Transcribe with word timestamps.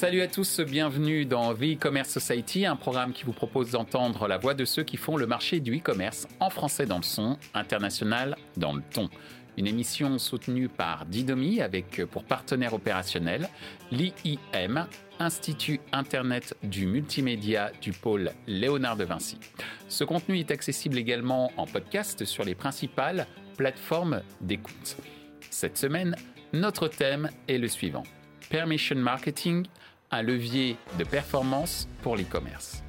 Salut 0.00 0.22
à 0.22 0.28
tous, 0.28 0.60
bienvenue 0.60 1.26
dans 1.26 1.52
The 1.52 1.74
E-Commerce 1.74 2.08
Society, 2.08 2.64
un 2.64 2.74
programme 2.74 3.12
qui 3.12 3.24
vous 3.24 3.34
propose 3.34 3.72
d'entendre 3.72 4.28
la 4.28 4.38
voix 4.38 4.54
de 4.54 4.64
ceux 4.64 4.82
qui 4.82 4.96
font 4.96 5.18
le 5.18 5.26
marché 5.26 5.60
du 5.60 5.76
e-commerce 5.76 6.26
en 6.40 6.48
français 6.48 6.86
dans 6.86 6.96
le 6.96 7.02
son, 7.02 7.36
international 7.52 8.34
dans 8.56 8.72
le 8.72 8.80
ton. 8.80 9.10
Une 9.58 9.66
émission 9.66 10.16
soutenue 10.16 10.70
par 10.70 11.04
Didomi 11.04 11.60
avec 11.60 12.02
pour 12.06 12.24
partenaire 12.24 12.72
opérationnel 12.72 13.50
l'IIM, 13.90 14.88
Institut 15.18 15.82
Internet 15.92 16.56
du 16.62 16.86
Multimédia 16.86 17.70
du 17.82 17.92
pôle 17.92 18.30
Léonard 18.46 18.96
de 18.96 19.04
Vinci. 19.04 19.36
Ce 19.88 20.02
contenu 20.02 20.38
est 20.38 20.50
accessible 20.50 20.96
également 20.96 21.52
en 21.58 21.66
podcast 21.66 22.24
sur 22.24 22.44
les 22.44 22.54
principales 22.54 23.26
plateformes 23.58 24.22
d'écoute. 24.40 24.96
Cette 25.50 25.76
semaine, 25.76 26.16
notre 26.54 26.88
thème 26.88 27.28
est 27.48 27.58
le 27.58 27.68
suivant. 27.68 28.04
Permission 28.48 28.96
Marketing, 28.96 29.66
un 30.10 30.22
levier 30.22 30.76
de 30.98 31.04
performance 31.04 31.88
pour 32.02 32.16
l'e-commerce. 32.16 32.82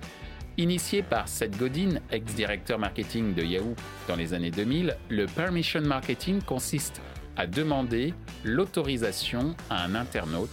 Initié 0.58 1.02
par 1.02 1.28
Seth 1.28 1.58
Godin, 1.58 2.00
ex-directeur 2.12 2.78
marketing 2.78 3.34
de 3.34 3.44
Yahoo 3.44 3.76
dans 4.08 4.16
les 4.16 4.34
années 4.34 4.52
2000, 4.52 4.98
le 5.10 5.26
Permission 5.26 5.82
Marketing 5.82 6.42
consiste 6.42 7.02
à 7.38 7.48
demander 7.48 8.14
l'autorisation 8.44 9.56
à 9.70 9.84
un 9.84 9.96
internaute 9.96 10.52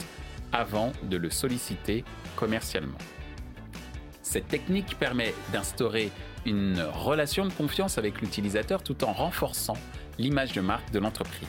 avant 0.52 0.92
de 1.02 1.16
le 1.16 1.30
solliciter 1.30 2.04
commercialement. 2.36 2.98
Cette 4.22 4.48
technique 4.48 4.98
permet 4.98 5.34
d'instaurer 5.52 6.12
une 6.46 6.80
relation 6.80 7.44
de 7.46 7.52
confiance 7.52 7.98
avec 7.98 8.20
l'utilisateur 8.20 8.82
tout 8.82 9.04
en 9.04 9.12
renforçant 9.12 9.76
l'image 10.18 10.52
de 10.52 10.60
marque 10.60 10.90
de 10.92 10.98
l'entreprise. 10.98 11.48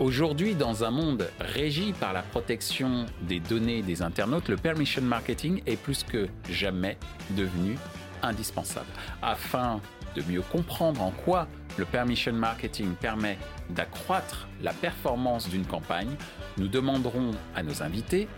Aujourd'hui, 0.00 0.54
dans 0.54 0.84
un 0.84 0.92
monde 0.92 1.28
régi 1.40 1.92
par 1.92 2.12
la 2.12 2.22
protection 2.22 3.06
des 3.22 3.40
données 3.40 3.82
des 3.82 4.00
internautes, 4.00 4.48
le 4.48 4.56
permission 4.56 5.02
marketing 5.02 5.60
est 5.66 5.76
plus 5.76 6.04
que 6.04 6.28
jamais 6.48 6.96
devenu 7.30 7.76
indispensable. 8.22 8.86
Afin 9.22 9.80
de 10.14 10.22
mieux 10.22 10.42
comprendre 10.42 11.02
en 11.02 11.10
quoi 11.10 11.48
le 11.76 11.84
permission 11.84 12.32
marketing 12.32 12.94
permet 12.94 13.38
d'accroître 13.70 14.46
la 14.62 14.72
performance 14.72 15.48
d'une 15.48 15.66
campagne, 15.66 16.14
nous 16.58 16.68
demanderons 16.68 17.32
à 17.56 17.64
nos 17.64 17.82
invités 17.82 18.28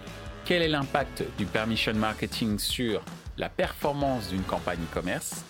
quel 0.46 0.62
est 0.62 0.68
l'impact 0.68 1.24
du 1.36 1.44
permission 1.44 1.92
marketing 1.92 2.58
sur 2.58 3.02
la 3.36 3.50
performance 3.50 4.30
d'une 4.30 4.44
campagne 4.44 4.80
e-commerce, 4.90 5.44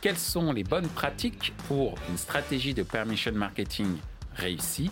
quelles 0.00 0.18
sont 0.18 0.52
les 0.52 0.64
bonnes 0.64 0.88
pratiques 0.88 1.52
pour 1.68 1.94
une 2.10 2.18
stratégie 2.18 2.74
de 2.74 2.82
permission 2.82 3.30
marketing 3.32 3.96
réussie 4.34 4.90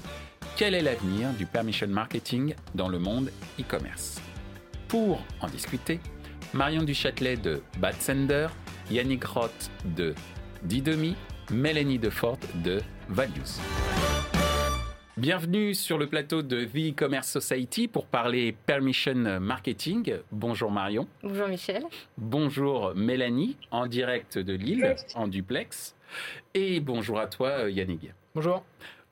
quel 0.57 0.75
est 0.75 0.83
l'avenir 0.83 1.31
du 1.33 1.47
permission 1.47 1.89
marketing 1.89 2.55
dans 2.75 2.89
le 2.89 2.99
monde 2.99 3.31
e-commerce 3.59 4.21
Pour 4.89 5.23
en 5.41 5.49
discuter, 5.49 6.01
Marion 6.53 6.83
Duchâtelet 6.83 7.37
de 7.37 7.63
Badsender, 7.79 8.49
Yannick 8.91 9.25
Roth 9.25 9.71
de 9.85 10.15
Didomi, 10.63 11.17
Mélanie 11.51 11.99
Defort 11.99 12.39
de 12.57 12.81
Values. 13.09 13.61
Bienvenue 15.17 15.75
sur 15.75 15.99
le 15.99 16.07
plateau 16.07 16.43
de 16.43 16.65
The 16.65 16.93
E-Commerce 16.93 17.29
Society 17.29 17.89
pour 17.89 18.07
parler 18.07 18.55
Permission 18.67 19.39
Marketing. 19.41 20.15
Bonjour 20.33 20.71
Marion. 20.71 21.07
Bonjour 21.23 21.49
Michel. 21.49 21.85
Bonjour 22.17 22.95
Mélanie, 22.95 23.57
en 23.71 23.87
direct 23.87 24.39
de 24.39 24.55
Lille, 24.55 24.97
en 25.15 25.29
duplex. 25.29 25.95
Et 26.55 26.81
bonjour 26.81 27.21
à 27.21 27.27
toi 27.27 27.69
Yannick. 27.69 28.11
Bonjour. 28.35 28.65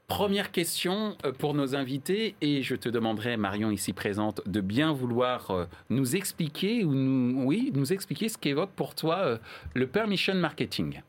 Première 0.09 0.53
question 0.53 1.19
euh, 1.27 1.33
pour 1.33 1.53
nos 1.53 1.77
invités 1.77 2.35
et 2.41 2.63
je 2.63 2.75
te 2.75 2.89
demanderai, 2.89 3.37
Marion 3.37 3.71
ici 3.71 3.93
présente, 3.93 4.41
de 4.47 4.63
bien 4.63 4.91
vouloir 4.91 5.51
euh, 5.51 5.67
nous 5.91 6.17
expliquer 6.17 6.83
ou 6.83 6.95
nous, 6.95 7.93
expliquer 7.93 8.31
ce 8.31 8.39
qu'évoque 8.39 8.71
pour 8.71 8.95
toi 8.95 9.19
euh, 9.19 9.39
le 9.75 9.87
permission 9.87 10.33
marketing. 10.33 11.03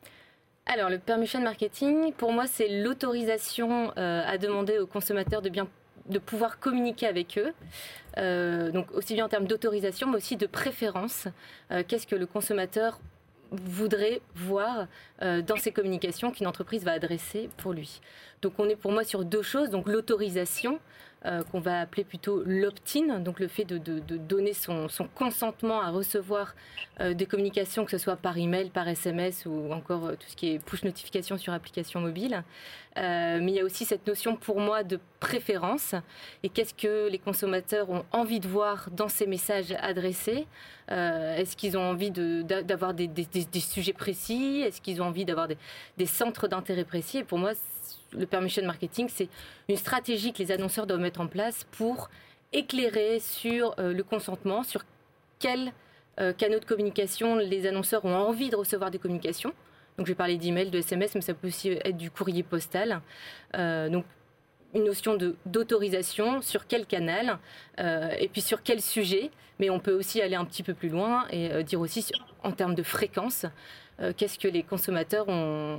Alors, 0.66 0.90
le 0.90 1.00
permission 1.00 1.40
marketing, 1.40 2.12
pour 2.12 2.34
moi, 2.34 2.46
c'est 2.46 2.68
l'autorisation 2.68 3.92
à 3.96 4.38
demander 4.38 4.78
aux 4.78 4.86
consommateurs 4.86 5.42
de 5.42 5.50
bien 5.50 5.68
de 6.10 6.20
pouvoir 6.20 6.60
communiquer 6.60 7.08
avec 7.08 7.40
eux, 7.40 8.72
donc 8.72 8.92
aussi 8.94 9.16
bien 9.16 9.26
en 9.26 9.30
termes 9.30 9.48
d'autorisation, 9.48 10.08
mais 10.08 10.18
aussi 10.18 10.38
de 10.38 10.46
préférence. 10.46 11.28
Qu'est-ce 11.88 12.06
que 12.06 12.16
le 12.16 12.28
consommateur 12.28 13.00
voudrait 13.52 14.22
voir 14.36 14.86
dans 15.22 15.58
ses 15.58 15.72
communications 15.72 16.30
qu'une 16.30 16.46
entreprise 16.46 16.84
va 16.84 16.92
adresser 16.92 17.50
pour 17.58 17.74
lui. 17.74 18.00
Donc 18.42 18.54
on 18.58 18.70
est 18.70 18.76
pour 18.76 18.92
moi 18.92 19.04
sur 19.04 19.26
deux 19.26 19.42
choses, 19.42 19.70
donc 19.70 19.88
l'autorisation, 19.88 20.80
euh, 21.26 21.44
qu'on 21.44 21.60
va 21.60 21.82
appeler 21.82 22.06
plutôt 22.06 22.44
l'opt-in, 22.46 23.20
donc 23.20 23.42
le 23.42 23.50
fait 23.50 23.66
de, 23.66 23.76
donner 24.00 24.54
son, 24.54 24.88
consentement 25.14 25.82
à 25.82 25.90
recevoir 25.90 26.56
euh, 27.02 27.14
des 27.14 27.26
communications, 27.26 27.84
que 27.84 27.92
ce 27.92 27.98
soit 27.98 28.16
par 28.16 28.38
email, 28.38 28.70
par 28.70 28.88
SMS 28.88 29.46
ou 29.46 29.74
encore 29.74 30.06
euh, 30.06 30.12
tout 30.14 30.30
ce 30.30 30.38
qui 30.38 30.54
est 30.54 30.60
push 30.60 30.86
notification 30.86 31.38
sur 31.38 31.52
application 31.52 32.00
mobile. 32.00 32.42
mais 32.96 33.52
il 33.52 33.54
y 33.54 33.60
a 33.60 33.66
aussi 33.66 33.84
cette 33.84 34.08
notion 34.08 34.38
pour 34.38 34.62
moi 34.62 34.84
de 34.84 34.98
préférence 35.20 35.94
et 36.42 36.48
qu'est-ce 36.48 36.74
que 36.74 37.10
les 37.10 37.20
consommateurs 37.20 37.90
ont 37.90 38.06
envie 38.14 38.40
de 38.40 38.48
voir 38.48 38.90
dans 38.90 39.10
ces 39.10 39.28
messages 39.28 39.76
adressés? 39.82 40.48
Est-ce 40.88 41.58
qu'ils 41.58 41.78
ont 41.78 41.84
envie 41.84 42.12
d'avoir 42.12 42.94
des, 42.94 43.10
sujets 43.60 43.94
précis? 43.94 44.62
Est-ce 44.66 44.80
qu'ils 44.80 45.02
ont 45.02 45.08
envie 45.08 45.26
d'avoir 45.26 45.50
des, 45.98 46.06
centres 46.06 46.48
d'intérêt 46.48 46.86
précis? 46.86 47.20
Et 47.20 47.24
pour 47.24 47.38
moi, 47.38 47.52
le 48.14 48.26
permission 48.26 48.66
marketing, 48.66 49.08
c'est 49.10 49.30
une 49.68 49.76
stratégie 49.76 50.34
que 50.34 50.40
les 50.40 50.52
annonceurs 50.52 50.88
doivent 50.88 51.00
mettre 51.00 51.22
en 51.22 51.28
place 51.28 51.66
pour 51.72 52.10
éclairer 52.54 53.20
sur 53.20 53.76
euh, 53.80 53.94
le 53.94 54.04
consentement, 54.04 54.64
sur 54.64 54.84
quels 55.40 55.72
euh, 56.20 56.34
canaux 56.34 56.60
de 56.60 56.66
communication 56.66 57.36
les 57.36 57.68
annonceurs 57.68 58.04
ont 58.06 58.16
envie 58.16 58.50
de 58.50 58.56
recevoir 58.56 58.92
des 58.92 59.00
communications. 59.00 59.54
Donc 59.98 60.08
je 60.08 60.12
vais 60.12 60.16
parler 60.18 60.38
d'email, 60.38 60.70
de 60.70 60.80
SMS, 60.80 61.16
mais 61.16 61.22
ça 61.22 61.34
peut 61.34 61.48
aussi 61.48 61.70
être 61.70 61.98
du 61.98 62.10
courrier 62.10 62.44
postal. 62.44 63.02
Euh, 63.56 63.90
donc 63.90 64.06
une 64.74 64.84
notion 64.84 65.18
d'autorisation 65.48 66.42
sur 66.42 66.68
quel 66.68 66.86
canal 66.86 67.40
et 67.80 68.30
puis 68.32 68.40
sur 68.40 68.62
quel 68.62 68.82
sujet. 68.82 69.32
Mais 69.58 69.72
on 69.72 69.80
peut 69.80 69.94
aussi 69.94 70.22
aller 70.22 70.36
un 70.36 70.46
petit 70.46 70.62
peu 70.62 70.76
plus 70.76 70.90
loin 70.90 71.26
et 71.32 71.64
dire 71.64 71.82
aussi 71.82 72.06
en 72.44 72.52
termes 72.52 72.76
de 72.76 72.84
fréquence. 72.84 73.48
Euh, 74.02 74.14
qu'est-ce 74.16 74.40
que 74.40 74.48
les 74.48 74.64
consommateurs 74.64 75.28
ont, 75.28 75.78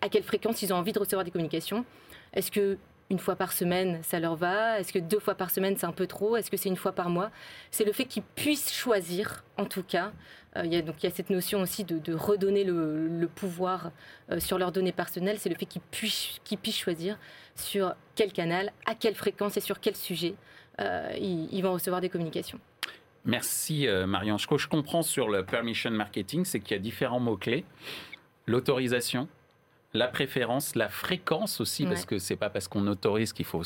à 0.00 0.08
quelle 0.08 0.24
fréquence 0.24 0.62
ils 0.62 0.72
ont 0.72 0.76
envie 0.76 0.92
de 0.92 0.98
recevoir 0.98 1.24
des 1.24 1.30
communications? 1.30 1.84
Est-ce 2.32 2.50
que 2.50 2.78
une 3.08 3.20
fois 3.20 3.36
par 3.36 3.52
semaine, 3.52 4.00
ça 4.02 4.18
leur 4.18 4.34
va? 4.34 4.80
Est-ce 4.80 4.92
que 4.92 4.98
deux 4.98 5.20
fois 5.20 5.36
par 5.36 5.50
semaine, 5.50 5.76
c'est 5.76 5.86
un 5.86 5.92
peu 5.92 6.08
trop? 6.08 6.36
Est-ce 6.36 6.50
que 6.50 6.56
c'est 6.56 6.68
une 6.68 6.76
fois 6.76 6.90
par 6.90 7.08
mois? 7.08 7.30
C'est 7.70 7.84
le 7.84 7.92
fait 7.92 8.04
qu'ils 8.04 8.24
puissent 8.24 8.72
choisir, 8.72 9.44
en 9.56 9.64
tout 9.64 9.84
cas. 9.84 10.12
Euh, 10.56 10.62
il 10.64 10.72
y 10.72 10.76
a, 10.76 10.82
donc 10.82 10.96
il 11.02 11.06
y 11.06 11.12
a 11.12 11.14
cette 11.14 11.30
notion 11.30 11.60
aussi 11.60 11.84
de, 11.84 12.14
redonner 12.14 12.64
le, 12.64 13.28
pouvoir 13.32 13.92
euh, 14.32 14.40
sur 14.40 14.58
leurs 14.58 14.72
données 14.72 14.92
personnelles. 14.92 15.38
C'est 15.38 15.48
le 15.48 15.54
fait 15.54 15.66
qu'ils 15.66 15.82
puissent, 15.82 16.40
qu'ils 16.42 16.58
puissent 16.58 16.78
choisir 16.78 17.16
sur 17.54 17.94
quel 18.16 18.32
canal, 18.32 18.72
à 18.86 18.96
quelle 18.96 19.14
fréquence 19.14 19.56
et 19.56 19.60
sur 19.60 19.80
quel 19.80 19.94
sujet 19.94 20.34
ils 21.18 21.62
vont 21.62 21.72
recevoir 21.72 22.02
des 22.02 22.10
communications. 22.10 22.60
Merci 23.26 23.88
euh, 23.88 24.06
Marion. 24.06 24.38
Ce 24.38 24.46
que 24.46 24.56
je 24.56 24.68
comprends 24.68 25.02
sur 25.02 25.28
le 25.28 25.44
permission 25.44 25.90
marketing, 25.90 26.44
c'est 26.44 26.60
qu'il 26.60 26.76
y 26.76 26.78
a 26.78 26.82
différents 26.82 27.18
mots-clés. 27.18 27.64
L'autorisation, 28.46 29.28
la 29.94 30.06
préférence, 30.06 30.76
la 30.76 30.88
fréquence 30.88 31.60
aussi, 31.60 31.84
parce 31.86 32.04
que 32.04 32.18
c'est 32.18 32.36
pas 32.36 32.50
parce 32.50 32.68
qu'on 32.68 32.86
autorise 32.86 33.32
qu'il 33.32 33.44
faut 33.44 33.62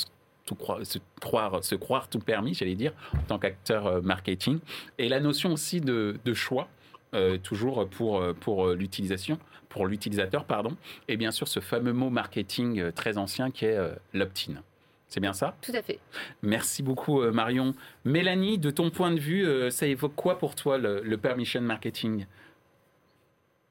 tout 0.46 0.54
croire, 0.54 0.84
se, 0.86 0.98
croire, 1.20 1.62
se 1.62 1.74
croire 1.74 2.08
tout 2.08 2.20
permis, 2.20 2.54
j'allais 2.54 2.74
dire, 2.74 2.92
en 3.14 3.22
tant 3.22 3.38
qu'acteur 3.38 3.86
euh, 3.86 4.00
marketing. 4.00 4.60
Et 4.96 5.10
la 5.10 5.20
notion 5.20 5.52
aussi 5.52 5.82
de, 5.82 6.18
choix, 6.32 6.68
euh, 7.12 7.36
toujours 7.36 7.86
pour, 7.86 8.24
pour 8.40 8.68
l'utilisation, 8.68 9.38
pour 9.68 9.86
l'utilisateur, 9.86 10.46
pardon. 10.46 10.74
Et 11.06 11.18
bien 11.18 11.32
sûr, 11.32 11.46
ce 11.46 11.60
fameux 11.60 11.92
mot 11.92 12.08
marketing 12.08 12.92
très 12.92 13.18
ancien 13.18 13.50
qui 13.50 13.66
est 13.66 13.78
l'opt-in. 14.14 14.62
C'est 15.10 15.20
bien 15.20 15.32
ça 15.32 15.56
Tout 15.60 15.72
à 15.74 15.82
fait. 15.82 15.98
Merci 16.42 16.84
beaucoup 16.84 17.20
euh, 17.20 17.32
Marion. 17.32 17.74
Mélanie, 18.04 18.58
de 18.58 18.70
ton 18.70 18.90
point 18.90 19.10
de 19.10 19.18
vue, 19.18 19.44
euh, 19.44 19.68
ça 19.68 19.86
évoque 19.86 20.14
quoi 20.14 20.38
pour 20.38 20.54
toi 20.54 20.78
le, 20.78 21.16
permission 21.16 21.60
marketing? 21.60 22.26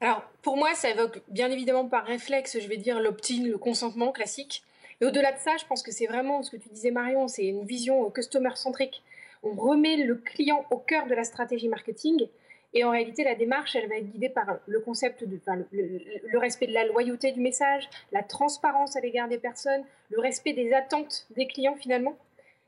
Alors 0.02 0.22
pour 0.42 0.58
moi, 0.58 0.74
ça 0.74 0.90
évoque 0.90 1.22
bien 1.28 1.50
évidemment 1.50 1.88
par 1.88 2.04
réflexe, 2.04 2.58
je 2.60 2.68
vais 2.68 2.76
dire 2.76 3.00
l'opt-in, 3.00 3.44
le 3.44 3.56
consentement 3.56 4.12
classique. 4.12 4.62
Et 5.00 5.06
au-delà 5.06 5.32
de 5.32 5.38
ça, 5.38 5.56
je 5.58 5.64
pense 5.64 5.82
que 5.82 5.90
c'est 5.90 6.06
vraiment 6.06 6.42
ce 6.42 6.50
que 6.50 6.58
tu 6.58 6.68
disais 6.68 6.90
Marion, 6.90 7.26
c'est 7.26 7.46
une 7.46 7.64
vision 7.64 8.06
euh, 8.06 8.10
customer 8.10 8.54
centrique. 8.56 9.02
On 9.42 9.54
remet 9.54 9.96
le 9.96 10.16
client 10.16 10.66
au 10.70 10.76
cœur 10.76 11.06
de 11.06 11.14
la 11.14 11.24
stratégie 11.24 11.68
marketing 11.68 12.28
et 12.72 12.84
en 12.84 12.90
réalité, 12.90 13.24
la 13.24 13.34
démarche, 13.34 13.74
elle 13.74 13.88
va 13.88 13.96
être 13.96 14.10
guidée 14.10 14.28
par 14.28 14.58
le 14.66 14.80
concept 14.80 15.24
de, 15.24 15.40
le, 15.72 16.38
respect 16.38 16.68
de 16.68 16.72
la 16.72 16.86
loyauté 16.86 17.32
du 17.32 17.40
message, 17.40 17.88
la 18.12 18.22
transparence 18.22 18.96
à 18.96 19.00
l'égard 19.00 19.28
des 19.28 19.38
personnes, 19.38 19.82
le 20.10 20.20
respect 20.20 20.52
des 20.52 20.72
attentes 20.72 21.26
des 21.34 21.48
clients 21.48 21.74
finalement. 21.76 22.16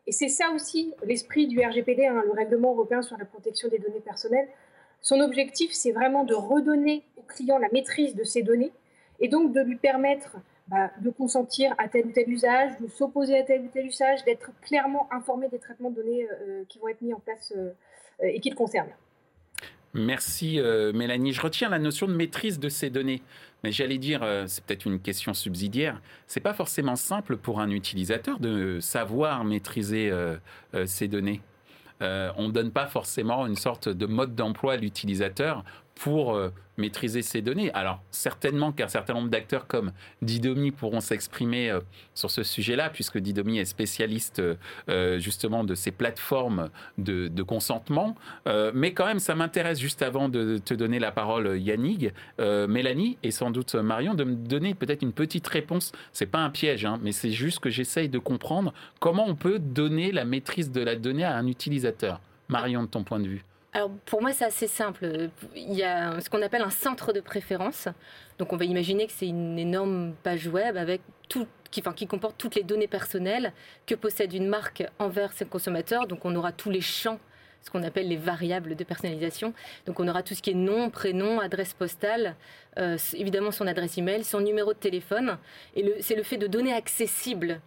Et 0.08 0.12
c'est 0.12 0.28
ça 0.28 0.50
aussi 0.50 0.92
l'esprit 1.04 1.46
du 1.46 1.64
RGPD, 1.64 2.06
hein, 2.06 2.22
le 2.24 2.32
règlement 2.32 2.72
européen 2.72 3.02
sur 3.02 3.16
la 3.16 3.24
protection 3.24 3.68
des 3.68 3.78
données 3.78 4.00
personnelles. 4.00 4.48
Son 5.00 5.20
objectif, 5.20 5.72
c'est 5.72 5.92
vraiment 5.92 6.24
de 6.24 6.34
redonner 6.34 7.04
au 7.16 7.22
client 7.22 7.58
la 7.58 7.68
maîtrise 7.72 8.16
de 8.16 8.24
ses 8.24 8.42
données 8.42 8.72
et 9.20 9.28
donc 9.28 9.52
de 9.52 9.60
lui 9.60 9.76
permettre 9.76 10.36
bah, 10.66 10.90
de 11.00 11.10
consentir 11.10 11.76
à 11.78 11.86
tel 11.88 12.06
ou 12.06 12.10
tel 12.10 12.28
usage, 12.28 12.76
de 12.80 12.88
s'opposer 12.88 13.38
à 13.38 13.44
tel 13.44 13.62
ou 13.62 13.68
tel 13.68 13.86
usage, 13.86 14.24
d'être 14.24 14.50
clairement 14.62 15.06
informé 15.12 15.48
des 15.48 15.60
traitements 15.60 15.90
de 15.90 15.96
données 15.96 16.26
qui 16.68 16.80
vont 16.80 16.88
être 16.88 17.02
mis 17.02 17.14
en 17.14 17.20
place 17.20 17.54
et 18.20 18.40
qui 18.40 18.50
le 18.50 18.56
concernent. 18.56 18.90
Merci 19.94 20.58
Mélanie. 20.94 21.32
Je 21.32 21.40
retiens 21.40 21.68
la 21.68 21.78
notion 21.78 22.06
de 22.06 22.14
maîtrise 22.14 22.58
de 22.58 22.68
ces 22.68 22.88
données. 22.88 23.22
Mais 23.62 23.72
j'allais 23.72 23.98
dire, 23.98 24.24
c'est 24.46 24.64
peut-être 24.64 24.86
une 24.86 24.98
question 25.00 25.34
subsidiaire. 25.34 26.00
C'est 26.26 26.40
pas 26.40 26.54
forcément 26.54 26.96
simple 26.96 27.36
pour 27.36 27.60
un 27.60 27.70
utilisateur 27.70 28.40
de 28.40 28.80
savoir 28.80 29.44
maîtriser 29.44 30.10
ces 30.86 31.08
données. 31.08 31.42
on 32.00 32.48
ne 32.48 32.52
donne 32.52 32.72
pas 32.72 32.86
forcément 32.86 33.46
une 33.46 33.56
sorte 33.56 33.88
de 33.88 34.06
mode 34.06 34.34
d'emploi 34.34 34.72
à 34.72 34.76
l'utilisateur 34.76 35.62
pour 35.94 36.34
euh, 36.34 36.50
maîtriser 36.78 37.22
ces 37.22 37.42
données. 37.42 37.72
Alors 37.72 38.02
certainement 38.10 38.72
qu'un 38.72 38.88
certain 38.88 39.14
nombre 39.14 39.28
d'acteurs 39.28 39.66
comme 39.66 39.92
Didomi 40.22 40.70
pourront 40.70 41.00
s'exprimer 41.00 41.70
euh, 41.70 41.80
sur 42.14 42.30
ce 42.30 42.42
sujet-là, 42.42 42.90
puisque 42.90 43.18
Didomi 43.18 43.58
est 43.58 43.64
spécialiste 43.64 44.42
euh, 44.88 45.18
justement 45.18 45.64
de 45.64 45.74
ces 45.74 45.90
plateformes 45.90 46.70
de, 46.98 47.42
consentement. 47.42 48.16
mais 48.72 48.92
quand 48.92 49.06
même, 49.06 49.18
ça 49.18 49.34
m'intéresse 49.34 49.80
juste 49.80 50.00
avant 50.00 50.28
de 50.28 50.58
te 50.58 50.74
donner 50.74 51.00
la 51.00 51.10
parole, 51.10 51.60
Yannick, 51.60 52.12
Mélanie 52.38 53.18
et 53.24 53.32
sans 53.32 53.50
doute 53.50 53.74
Marion, 53.74 54.14
de 54.14 54.22
me 54.22 54.34
donner 54.34 54.74
peut-être 54.74 55.02
une 55.02 55.12
petite 55.12 55.46
réponse. 55.48 55.90
C'est 56.12 56.26
pas 56.26 56.38
un 56.38 56.50
piège, 56.50 56.84
hein, 56.84 57.00
mais 57.02 57.10
c'est 57.10 57.32
juste 57.32 57.58
que 57.58 57.68
j'essaye 57.68 58.08
de 58.08 58.18
comprendre 58.18 58.72
comment 59.00 59.26
on 59.26 59.34
peut 59.34 59.58
donner 59.58 60.12
la 60.12 60.24
maîtrise 60.24 60.70
de 60.70 60.80
la 60.80 60.94
donnée 60.94 61.24
à 61.24 61.36
un 61.36 61.48
utilisateur. 61.48 62.20
Marion, 62.48 62.84
de 62.84 62.88
ton 62.88 63.02
point 63.02 63.18
de 63.18 63.28
vue 63.28 63.44
alors 63.74 63.90
pour 64.04 64.20
moi 64.20 64.32
c'est 64.32 64.44
assez 64.44 64.66
simple. 64.66 65.30
Il 65.56 65.72
y 65.72 65.82
a 65.82 66.20
ce 66.20 66.28
qu'on 66.28 66.42
appelle 66.42 66.62
un 66.62 66.70
centre 66.70 67.12
de 67.12 67.20
préférence. 67.20 67.88
Donc 68.38 68.52
on 68.52 68.56
va 68.56 68.66
imaginer 68.66 69.06
que 69.06 69.12
c'est 69.12 69.26
une 69.26 69.58
énorme 69.58 70.14
page 70.22 70.46
web 70.46 70.76
avec 70.76 71.00
tout, 71.28 71.46
qui, 71.70 71.80
enfin, 71.80 71.94
qui 71.94 72.06
comporte 72.06 72.36
toutes 72.36 72.54
les 72.54 72.64
données 72.64 72.86
personnelles 72.86 73.52
que 73.86 73.94
possède 73.94 74.34
une 74.34 74.46
marque 74.46 74.84
envers 74.98 75.32
ses 75.32 75.46
consommateurs. 75.46 76.06
Donc 76.06 76.24
on 76.26 76.34
aura 76.36 76.52
tous 76.52 76.68
les 76.68 76.82
champs 76.82 77.18
ce 77.62 77.70
qu'on 77.70 77.82
appelle 77.82 78.08
les 78.08 78.16
variables 78.16 78.74
de 78.74 78.84
personnalisation. 78.84 79.54
Donc 79.86 80.00
on 80.00 80.08
aura 80.08 80.22
tout 80.22 80.34
ce 80.34 80.42
qui 80.42 80.50
est 80.50 80.54
nom, 80.54 80.90
prénom, 80.90 81.40
adresse 81.40 81.72
postale, 81.72 82.34
euh, 82.78 82.98
évidemment 83.14 83.52
son 83.52 83.66
adresse 83.66 83.96
email, 83.96 84.24
son 84.24 84.40
numéro 84.40 84.72
de 84.72 84.78
téléphone. 84.78 85.38
Et 85.76 85.94
c'est 86.00 86.16
le 86.16 86.24
fait 86.24 86.38
de 86.38 86.46
données 86.46 86.74
accessibles 86.74 87.60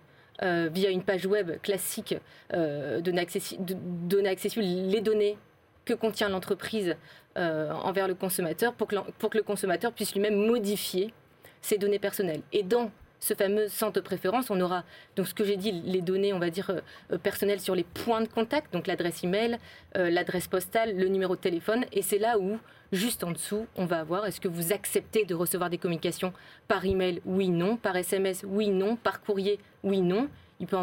euh, 0.44 0.70
via 0.72 0.90
une 0.90 1.02
page 1.02 1.26
web 1.26 1.62
classique, 1.62 2.16
euh, 2.54 3.00
données, 3.00 3.22
accessibles, 3.22 4.62
les 4.62 5.02
données 5.02 5.38
que 5.86 5.94
contient 5.94 6.30
l'entreprise 6.30 6.96
euh, 7.38 7.72
envers 7.72 8.08
le 8.08 8.16
consommateur 8.16 8.74
pour 8.74 8.88
que, 8.88 8.96
le 9.38 9.44
consommateur 9.44 9.92
puisse 9.92 10.14
lui-même 10.14 10.36
modifier 10.36 11.14
ses 11.62 11.78
données 11.78 12.00
personnelles. 12.00 12.42
Et 12.54 12.64
dans 12.64 12.92
ce 13.20 13.34
fameux 13.34 13.68
centre 13.70 13.94
de 13.94 14.02
préférence, 14.02 14.50
on 14.50 14.60
aura 14.60 14.84
donc 15.16 15.28
ce 15.28 15.34
que 15.34 15.44
j'ai 15.44 15.58
dit, 15.58 15.72
les 15.72 16.02
données, 16.02 16.34
euh, 16.34 16.82
euh, 17.12 17.18
personnelles 17.18 17.60
sur 17.60 17.76
les 17.76 17.84
points 17.84 18.22
de 18.22 18.28
contact, 18.28 18.72
donc 18.74 18.88
l'adresse 18.88 19.24
email, 19.24 19.58
l'adresse 19.96 20.48
postale, 20.48 20.96
le 20.96 21.08
numéro 21.08 21.36
de 21.36 21.42
téléphone, 21.42 21.86
et 21.92 22.02
c'est 22.02 22.20
là 22.20 22.38
où 22.38 22.60
juste 22.92 23.24
en 23.24 23.32
dessous, 23.32 23.68
on 23.76 23.86
va 23.86 24.00
avoir 24.00 24.26
est-ce 24.26 24.40
que 24.40 24.48
vous 24.48 24.74
acceptez 24.74 25.26
de 25.26 25.36
recevoir 25.36 25.70
des 25.70 25.78
communications 25.78 26.34
par 26.68 26.86
email? 26.86 27.22
Oui, 27.26 27.50
non, 27.50 27.78
par 27.78 27.96
SMS 27.96 28.44
Oui, 28.48 28.70
non, 28.70 28.96
par 28.96 29.22
courrier? 29.22 29.60
Oui, 29.84 30.02
non. 30.02 30.30
Il 30.60 30.68
peut 30.68 30.78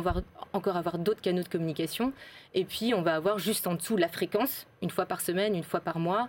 encore 0.53 0.77
avoir 0.77 0.99
d'autres 0.99 1.21
canaux 1.23 1.43
de 1.43 1.49
communication. 1.49 2.13
Et 2.55 2.65
puis, 2.65 2.93
on 2.95 3.03
va 3.03 3.15
avoir 3.15 3.39
juste 3.39 3.67
en 3.67 3.75
dessous 3.75 3.97
la 3.97 4.09
fréquence, 4.09 4.67
une 4.83 4.91
fois 4.91 5.07
par 5.07 5.21
semaine, 5.21 5.55
une 5.55 5.65
fois 5.65 5.81
par 5.81 5.99
mois. 5.99 6.29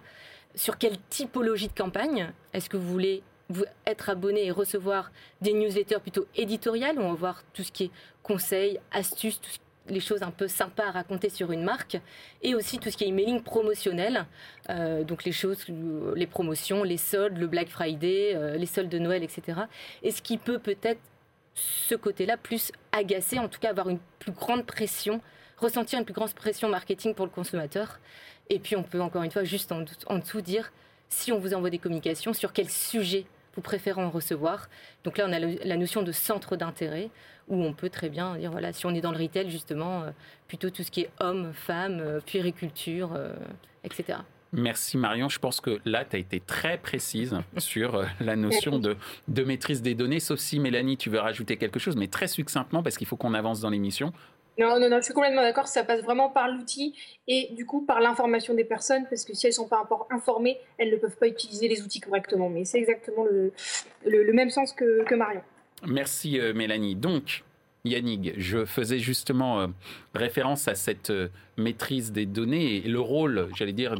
Sur 0.55 0.77
quelle 0.77 0.97
typologie 1.09 1.67
de 1.67 1.73
campagne 1.73 2.31
Est-ce 2.53 2.69
que 2.69 2.77
vous 2.77 2.89
voulez 2.89 3.23
vous 3.49 3.65
être 3.85 4.09
abonné 4.09 4.45
et 4.45 4.51
recevoir 4.51 5.11
des 5.41 5.53
newsletters 5.53 5.99
plutôt 5.99 6.25
éditoriales 6.35 6.97
on 6.97 7.09
va 7.09 7.13
voir 7.13 7.43
tout 7.53 7.63
ce 7.63 7.71
qui 7.71 7.85
est 7.85 7.91
conseils, 8.23 8.79
astuces, 8.91 9.41
les 9.89 9.99
choses 9.99 10.23
un 10.23 10.31
peu 10.31 10.47
sympas 10.47 10.87
à 10.87 10.91
raconter 10.91 11.29
sur 11.29 11.51
une 11.51 11.63
marque 11.63 11.99
et 12.41 12.55
aussi 12.55 12.79
tout 12.79 12.89
ce 12.89 12.97
qui 12.97 13.03
est 13.03 13.09
emailing 13.09 13.41
promotionnel 13.41 14.25
euh, 14.69 15.03
donc 15.03 15.25
les 15.25 15.33
choses 15.33 15.65
les 16.15 16.27
promotions 16.27 16.83
les 16.83 16.97
soldes 16.97 17.37
le 17.37 17.47
Black 17.47 17.67
Friday 17.67 18.31
euh, 18.33 18.55
les 18.55 18.65
soldes 18.65 18.89
de 18.89 18.99
Noël 18.99 19.23
etc 19.23 19.61
et 20.01 20.11
ce 20.11 20.21
qui 20.21 20.37
peut 20.37 20.59
peut-être 20.59 21.01
ce 21.55 21.95
côté-là 21.95 22.37
plus 22.37 22.71
agacé, 22.91 23.39
en 23.39 23.47
tout 23.47 23.59
cas 23.59 23.69
avoir 23.69 23.89
une 23.89 23.99
plus 24.19 24.31
grande 24.31 24.65
pression, 24.65 25.21
ressentir 25.57 25.99
une 25.99 26.05
plus 26.05 26.13
grande 26.13 26.33
pression 26.33 26.69
marketing 26.69 27.13
pour 27.13 27.25
le 27.25 27.31
consommateur. 27.31 27.99
Et 28.49 28.59
puis 28.59 28.75
on 28.75 28.83
peut 28.83 29.01
encore 29.01 29.23
une 29.23 29.31
fois 29.31 29.43
juste 29.43 29.71
en, 29.71 29.81
dessous 30.17 30.41
dire 30.41 30.71
si 31.09 31.31
on 31.31 31.39
vous 31.39 31.53
envoie 31.53 31.69
des 31.69 31.77
communications, 31.77 32.33
sur 32.33 32.53
quel 32.53 32.69
sujet 32.69 33.25
vous 33.55 33.61
préférez 33.61 34.01
en 34.01 34.09
recevoir. 34.09 34.67
Donc 35.03 35.17
là, 35.17 35.25
on 35.27 35.31
a 35.31 35.39
la 35.39 35.77
notion 35.77 36.01
de 36.01 36.11
centre 36.11 36.55
d'intérêt 36.55 37.11
où 37.47 37.63
on 37.63 37.73
peut 37.73 37.89
très 37.89 38.09
bien 38.09 38.35
dire 38.37 38.51
voilà, 38.51 38.73
si 38.73 38.85
on 38.85 38.91
est 38.91 39.01
dans 39.01 39.11
le 39.11 39.19
retail 39.19 39.49
justement, 39.49 40.03
euh, 40.03 40.11
plutôt 40.47 40.69
tout 40.69 40.83
ce 40.83 40.91
qui 40.91 41.01
est 41.01 41.09
homme, 41.19 41.53
femme, 41.53 41.99
euh, 41.99 42.19
puériculture, 42.19 43.11
euh, 43.13 43.33
etc. 43.83 44.19
Merci 44.53 44.97
Marion. 44.97 45.29
Je 45.29 45.39
pense 45.39 45.59
que 45.59 45.79
là, 45.83 46.05
tu 46.05 46.15
as 46.15 46.19
été 46.19 46.39
très 46.39 46.77
précise 46.77 47.35
sur 47.57 47.95
euh, 47.95 48.05
la 48.21 48.35
notion 48.35 48.79
de, 48.79 48.95
de 49.27 49.43
maîtrise 49.43 49.81
des 49.81 49.95
données, 49.95 50.19
sauf 50.19 50.39
si 50.39 50.59
Mélanie, 50.59 50.97
tu 50.97 51.09
veux 51.09 51.19
rajouter 51.19 51.57
quelque 51.57 51.79
chose, 51.79 51.95
mais 51.95 52.07
très 52.07 52.27
succinctement, 52.27 52.83
parce 52.83 52.97
qu'il 52.97 53.07
faut 53.07 53.17
qu'on 53.17 53.33
avance 53.33 53.59
dans 53.59 53.69
l'émission. 53.69 54.13
Non, 54.59 54.79
non, 54.79 54.87
non, 54.87 54.97
je 54.97 55.05
suis 55.05 55.13
complètement 55.13 55.41
d'accord. 55.41 55.67
Ça 55.67 55.83
passe 55.83 56.01
vraiment 56.01 56.29
par 56.29 56.47
l'outil 56.47 56.93
et 57.27 57.49
du 57.53 57.65
coup 57.65 57.81
par 57.85 57.99
l'information 57.99 58.53
des 58.53 58.63
personnes, 58.63 59.05
parce 59.09 59.25
que 59.25 59.33
si 59.33 59.47
elles 59.47 59.51
ne 59.51 59.55
sont 59.55 59.67
pas 59.67 59.87
informées, 60.11 60.59
elles 60.77 60.91
ne 60.91 60.97
peuvent 60.97 61.17
pas 61.17 61.27
utiliser 61.27 61.67
les 61.67 61.81
outils 61.81 61.99
correctement. 61.99 62.49
Mais 62.49 62.65
c'est 62.65 62.77
exactement 62.77 63.25
le, 63.25 63.51
le, 64.05 64.33
même 64.33 64.51
sens 64.51 64.73
que, 64.73 65.03
que 65.05 65.15
Marion. 65.15 65.41
Merci 65.87 66.39
euh, 66.39 66.53
Mélanie. 66.53 66.95
Donc, 66.95 67.43
Yannick, 67.83 68.39
je 68.39 68.65
faisais 68.65 68.99
justement 68.99 69.59
euh, 69.59 69.67
référence 70.13 70.67
à 70.67 70.75
cette 70.75 71.09
euh, 71.09 71.29
maîtrise 71.57 72.11
des 72.11 72.25
données 72.25 72.77
et 72.77 72.89
le 72.89 72.99
rôle, 72.99 73.49
j'allais 73.55 73.73
dire, 73.73 73.95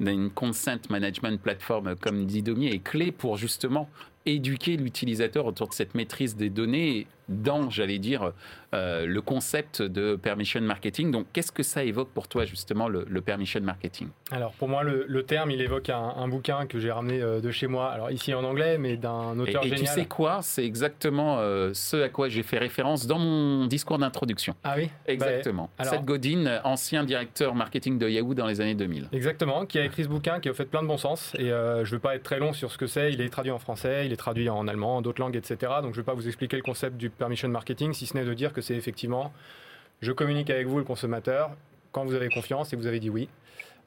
d'une 0.00 0.30
consent 0.30 0.88
management 0.90 1.40
platform 1.40 1.96
comme 1.96 2.26
Didomi 2.26 2.68
est 2.68 2.82
clé 2.82 3.12
pour 3.12 3.36
justement 3.36 3.88
éduquer 4.26 4.76
l'utilisateur 4.76 5.46
autour 5.46 5.68
de 5.68 5.74
cette 5.74 5.94
maîtrise 5.94 6.36
des 6.36 6.50
données 6.50 7.06
dans, 7.28 7.70
j'allais 7.70 7.98
dire, 7.98 8.32
euh, 8.74 9.06
le 9.06 9.20
concept 9.20 9.82
de 9.82 10.16
permission 10.16 10.60
marketing. 10.60 11.10
Donc, 11.10 11.26
qu'est-ce 11.32 11.50
que 11.50 11.62
ça 11.62 11.82
évoque 11.82 12.10
pour 12.10 12.28
toi, 12.28 12.44
justement, 12.44 12.88
le, 12.88 13.04
permission 13.20 13.60
marketing? 13.60 14.08
Alors, 14.30 14.52
pour 14.52 14.68
moi, 14.68 14.84
le, 14.84 15.22
terme, 15.24 15.50
il 15.50 15.60
évoque 15.60 15.90
un, 15.90 16.28
bouquin 16.28 16.66
que 16.66 16.78
j'ai 16.78 16.90
ramené 16.90 17.20
euh, 17.20 17.40
de 17.40 17.50
chez 17.50 17.66
moi, 17.66 17.90
alors 17.90 18.10
ici 18.10 18.32
en 18.34 18.44
anglais, 18.44 18.78
mais 18.78 18.96
d'un 18.96 19.38
auteur 19.38 19.64
et, 19.64 19.68
génial. 19.68 19.84
Et 19.84 19.86
tu 19.86 19.92
sais 19.92 20.06
quoi? 20.06 20.40
C'est 20.42 20.64
exactement 20.64 21.38
euh, 21.38 21.70
ce 21.74 21.96
à 21.96 22.08
quoi 22.08 22.28
j'ai 22.28 22.42
fait 22.42 22.58
référence 22.58 23.06
dans 23.06 23.18
mon 23.18 23.66
discours 23.66 23.98
d'introduction. 23.98 24.54
Ah 24.62 24.74
oui? 24.76 24.88
Exactement. 25.06 25.70
Bah, 25.78 25.84
Seth 25.84 26.04
Godin, 26.04 26.60
ancien 26.64 26.85
directeur 27.04 27.54
marketing 27.54 27.98
de 27.98 28.08
Yahoo 28.08 28.34
dans 28.34 28.46
les 28.46 28.60
années 28.60 28.74
2000. 28.74 29.08
Exactement, 29.12 29.66
qui 29.66 29.78
a 29.78 29.84
écrit 29.84 30.04
ce 30.04 30.08
bouquin, 30.08 30.40
qui 30.40 30.48
a 30.48 30.54
fait 30.54 30.64
plein 30.64 30.82
de 30.82 30.88
bon 30.88 30.98
sens. 30.98 31.34
Et 31.38 31.48
je 31.48 31.80
ne 31.80 31.84
veux 31.84 31.98
pas 31.98 32.14
être 32.14 32.22
très 32.22 32.38
long 32.38 32.52
sur 32.52 32.70
ce 32.70 32.78
que 32.78 32.86
c'est. 32.86 33.12
Il 33.12 33.20
est 33.20 33.28
traduit 33.28 33.52
en 33.52 33.58
français, 33.58 34.06
il 34.06 34.12
est 34.12 34.16
traduit 34.16 34.48
en 34.48 34.68
allemand, 34.68 34.96
en 34.96 35.02
d'autres 35.02 35.20
langues, 35.20 35.36
etc. 35.36 35.72
Donc, 35.82 35.94
je 35.94 36.00
ne 36.00 36.02
vais 36.02 36.06
pas 36.06 36.14
vous 36.14 36.26
expliquer 36.26 36.56
le 36.56 36.62
concept 36.62 36.96
du 36.96 37.10
permission 37.10 37.48
marketing, 37.48 37.92
si 37.92 38.06
ce 38.06 38.16
n'est 38.16 38.24
de 38.24 38.34
dire 38.34 38.52
que 38.52 38.60
c'est 38.60 38.74
effectivement, 38.74 39.32
je 40.00 40.12
communique 40.12 40.50
avec 40.50 40.66
vous, 40.66 40.78
le 40.78 40.84
consommateur, 40.84 41.50
quand 41.92 42.04
vous 42.04 42.14
avez 42.14 42.28
confiance 42.28 42.72
et 42.72 42.76
vous 42.76 42.86
avez 42.86 43.00
dit 43.00 43.10
oui. 43.10 43.28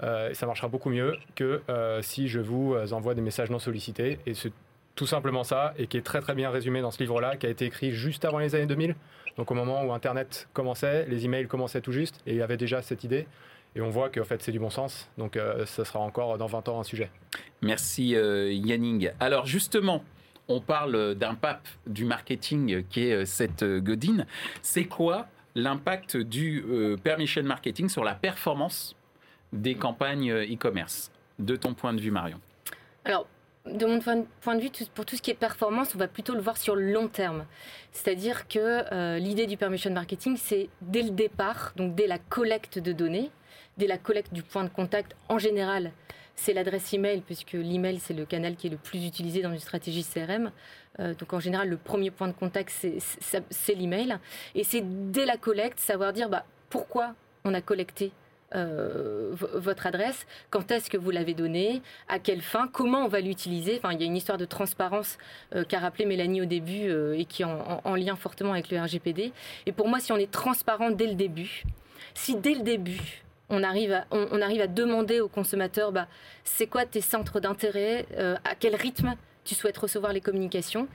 Euh, 0.02 0.34
ça 0.34 0.46
marchera 0.46 0.68
beaucoup 0.68 0.90
mieux 0.90 1.18
que 1.36 1.62
euh, 1.70 2.02
si 2.02 2.30
je 2.30 2.40
vous 2.40 2.74
euh, 2.74 2.92
envoie 2.92 3.16
des 3.16 3.22
messages 3.22 3.50
non 3.50 3.60
sollicités. 3.60 4.20
Et 4.26 4.34
c'est 4.34 4.54
tout 5.00 5.08
simplement 5.08 5.46
ça, 5.46 5.74
et 5.78 5.88
qui 5.88 5.96
est 5.96 6.02
très 6.02 6.20
très 6.20 6.36
bien 6.36 6.50
résumé 6.50 6.82
dans 6.82 6.92
ce 6.92 7.00
livre-là, 7.00 7.38
qui 7.38 7.46
a 7.46 7.50
été 7.50 7.64
écrit 7.64 7.94
juste 7.94 8.26
avant 8.26 8.40
les 8.40 8.54
années 8.54 8.66
2000. 8.66 8.96
Donc 9.38 9.50
au 9.50 9.54
moment 9.54 9.82
où 9.86 9.94
Internet 9.94 10.50
commençait, 10.52 11.06
les 11.06 11.24
emails 11.24 11.48
commençaient 11.48 11.80
tout 11.80 11.94
juste, 11.94 12.22
et 12.28 12.32
il 12.32 12.38
y 12.38 12.42
avait 12.42 12.58
déjà 12.58 12.82
cette 12.82 13.06
idée. 13.06 13.26
Et 13.78 13.82
on 13.82 13.90
voit 13.90 14.10
qu'en 14.10 14.26
fait 14.26 14.42
c'est 14.42 14.52
du 14.52 14.60
bon 14.60 14.70
sens, 14.70 15.10
donc 15.18 15.40
ça 15.66 15.86
sera 15.86 16.00
encore 16.00 16.38
dans 16.38 16.48
20 16.48 16.68
ans 16.68 16.82
un 16.82 16.84
sujet. 16.84 17.10
Merci 17.62 18.10
Yanning. 18.10 19.12
Alors 19.22 19.46
justement, 19.46 20.04
on 20.50 20.60
parle 20.60 21.16
d'un 21.16 21.36
pape 21.36 21.68
du 21.88 22.04
marketing 22.04 22.84
qui 22.90 23.04
est 23.04 23.26
cette 23.26 23.64
euh, 23.64 23.80
Godin. 23.80 24.26
C'est 24.62 24.86
quoi 24.86 25.28
l'impact 25.56 26.18
du 26.18 26.66
euh, 26.68 26.98
permission 26.98 27.44
marketing 27.44 27.88
sur 27.88 28.04
la 28.04 28.16
performance 28.16 28.96
des 29.54 29.76
campagnes 29.76 30.32
euh, 30.32 30.54
e-commerce 30.54 31.12
De 31.38 31.56
ton 31.56 31.74
point 31.74 31.94
de 31.94 32.02
vue, 32.02 32.12
Marion? 32.12 32.42
Alors, 33.06 33.28
de 33.66 33.86
mon 33.86 34.00
point 34.00 34.56
de 34.56 34.62
vue, 34.62 34.70
pour 34.96 35.06
tout 35.06 35.16
ce 35.16 35.22
qui 35.22 35.32
est 35.32 35.36
performance, 35.36 35.94
on 35.96 35.98
va 35.98 36.08
plutôt 36.08 36.34
le 36.34 36.42
voir 36.42 36.58
sur 36.58 36.76
le 36.76 36.92
long 36.92 37.08
terme. 37.08 37.46
C'est-à-dire 37.92 38.48
que 38.48 39.18
l'idée 39.18 39.46
du 39.46 39.58
permission 39.58 39.92
marketing, 39.92 40.38
c'est 40.38 40.70
dès 40.82 41.04
le 41.04 41.12
départ, 41.12 41.74
donc 41.76 41.94
dès 41.94 42.08
la 42.08 42.18
collecte 42.18 42.80
de 42.80 42.92
données, 42.94 43.30
dès 43.78 43.88
la 43.88 43.98
collecte 43.98 44.34
du 44.34 44.44
point 44.44 44.64
de 44.64 44.70
contact 44.70 45.16
en 45.28 45.38
général, 45.38 45.92
c'est 46.40 46.54
l'adresse 46.54 46.94
email, 46.94 47.22
puisque 47.22 47.52
l'email, 47.52 48.00
c'est 48.00 48.14
le 48.14 48.26
canal 48.26 48.56
qui 48.56 48.68
est 48.68 48.70
le 48.70 48.78
plus 48.78 49.06
utilisé 49.06 49.42
dans 49.42 49.52
une 49.52 49.60
stratégie 49.60 50.06
CRM. 50.06 50.52
Euh, 51.00 51.14
donc 51.14 51.34
en 51.34 51.40
général, 51.40 51.68
le 51.68 51.78
premier 51.78 52.12
point 52.12 52.28
de 52.28 52.34
contact, 52.34 52.72
c'est 52.72 53.76
l'email. 53.76 54.18
Et 54.56 54.64
c'est 54.64 54.82
dès 55.12 55.26
la 55.26 55.38
collecte, 55.38 55.80
savoir 55.80 56.14
dire 56.14 56.30
bah, 56.30 56.46
pourquoi 56.70 57.14
on 57.44 57.54
a 57.54 57.62
collecté 57.62 58.12
euh, 58.56 59.32
votre 59.54 59.86
adresse, 59.86 60.26
quand 60.50 60.72
est-ce 60.72 60.90
que 60.90 60.98
vous 60.98 61.12
l'avez 61.12 61.34
donnée, 61.34 61.82
à 62.08 62.20
quelle 62.20 62.42
fin, 62.42 62.68
comment 62.68 63.06
on 63.06 63.08
va 63.08 63.20
l'utiliser? 63.20 63.78
Enfin, 63.78 63.94
il 63.94 64.00
y 64.00 64.04
a 64.04 64.06
une 64.06 64.16
histoire 64.16 64.38
de 64.38 64.46
transparence 64.46 65.18
euh, 65.56 65.64
qu'a 65.64 65.80
rappelé 65.80 66.06
Mélanie 66.06 66.42
au 66.42 66.46
début 66.46 66.90
euh, 66.90 67.18
et 67.18 67.26
qui 67.26 67.44
est 67.44 67.46
en, 67.46 67.96
lien 67.96 68.16
fortement 68.16 68.54
avec 68.54 68.72
le 68.72 68.80
RGPD. 68.80 69.34
Et 69.66 69.72
pour 69.72 69.88
moi, 69.88 70.00
si 70.00 70.12
on 70.12 70.18
est 70.18 70.32
transparent 70.32 70.90
dès 70.90 71.08
le 71.08 71.16
début, 71.16 71.64
si 72.14 72.36
dès 72.36 72.56
le 72.56 72.62
début, 72.62 73.24
on 73.50 73.64
arrive 73.64 73.92
à, 73.92 74.06
on, 74.12 74.42
arrive 74.42 74.62
à 74.62 74.68
demander 74.68 75.20
aux 75.20 75.28
consommateurs, 75.28 75.92
bah, 75.92 76.08
c'est 76.44 76.68
quoi 76.68 76.86
tes 76.86 77.02
centres 77.02 77.40
d'intérêt, 77.40 78.06
à 78.44 78.54
quel 78.56 78.76
rythme 78.76 79.16
tu 79.44 79.56
souhaites 79.56 79.78
recevoir 79.78 80.14
les 80.14 80.22
communications, 80.22 80.88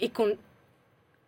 et 0.00 0.08
qu'on 0.08 0.34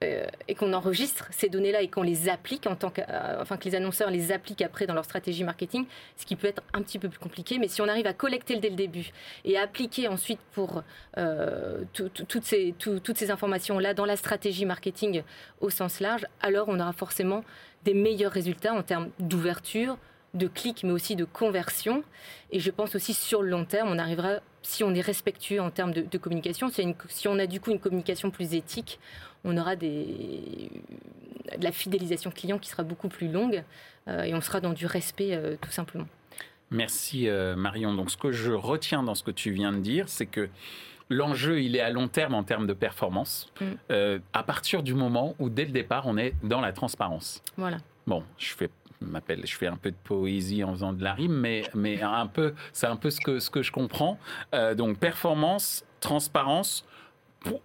euh, 0.02 0.26
et 0.48 0.54
qu'on 0.54 0.72
enregistre 0.72 1.28
ces 1.30 1.48
données-là 1.48 1.82
et 1.82 1.88
qu'on 1.88 2.02
les 2.02 2.28
applique 2.28 2.66
en 2.66 2.74
tant 2.74 2.90
que, 2.90 3.00
euh, 3.00 3.40
enfin 3.40 3.56
que 3.56 3.64
les 3.64 3.74
annonceurs 3.74 4.10
les 4.10 4.32
appliquent 4.32 4.62
après 4.62 4.86
dans 4.86 4.94
leur 4.94 5.04
stratégie 5.04 5.44
marketing, 5.44 5.86
ce 6.16 6.26
qui 6.26 6.36
peut 6.36 6.48
être 6.48 6.62
un 6.72 6.82
petit 6.82 6.98
peu 6.98 7.08
plus 7.08 7.18
compliqué. 7.18 7.58
Mais 7.58 7.68
si 7.68 7.80
on 7.80 7.88
arrive 7.88 8.06
à 8.06 8.12
collecter 8.12 8.56
dès 8.56 8.70
le 8.70 8.76
début 8.76 9.10
et 9.44 9.58
appliquer 9.58 10.08
ensuite 10.08 10.40
pour 10.52 10.82
euh, 11.18 11.82
toutes 11.92 12.44
ces, 12.44 12.74
toutes 12.78 13.16
ces 13.16 13.30
informations-là 13.30 13.94
dans 13.94 14.04
la 14.04 14.16
stratégie 14.16 14.64
marketing 14.64 15.22
au 15.60 15.70
sens 15.70 16.00
large, 16.00 16.26
alors 16.40 16.68
on 16.68 16.80
aura 16.80 16.92
forcément 16.92 17.44
des 17.84 17.94
meilleurs 17.94 18.32
résultats 18.32 18.74
en 18.74 18.82
termes 18.82 19.10
d'ouverture, 19.18 19.96
de 20.34 20.46
clics, 20.46 20.82
mais 20.84 20.92
aussi 20.92 21.16
de 21.16 21.24
conversion. 21.24 22.02
Et 22.50 22.60
je 22.60 22.70
pense 22.70 22.94
aussi 22.94 23.14
sur 23.14 23.42
le 23.42 23.50
long 23.50 23.64
terme, 23.64 23.90
on 23.90 23.98
arrivera, 23.98 24.40
si 24.62 24.84
on 24.84 24.94
est 24.94 25.00
respectueux 25.00 25.60
en 25.60 25.70
termes 25.70 25.92
de, 25.92 26.18
communication, 26.18 26.70
si 26.70 27.28
on 27.28 27.38
a 27.38 27.46
du 27.46 27.60
coup 27.60 27.70
une 27.70 27.80
communication 27.80 28.30
plus 28.30 28.54
éthique, 28.54 28.98
on 29.44 29.56
aura 29.56 29.76
des, 29.76 30.70
de 31.58 31.64
la 31.64 31.72
fidélisation 31.72 32.30
client 32.30 32.58
qui 32.58 32.68
sera 32.68 32.82
beaucoup 32.82 33.08
plus 33.08 33.30
longue 33.30 33.62
euh, 34.08 34.22
et 34.22 34.34
on 34.34 34.40
sera 34.40 34.60
dans 34.60 34.72
du 34.72 34.86
respect 34.86 35.34
euh, 35.34 35.56
tout 35.60 35.70
simplement. 35.70 36.06
Merci 36.70 37.28
euh, 37.28 37.54
Marion. 37.54 37.94
Donc 37.94 38.10
ce 38.10 38.16
que 38.16 38.32
je 38.32 38.52
retiens 38.52 39.02
dans 39.02 39.14
ce 39.14 39.22
que 39.22 39.30
tu 39.30 39.50
viens 39.50 39.72
de 39.72 39.78
dire, 39.78 40.08
c'est 40.08 40.26
que 40.26 40.48
l'enjeu, 41.10 41.60
il 41.60 41.76
est 41.76 41.80
à 41.80 41.90
long 41.90 42.08
terme 42.08 42.34
en 42.34 42.42
termes 42.42 42.66
de 42.66 42.72
performance, 42.72 43.52
mm. 43.60 44.20
à 44.32 44.42
partir 44.42 44.82
du 44.82 44.94
moment 44.94 45.34
où 45.38 45.50
dès 45.50 45.66
le 45.66 45.72
départ, 45.72 46.06
on 46.06 46.16
est 46.16 46.34
dans 46.42 46.62
la 46.62 46.72
transparence. 46.72 47.42
Voilà. 47.56 47.78
Bon, 48.06 48.24
je 48.38 48.54
fais 48.54 48.70
m'appelle, 49.02 49.44
je 49.44 49.56
fais 49.56 49.66
un 49.66 49.76
peu 49.76 49.90
de 49.90 49.96
poésie 50.04 50.62
en 50.62 50.70
faisant 50.74 50.92
de 50.92 51.02
la 51.02 51.12
rime, 51.12 51.32
mais, 51.32 51.64
mais 51.74 52.00
un 52.02 52.28
peu, 52.28 52.54
c'est 52.72 52.86
un 52.86 52.94
peu 52.94 53.10
ce 53.10 53.20
que, 53.20 53.40
ce 53.40 53.50
que 53.50 53.60
je 53.60 53.72
comprends. 53.72 54.16
donc 54.76 54.96
performance, 54.98 55.84
transparence, 55.98 56.86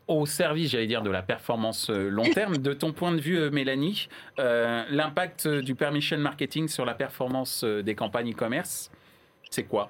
au 0.07 0.25
service, 0.25 0.71
j'allais 0.71 0.87
dire, 0.87 1.01
de 1.01 1.09
la 1.09 1.21
performance 1.21 1.89
euh, 1.89 2.09
long 2.09 2.23
terme. 2.23 2.57
De 2.57 2.73
ton 2.73 2.93
point 2.93 3.11
de 3.11 3.21
vue, 3.21 3.37
euh, 3.37 3.49
Mélanie, 3.49 4.07
euh, 4.39 4.83
l'impact 4.89 5.47
du 5.47 5.75
permission 5.75 6.17
marketing 6.17 6.67
sur 6.67 6.85
la 6.85 6.93
performance 6.93 7.63
des 7.63 7.95
campagnes 7.95 8.31
e-commerce, 8.31 8.91
c'est 9.49 9.63
quoi? 9.63 9.89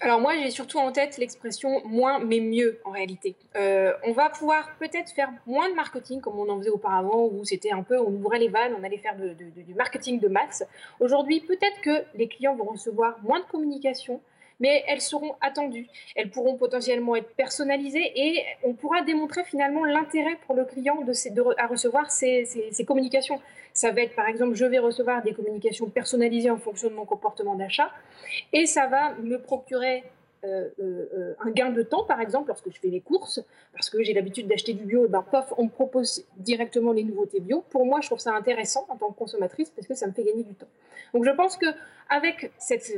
Alors 0.00 0.20
moi, 0.20 0.34
j'ai 0.42 0.50
surtout 0.50 0.78
en 0.78 0.92
tête 0.92 1.16
l'expression 1.16 1.80
moins 1.86 2.18
mais 2.18 2.40
mieux 2.40 2.78
en 2.84 2.90
réalité. 2.90 3.34
on 3.54 4.12
va 4.12 4.28
pouvoir 4.28 4.76
peut-être 4.78 5.10
faire 5.12 5.30
moins 5.46 5.70
de 5.70 5.74
marketing 5.74 6.20
comme 6.20 6.38
on 6.38 6.48
en 6.50 6.58
faisait 6.58 6.70
auparavant 6.70 7.24
où 7.32 7.44
c'était 7.44 7.72
un 7.72 7.82
peu 7.82 7.98
on 7.98 8.12
ouvrait 8.12 8.38
les 8.38 8.48
vannes, 8.48 8.74
on 8.78 8.84
allait 8.84 8.98
faire 8.98 9.16
du 9.16 9.74
marketing 9.74 10.20
de 10.20 10.28
masse. 10.28 10.64
Aujourd'hui, 11.00 11.40
peut-être 11.40 11.80
que 11.80 12.04
les 12.14 12.28
clients 12.28 12.54
vont 12.54 12.64
recevoir 12.72 13.16
moins 13.22 13.40
de 13.40 13.46
communication, 13.46 14.20
mais 14.60 14.84
elles 14.88 15.00
seront 15.00 15.34
attendues. 15.40 15.88
Elles 16.14 16.30
pourront 16.30 16.56
potentiellement 16.56 17.16
être 17.16 17.34
personnalisées 17.34 18.12
et 18.14 18.44
on 18.62 18.74
pourra 18.74 19.02
démontrer 19.02 19.44
finalement 19.44 19.84
l'intérêt 19.84 20.38
pour 20.46 20.54
le 20.54 20.64
client 20.64 21.02
de, 21.02 21.60
à 21.60 21.66
recevoir 21.66 22.10
ces, 22.10 22.44
ces, 22.44 22.84
communications. 22.84 23.40
Ça 23.72 23.90
va 23.92 24.02
être 24.02 24.14
par 24.14 24.26
exemple, 24.28 24.54
je 24.54 24.64
vais 24.64 24.78
recevoir 24.78 25.22
des 25.22 25.32
communications 25.32 25.88
personnalisées 25.90 26.50
en 26.50 26.58
fonction 26.58 26.88
de 26.88 26.94
mon 26.94 27.04
comportement 27.04 27.54
d'achat 27.54 27.90
et 28.52 28.66
ça 28.66 28.86
va 28.86 29.14
me 29.16 29.38
procurer 29.38 30.04
un 31.38 31.50
gain 31.50 31.70
de 31.70 31.82
temps, 31.82 32.04
par 32.04 32.20
exemple, 32.20 32.48
lorsque 32.48 32.70
je 32.70 32.78
fais 32.78 32.88
mes 32.88 33.00
courses, 33.00 33.42
parce 33.72 33.90
que 33.90 34.02
j'ai 34.02 34.12
l'habitude 34.12 34.48
d'acheter 34.48 34.72
du 34.72 34.84
bio, 34.84 35.08
ben, 35.08 35.22
pof, 35.22 35.52
on 35.56 35.64
me 35.64 35.70
propose 35.70 36.24
directement 36.36 36.92
les 36.92 37.04
nouveautés 37.04 37.40
bio. 37.40 37.64
Pour 37.70 37.86
moi, 37.86 38.00
je 38.00 38.08
trouve 38.08 38.18
ça 38.18 38.34
intéressant 38.34 38.86
en 38.88 38.96
tant 38.96 39.10
que 39.10 39.18
consommatrice 39.18 39.70
parce 39.70 39.86
que 39.86 39.94
ça 39.94 40.06
me 40.06 40.12
fait 40.12 40.24
gagner 40.24 40.42
du 40.44 40.54
temps. 40.54 40.68
Donc, 41.14 41.24
je 41.24 41.30
pense 41.30 41.56
que 41.56 41.66
avec 42.08 42.52
cette, 42.58 42.92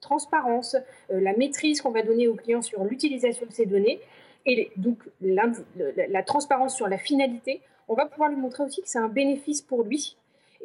transparence, 0.00 0.76
euh, 1.10 1.20
la 1.20 1.36
maîtrise 1.36 1.80
qu'on 1.80 1.90
va 1.90 2.02
donner 2.02 2.28
aux 2.28 2.34
clients 2.34 2.62
sur 2.62 2.84
l'utilisation 2.84 3.46
de 3.46 3.52
ces 3.52 3.66
données, 3.66 4.00
et 4.46 4.70
donc 4.76 4.98
la 5.20 6.22
transparence 6.22 6.76
sur 6.76 6.86
la 6.86 6.98
finalité, 6.98 7.60
on 7.88 7.94
va 7.94 8.06
pouvoir 8.06 8.30
lui 8.30 8.36
montrer 8.36 8.62
aussi 8.62 8.80
que 8.80 8.88
c'est 8.88 8.98
un 8.98 9.08
bénéfice 9.08 9.60
pour 9.60 9.82
lui 9.82 10.16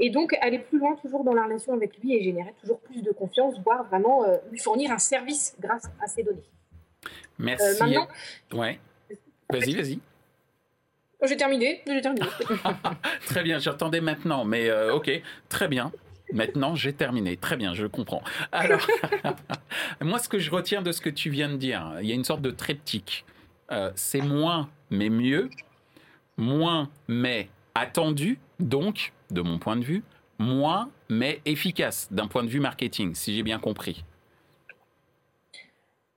et 0.02 0.10
donc 0.10 0.36
aller 0.42 0.60
plus 0.60 0.80
loin 0.80 0.96
toujours 0.96 1.24
dans 1.24 1.34
la 1.34 1.46
relation 1.46 1.74
avec 1.74 1.98
lui 2.00 2.16
et 2.16 2.24
générer 2.24 2.54
toujours 2.60 2.80
plus 2.82 3.02
de 3.04 3.12
confiance, 3.12 3.56
voire 3.64 3.86
vraiment 3.86 4.26
euh, 4.26 4.38
lui 4.52 4.60
fournir 4.60 4.92
un 4.92 4.98
service 4.98 5.56
grâce 5.60 5.90
à 6.02 6.08
ces 6.08 6.24
données. 6.24 6.42
Merci. 7.38 7.64
Euh, 7.64 7.86
maintenant, 7.86 8.08
ouais. 8.54 8.80
Vas-y, 9.50 9.76
vas-y. 9.76 10.00
Oh, 11.22 11.28
j'ai 11.28 11.38
terminé, 11.38 11.84
j'ai 11.86 12.02
terminé. 12.02 12.26
très 13.28 13.44
bien, 13.44 13.60
j'attendais 13.60 14.02
maintenant, 14.02 14.44
mais 14.44 14.70
euh, 14.70 14.96
ok, 14.96 15.12
très 15.50 15.68
bien. 15.68 15.92
Maintenant, 16.34 16.74
j'ai 16.74 16.94
terminé. 16.94 17.38
Très 17.38 17.58
bien, 17.58 17.76
je 17.76 17.86
comprends. 17.86 18.24
Alors, 18.52 18.88
moi, 20.02 20.18
ce 20.18 20.30
que 20.30 20.40
je 20.40 20.50
retiens 20.50 20.82
de 20.82 20.92
ce 20.92 21.02
que 21.02 21.10
tu 21.10 21.30
viens 21.30 21.50
de 21.50 21.58
dire, 21.58 21.94
il 22.02 22.08
y 22.08 22.12
a 22.12 22.16
une 22.16 22.24
sorte 22.24 22.42
de 22.42 22.52
triptyque. 22.52 23.26
c'est 23.96 24.22
moins, 24.22 24.70
mais 24.90 25.10
mieux. 25.10 25.50
Moins, 26.38 26.90
mais 27.08 27.50
attendu. 27.76 28.40
Donc, 28.62 29.14
de 29.32 29.42
mon 29.42 29.60
point 29.60 29.76
de 29.76 29.84
vue, 29.84 30.04
moins 30.38 30.92
mais 31.10 31.42
efficace 31.46 32.08
d'un 32.12 32.28
point 32.28 32.44
de 32.44 32.50
vue 32.50 32.60
marketing, 32.60 33.16
si 33.16 33.36
j'ai 33.36 33.44
bien 33.44 33.60
compris. 33.60 34.04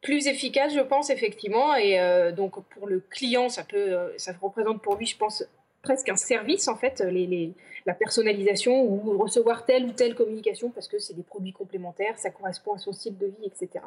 Plus 0.02 0.26
efficace, 0.26 0.74
je 0.74 0.80
pense 0.80 1.10
effectivement, 1.10 1.74
et 1.74 1.98
euh, 1.98 2.32
donc 2.32 2.62
pour 2.68 2.86
le 2.86 3.00
client, 3.00 3.48
ça 3.48 3.64
peut, 3.64 3.76
euh, 3.76 4.10
ça 4.18 4.32
représente 4.40 4.82
pour 4.82 4.96
lui, 4.96 5.06
je 5.06 5.16
pense, 5.16 5.44
presque 5.82 6.08
un 6.08 6.16
service 6.16 6.68
en 6.68 6.76
fait, 6.76 7.00
les, 7.00 7.52
la 7.86 7.94
personnalisation 7.94 8.82
ou 8.82 9.18
recevoir 9.18 9.64
telle 9.64 9.86
ou 9.86 9.92
telle 9.92 10.14
communication 10.14 10.70
parce 10.70 10.88
que 10.88 10.98
c'est 10.98 11.14
des 11.14 11.22
produits 11.22 11.52
complémentaires, 11.52 12.18
ça 12.18 12.30
correspond 12.30 12.74
à 12.74 12.78
son 12.78 12.92
style 12.92 13.16
de 13.16 13.26
vie, 13.26 13.46
etc. 13.46 13.84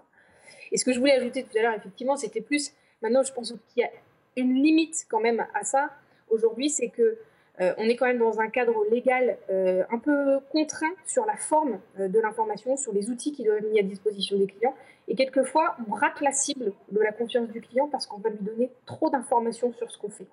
Et 0.71 0.77
ce 0.77 0.85
que 0.85 0.91
je 0.91 0.99
voulais 0.99 1.13
ajouter 1.13 1.43
tout 1.43 1.57
à 1.57 1.61
l'heure, 1.61 1.75
effectivement, 1.75 2.15
c'était 2.15 2.41
plus, 2.41 2.71
maintenant 3.01 3.23
je 3.23 3.31
pense 3.31 3.53
qu'il 3.69 3.83
y 3.83 3.85
a 3.85 3.89
une 4.35 4.55
limite 4.55 5.05
quand 5.09 5.19
même 5.19 5.45
à 5.53 5.63
ça 5.63 5.91
aujourd'hui, 6.29 6.69
c'est 6.69 6.89
que 6.89 7.17
euh, 7.59 7.73
on 7.77 7.89
est 7.89 7.95
quand 7.95 8.05
même 8.05 8.19
dans 8.19 8.39
un 8.39 8.49
cadre 8.49 8.85
légal 8.91 9.37
euh, 9.49 9.83
un 9.89 9.97
peu 9.97 10.39
contraint 10.51 10.93
sur 11.05 11.25
la 11.25 11.35
forme 11.35 11.79
euh, 11.99 12.07
de 12.07 12.19
l'information, 12.19 12.77
sur 12.77 12.93
les 12.93 13.09
outils 13.09 13.31
qui 13.31 13.43
doivent 13.43 13.57
être 13.57 13.71
mis 13.71 13.79
à 13.79 13.83
disposition 13.83 14.37
des 14.37 14.45
clients. 14.45 14.75
Et 15.07 15.15
quelquefois, 15.15 15.75
on 15.89 15.93
rate 15.93 16.21
la 16.21 16.31
cible 16.31 16.73
de 16.91 16.99
la 16.99 17.11
confiance 17.11 17.49
du 17.49 17.61
client 17.61 17.87
parce 17.87 18.05
qu'on 18.05 18.19
va 18.19 18.29
lui 18.29 18.39
donner 18.41 18.69
trop 18.85 19.09
d'informations 19.09 19.73
sur 19.73 19.89
ce 19.89 19.97
qu'on 19.97 20.09
fait. 20.09 20.27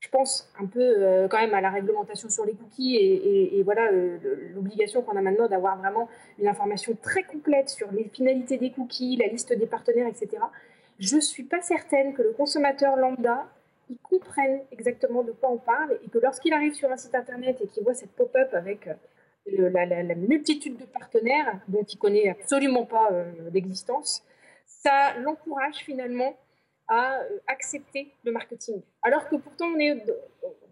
Je 0.00 0.08
pense 0.08 0.52
un 0.60 0.66
peu 0.66 1.26
quand 1.30 1.38
même 1.38 1.54
à 1.54 1.62
la 1.62 1.70
réglementation 1.70 2.28
sur 2.28 2.44
les 2.44 2.52
cookies 2.52 2.96
et, 2.96 3.58
et 3.58 3.62
voilà 3.62 3.90
l'obligation 4.54 5.00
qu'on 5.00 5.16
a 5.16 5.22
maintenant 5.22 5.48
d'avoir 5.48 5.78
vraiment 5.78 6.08
une 6.38 6.48
information 6.48 6.96
très 7.00 7.22
complète 7.22 7.70
sur 7.70 7.90
les 7.92 8.04
finalités 8.04 8.58
des 8.58 8.70
cookies, 8.70 9.16
la 9.16 9.26
liste 9.26 9.54
des 9.54 9.66
partenaires, 9.66 10.06
etc. 10.06 10.36
Je 10.98 11.16
ne 11.16 11.20
suis 11.20 11.44
pas 11.44 11.62
certaine 11.62 12.12
que 12.12 12.22
le 12.22 12.32
consommateur 12.32 12.96
lambda 12.96 13.46
ils 13.88 13.98
comprennent 13.98 14.62
exactement 14.72 15.22
de 15.22 15.32
quoi 15.32 15.50
on 15.50 15.58
parle 15.58 15.98
et 16.04 16.08
que 16.08 16.18
lorsqu'il 16.18 16.52
arrive 16.52 16.74
sur 16.74 16.90
un 16.90 16.96
site 16.96 17.14
internet 17.14 17.58
et 17.60 17.66
qu'il 17.68 17.82
voit 17.82 17.94
cette 17.94 18.12
pop-up 18.12 18.52
avec 18.52 18.88
euh, 18.88 19.70
la, 19.70 20.14
multitude 20.14 20.76
de 20.76 20.84
partenaires 20.84 21.60
dont 21.68 21.84
il 21.84 21.98
connaît 21.98 22.28
absolument 22.28 22.84
pas 22.84 23.08
euh, 23.12 23.24
l'existence, 23.52 24.24
ça 24.64 25.14
l'encourage 25.20 25.76
finalement 25.76 26.36
à 26.88 27.18
euh, 27.18 27.38
accepter 27.46 28.12
le 28.24 28.32
marketing. 28.32 28.82
Alors 29.02 29.28
que 29.28 29.36
pourtant 29.36 29.66
on 29.66 29.78
est 29.78 30.04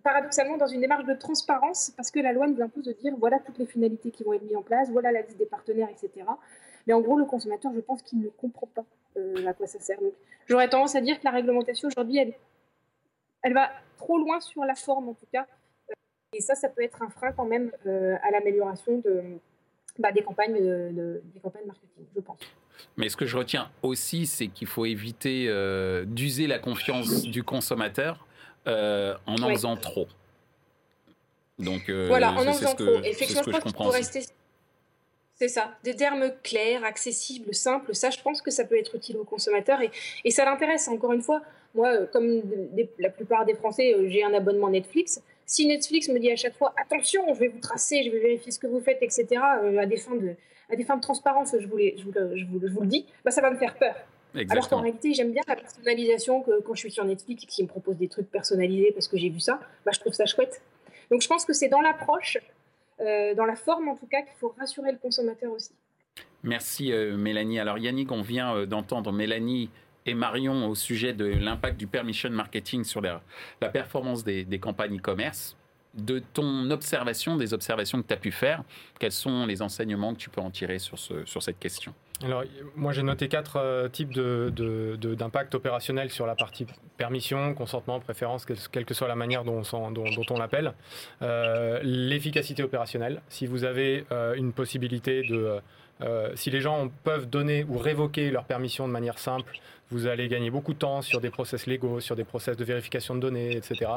paradoxalement 0.02 0.56
dans 0.56 0.66
une 0.66 0.80
démarche 0.80 1.04
de 1.04 1.14
transparence 1.14 1.92
parce 1.96 2.10
que 2.10 2.18
la 2.18 2.32
loi 2.32 2.48
nous 2.48 2.60
impose 2.60 2.84
de 2.84 2.92
dire 2.92 3.14
voilà 3.18 3.38
toutes 3.38 3.58
les 3.58 3.66
finalités 3.66 4.10
qui 4.10 4.24
vont 4.24 4.32
être 4.32 4.42
mises 4.42 4.56
en 4.56 4.62
place, 4.62 4.90
voilà 4.90 5.12
la 5.12 5.22
liste 5.22 5.38
des 5.38 5.46
partenaires, 5.46 5.88
etc. 5.88 6.26
Mais 6.86 6.92
en 6.92 7.00
gros, 7.00 7.16
le 7.16 7.24
consommateur, 7.24 7.72
je 7.74 7.80
pense 7.80 8.02
qu'il 8.02 8.20
ne 8.20 8.28
comprend 8.28 8.66
pas 8.66 8.84
à 9.46 9.54
quoi 9.54 9.66
ça 9.66 9.78
sert. 9.78 9.98
j'aurais 10.46 10.68
tendance 10.68 10.96
à 10.96 11.00
dire 11.00 11.18
que 11.18 11.24
la 11.24 11.30
réglementation 11.30 11.88
aujourd'hui, 11.88 12.18
elle 12.18 12.34
elle 13.44 13.54
va 13.54 13.70
trop 13.96 14.18
loin 14.18 14.40
sur 14.40 14.64
la 14.64 14.74
forme 14.74 15.10
en 15.10 15.14
tout 15.14 15.26
cas. 15.32 15.46
Et 16.32 16.40
ça, 16.40 16.56
ça 16.56 16.68
peut 16.68 16.82
être 16.82 17.00
un 17.02 17.10
frein 17.10 17.30
quand 17.30 17.44
même 17.44 17.70
euh, 17.86 18.16
à 18.22 18.32
l'amélioration 18.32 18.98
de, 18.98 19.22
bah, 20.00 20.10
des, 20.10 20.22
campagnes 20.22 20.58
de, 20.58 21.22
des 21.32 21.40
campagnes 21.40 21.66
marketing, 21.66 22.06
je 22.16 22.20
pense. 22.20 22.38
Mais 22.96 23.08
ce 23.08 23.16
que 23.16 23.26
je 23.26 23.36
retiens 23.36 23.70
aussi, 23.82 24.26
c'est 24.26 24.48
qu'il 24.48 24.66
faut 24.66 24.84
éviter 24.84 25.46
euh, 25.48 26.04
d'user 26.04 26.48
la 26.48 26.58
confiance 26.58 27.22
du 27.22 27.44
consommateur 27.44 28.26
euh, 28.66 29.14
en 29.26 29.40
en 29.42 29.50
faisant 29.50 29.76
trop. 29.76 30.08
Donc, 31.60 31.88
voilà, 31.88 32.32
en 32.32 32.46
en 32.48 32.52
faisant 32.52 32.74
trop. 32.74 32.98
Effectivement, 33.04 33.42
je, 33.46 33.50
pense 33.52 33.72
qu'il 33.72 33.84
faut 33.84 33.90
rester. 33.90 34.20
C'est 35.36 35.48
ça, 35.48 35.74
des 35.82 35.96
termes 35.96 36.30
clairs, 36.42 36.84
accessibles, 36.84 37.54
simples. 37.54 37.94
Ça, 37.94 38.10
je 38.10 38.20
pense 38.20 38.40
que 38.40 38.50
ça 38.52 38.64
peut 38.64 38.78
être 38.78 38.94
utile 38.94 39.16
aux 39.16 39.24
consommateurs 39.24 39.80
et, 39.80 39.90
et 40.24 40.30
ça 40.30 40.44
l'intéresse. 40.44 40.86
Encore 40.86 41.12
une 41.12 41.22
fois, 41.22 41.42
moi, 41.74 41.88
euh, 41.88 42.06
comme 42.06 42.42
la 42.98 43.10
plupart 43.10 43.44
des 43.44 43.54
Français, 43.54 43.94
euh, 43.94 44.08
j'ai 44.08 44.22
un 44.22 44.32
abonnement 44.32 44.70
Netflix. 44.70 45.20
Si 45.44 45.66
Netflix 45.66 46.08
me 46.08 46.18
dit 46.18 46.30
à 46.30 46.36
chaque 46.36 46.56
fois 46.56 46.72
attention, 46.80 47.22
je 47.34 47.40
vais 47.40 47.48
vous 47.48 47.58
tracer, 47.58 48.04
je 48.04 48.10
vais 48.10 48.20
vérifier 48.20 48.52
ce 48.52 48.58
que 48.58 48.66
vous 48.66 48.80
faites, 48.80 49.02
etc., 49.02 49.26
euh, 49.62 49.78
à 49.78 49.86
des 49.86 49.96
fins 49.96 50.14
de, 50.14 50.34
à 50.70 50.76
des 50.76 50.84
fins 50.84 50.96
de 50.96 51.02
transparence, 51.02 51.54
je 51.58 51.66
vous, 51.66 51.78
je 51.78 52.04
vous, 52.04 52.12
je 52.12 52.44
vous, 52.72 52.80
le 52.80 52.86
dis, 52.86 53.04
bah, 53.24 53.30
ça 53.32 53.40
va 53.40 53.50
me 53.50 53.56
faire 53.56 53.76
peur. 53.76 53.96
Alors 54.50 54.68
qu'en 54.68 54.80
réalité, 54.80 55.14
j'aime 55.14 55.32
bien 55.32 55.42
la 55.46 55.56
personnalisation 55.56 56.42
que 56.42 56.60
quand 56.60 56.74
je 56.74 56.80
suis 56.80 56.90
sur 56.90 57.04
Netflix 57.04 57.44
et 57.44 57.46
qu'ils 57.46 57.64
me 57.64 57.68
proposent 57.68 57.98
des 57.98 58.08
trucs 58.08 58.30
personnalisés 58.30 58.90
parce 58.92 59.06
que 59.06 59.16
j'ai 59.16 59.28
vu 59.28 59.40
ça, 59.40 59.60
bah, 59.84 59.92
je 59.94 60.00
trouve 60.00 60.12
ça 60.12 60.26
chouette. 60.26 60.62
Donc 61.10 61.22
je 61.22 61.28
pense 61.28 61.44
que 61.44 61.52
c'est 61.52 61.68
dans 61.68 61.80
l'approche, 61.80 62.38
dans 62.98 63.46
la 63.46 63.56
forme 63.56 63.88
en 63.88 63.96
tout 63.96 64.06
cas, 64.06 64.22
qu'il 64.22 64.36
faut 64.36 64.54
rassurer 64.58 64.92
le 64.92 64.98
consommateur 64.98 65.52
aussi. 65.52 65.74
Merci 66.44 66.92
euh, 66.92 67.16
Mélanie. 67.16 67.58
Alors 67.58 67.78
Yannick, 67.78 68.12
on 68.12 68.20
vient 68.20 68.54
euh, 68.54 68.66
d'entendre 68.66 69.12
Mélanie 69.12 69.70
et 70.04 70.12
Marion 70.12 70.68
au 70.68 70.74
sujet 70.74 71.14
de 71.14 71.24
l'impact 71.24 71.78
du 71.78 71.86
permission 71.86 72.28
marketing 72.30 72.84
sur 72.84 73.00
la, 73.00 73.22
performance 73.72 74.22
des, 74.22 74.58
campagnes 74.60 74.98
e-commerce. 74.98 75.56
De 75.94 76.18
ton 76.18 76.70
observation, 76.70 77.36
des 77.36 77.54
observations 77.54 78.02
que 78.02 78.08
tu 78.08 78.12
as 78.12 78.18
pu 78.18 78.30
faire, 78.30 78.62
quels 79.00 79.12
sont 79.12 79.46
les 79.46 79.62
enseignements 79.62 80.12
que 80.12 80.18
tu 80.18 80.28
peux 80.28 80.42
en 80.42 80.50
tirer 80.50 80.78
sur 80.78 80.98
cette 80.98 81.58
question? 81.58 81.94
Alors, 82.22 82.44
moi, 82.76 82.92
j'ai 82.92 83.02
noté 83.02 83.28
quatre 83.28 83.56
euh, 83.56 83.88
types 83.88 84.12
d'impact 84.12 85.52
de, 85.52 85.56
opérationnel 85.56 86.10
sur 86.10 86.26
la 86.26 86.36
partie 86.36 86.66
permission, 86.96 87.54
consentement, 87.54 87.98
préférence, 87.98 88.46
quelle 88.70 88.84
que 88.84 88.94
soit 88.94 89.08
la 89.08 89.16
manière 89.16 89.44
dont 89.44 89.62
on, 89.72 89.90
dont, 89.90 90.04
on 90.30 90.38
l'appelle. 90.38 90.74
Euh, 91.22 91.80
l'efficacité 91.82 92.62
opérationnelle. 92.62 93.20
Si 93.28 93.46
vous 93.46 93.64
avez 93.64 94.06
euh, 94.12 94.34
une 94.34 94.52
possibilité 94.52 95.22
de... 95.22 95.60
si 96.34 96.50
les 96.50 96.60
gens 96.60 96.88
peuvent 97.02 97.28
donner 97.28 97.64
ou 97.68 97.78
révoquer 97.78 98.30
leur 98.30 98.44
permission 98.44 98.86
de 98.86 98.92
manière 98.92 99.18
simple, 99.18 99.58
vous 99.90 100.06
allez 100.06 100.28
gagner 100.28 100.50
beaucoup 100.50 100.72
de 100.72 100.78
temps 100.78 101.02
sur 101.02 101.20
des 101.20 101.30
process 101.30 101.66
légaux, 101.66 102.00
sur 102.00 102.16
des 102.16 102.24
process 102.24 102.56
de 102.56 102.64
vérification 102.64 103.14
de 103.14 103.20
données, 103.20 103.56
etc. 103.56 103.90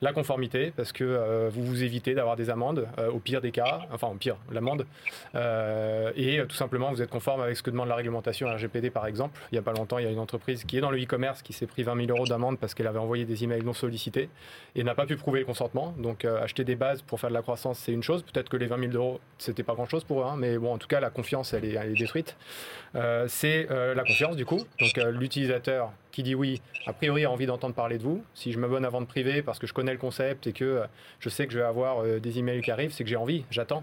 La 0.00 0.12
conformité, 0.12 0.72
parce 0.74 0.92
que 0.92 1.04
euh, 1.04 1.50
vous 1.52 1.64
vous 1.64 1.82
évitez 1.82 2.14
d'avoir 2.14 2.36
des 2.36 2.50
amendes, 2.50 2.88
euh, 2.98 3.10
au 3.10 3.18
pire 3.18 3.40
des 3.40 3.50
cas, 3.50 3.80
enfin 3.92 4.08
au 4.08 4.14
pire, 4.14 4.36
l'amende, 4.50 4.86
euh, 5.34 6.10
et 6.16 6.42
tout 6.48 6.56
simplement 6.56 6.90
vous 6.90 7.02
êtes 7.02 7.10
conforme 7.10 7.42
avec 7.42 7.56
ce 7.56 7.62
que 7.62 7.70
demande 7.70 7.88
la 7.88 7.96
réglementation 7.96 8.48
RGPD 8.48 8.90
par 8.90 9.06
exemple. 9.06 9.40
Il 9.52 9.54
n'y 9.54 9.58
a 9.58 9.62
pas 9.62 9.72
longtemps, 9.72 9.98
il 9.98 10.04
y 10.04 10.08
a 10.08 10.10
une 10.10 10.18
entreprise 10.18 10.64
qui 10.64 10.78
est 10.78 10.80
dans 10.80 10.90
le 10.90 11.02
e-commerce 11.02 11.42
qui 11.42 11.52
s'est 11.52 11.66
pris 11.66 11.82
20 11.82 12.06
000 12.06 12.16
euros 12.16 12.26
d'amende 12.26 12.58
parce 12.58 12.74
qu'elle 12.74 12.86
avait 12.86 12.98
envoyé 12.98 13.24
des 13.24 13.44
emails 13.44 13.64
non 13.64 13.74
sollicités 13.74 14.28
et 14.74 14.84
n'a 14.84 14.94
pas 14.94 15.06
pu 15.06 15.16
prouver 15.16 15.40
le 15.40 15.46
consentement. 15.46 15.94
Donc 15.98 16.24
acheter 16.24 16.64
des 16.64 16.76
bases 16.76 17.02
pour 17.02 17.20
faire 17.20 17.30
de 17.30 17.34
la 17.34 17.42
croissance, 17.42 17.78
c'est 17.78 17.92
une 17.92 18.02
chose. 18.02 18.22
Peut-être 18.22 18.48
que 18.48 18.56
les 18.56 18.66
20 18.66 18.90
000 18.90 18.92
euros, 18.92 19.20
c'était 19.38 19.62
pas 19.62 19.74
grand-chose 19.74 20.04
pour 20.04 20.22
eux, 20.22 20.24
hein, 20.24 20.36
mais 20.38 20.56
bon, 20.58 20.72
en 20.72 20.78
tout 20.78 20.88
cas, 20.88 21.00
la 21.00 21.10
confiance, 21.10 21.52
elle 21.52 21.64
est, 21.64 21.76
détruite. 21.96 22.36
c'est 23.26 23.66
la 23.70 24.02
confiance 24.02 24.36
du 24.36 24.44
coup. 24.44 24.60
Donc 24.80 24.98
l'utilisateur 25.26 25.92
qui 26.12 26.22
dit 26.22 26.36
oui, 26.36 26.62
a 26.86 26.92
priori 26.92 27.24
a 27.24 27.30
envie 27.30 27.46
d'entendre 27.46 27.74
parler 27.74 27.98
de 27.98 28.02
vous. 28.04 28.24
Si 28.32 28.52
je 28.52 28.58
m'abonne 28.58 28.84
avant 28.84 29.00
de 29.00 29.06
privé 29.06 29.42
parce 29.42 29.58
que 29.58 29.66
je 29.66 29.74
connais 29.74 29.92
le 29.92 29.98
concept 29.98 30.46
et 30.46 30.52
que 30.52 30.64
euh, 30.64 30.86
je 31.18 31.28
sais 31.28 31.46
que 31.46 31.52
je 31.52 31.58
vais 31.58 31.64
avoir 31.64 31.98
euh, 31.98 32.20
des 32.20 32.38
emails 32.38 32.62
qui 32.62 32.70
arrivent, 32.70 32.92
c'est 32.92 33.02
que 33.02 33.10
j'ai 33.10 33.16
envie, 33.16 33.44
j'attends 33.50 33.82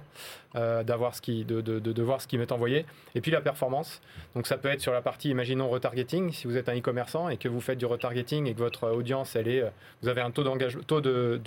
euh, 0.55 0.83
d'avoir 0.83 1.13
ce 1.13 1.21
qui, 1.21 1.43
de, 1.43 1.59
de, 1.59 1.79
de, 1.79 2.01
voir 2.01 2.21
ce 2.21 2.27
qui 2.27 2.37
m'est 2.37 2.51
envoyé. 2.51 2.85
Et 3.13 3.21
puis 3.21 3.29
la 3.29 3.41
performance. 3.41 4.01
Donc 4.35 4.47
ça 4.47 4.57
peut 4.57 4.69
être 4.69 4.81
sur 4.81 4.93
la 4.93 5.01
partie, 5.01 5.29
imaginons 5.29 5.69
retargeting. 5.69 6.31
Si 6.31 6.47
vous 6.47 6.55
êtes 6.55 6.69
un 6.69 6.77
e-commerçant 6.77 7.27
et 7.27 7.37
que 7.37 7.49
vous 7.49 7.61
faites 7.61 7.77
du 7.77 7.85
retargeting 7.85 8.47
et 8.47 8.53
que 8.53 8.59
votre 8.59 8.89
audience, 8.89 9.35
elle 9.35 9.49
est, 9.49 9.63
vous 10.01 10.07
avez 10.07 10.21
un 10.21 10.31
taux 10.31 10.43
d'engagement, 10.43 10.81
taux 10.83 11.01
de 11.01 11.41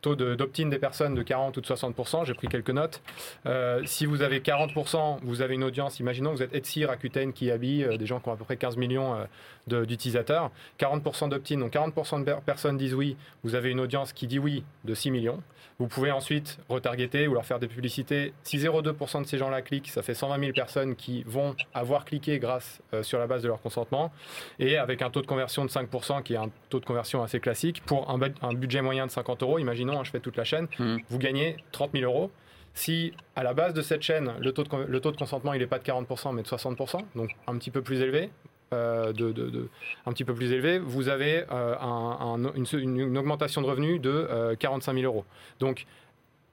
taux 0.00 0.16
d'opt-in 0.16 0.68
des 0.68 0.78
personnes 0.78 1.14
de 1.14 1.22
40 1.22 1.56
ou 1.56 1.60
de 1.60 1.66
60%, 1.66 2.24
j'ai 2.24 2.34
pris 2.34 2.48
quelques 2.48 2.70
notes. 2.70 3.02
Euh, 3.46 3.82
si 3.84 4.06
vous 4.06 4.22
avez 4.22 4.40
40%, 4.40 5.18
vous 5.22 5.42
avez 5.42 5.54
une 5.54 5.64
audience, 5.64 6.00
imaginons 6.00 6.30
que 6.30 6.36
vous 6.36 6.42
êtes 6.42 6.54
Etsy, 6.54 6.84
Rakuten, 6.84 7.32
Kiabi, 7.32 7.84
euh, 7.84 7.96
des 7.96 8.06
gens 8.06 8.20
qui 8.20 8.28
ont 8.28 8.32
à 8.32 8.36
peu 8.36 8.44
près 8.44 8.56
15 8.56 8.76
millions 8.76 9.16
euh, 9.70 9.84
d'utilisateurs, 9.84 10.50
40% 10.78 11.28
d'opt-in, 11.28 11.58
donc 11.58 11.72
40% 11.72 12.24
de 12.24 12.32
personnes 12.44 12.76
disent 12.76 12.94
oui, 12.94 13.16
vous 13.44 13.54
avez 13.54 13.70
une 13.70 13.80
audience 13.80 14.12
qui 14.12 14.26
dit 14.26 14.38
oui 14.38 14.64
de 14.84 14.94
6 14.94 15.10
millions. 15.10 15.42
Vous 15.78 15.86
pouvez 15.86 16.10
ensuite 16.10 16.58
retargeter 16.68 17.28
ou 17.28 17.34
leur 17.34 17.44
faire 17.44 17.58
des 17.58 17.68
publicités. 17.68 18.32
Si 18.42 18.58
0,2% 18.58 19.22
de 19.22 19.26
ces 19.26 19.38
gens-là 19.38 19.62
cliquent, 19.62 19.88
ça 19.88 20.02
fait 20.02 20.14
120 20.14 20.38
000 20.38 20.52
personnes 20.52 20.96
qui 20.96 21.22
vont 21.26 21.54
avoir 21.74 22.04
cliqué 22.04 22.38
grâce 22.38 22.80
sur 23.02 23.18
la 23.18 23.26
base 23.26 23.42
de 23.42 23.48
leur 23.48 23.60
consentement. 23.60 24.12
Et 24.58 24.76
avec 24.76 25.02
un 25.02 25.10
taux 25.10 25.22
de 25.22 25.26
conversion 25.26 25.64
de 25.64 25.70
5%, 25.70 26.22
qui 26.22 26.34
est 26.34 26.38
un 26.38 26.50
taux 26.68 26.80
de 26.80 26.84
conversion 26.84 27.22
assez 27.22 27.40
classique, 27.40 27.82
pour 27.86 28.10
un, 28.10 28.18
un 28.42 28.52
budget 28.52 28.82
moyen 28.82 29.06
de 29.06 29.10
50 29.10 29.42
euros, 29.42 29.58
imaginons 29.58 29.90
Hein, 30.00 30.04
je 30.04 30.10
fais 30.10 30.20
toute 30.20 30.36
la 30.36 30.44
chaîne, 30.44 30.66
hmm. 30.78 30.98
vous 31.08 31.18
gagnez 31.18 31.56
30 31.72 31.92
000 31.92 32.04
euros. 32.04 32.30
Si 32.72 33.12
à 33.34 33.42
la 33.42 33.52
base 33.52 33.74
de 33.74 33.82
cette 33.82 34.02
chaîne, 34.02 34.32
le 34.38 34.52
taux 34.52 34.62
de, 34.62 34.76
le 34.86 35.00
taux 35.00 35.10
de 35.10 35.16
consentement, 35.16 35.52
il 35.52 35.60
n'est 35.60 35.66
pas 35.66 35.78
de 35.78 35.84
40%, 35.84 36.34
mais 36.34 36.42
de 36.42 36.48
60%, 36.48 37.00
donc 37.16 37.30
un 37.46 37.56
petit 37.58 37.70
peu 37.70 37.82
plus 37.82 38.00
élevé, 38.00 38.30
euh, 38.72 39.12
de, 39.12 39.68
un 40.06 40.12
petit 40.12 40.24
peu 40.24 40.32
plus 40.32 40.52
élevé, 40.52 40.78
vous 40.78 41.08
avez 41.08 41.44
euh, 41.50 41.74
une, 42.54 43.18
augmentation 43.18 43.62
de 43.62 43.66
revenus 43.66 44.00
de 44.00 44.54
45 44.60 44.92
euh, 44.92 45.00
000 45.00 45.12
euros. 45.12 45.24
Donc, 45.58 45.86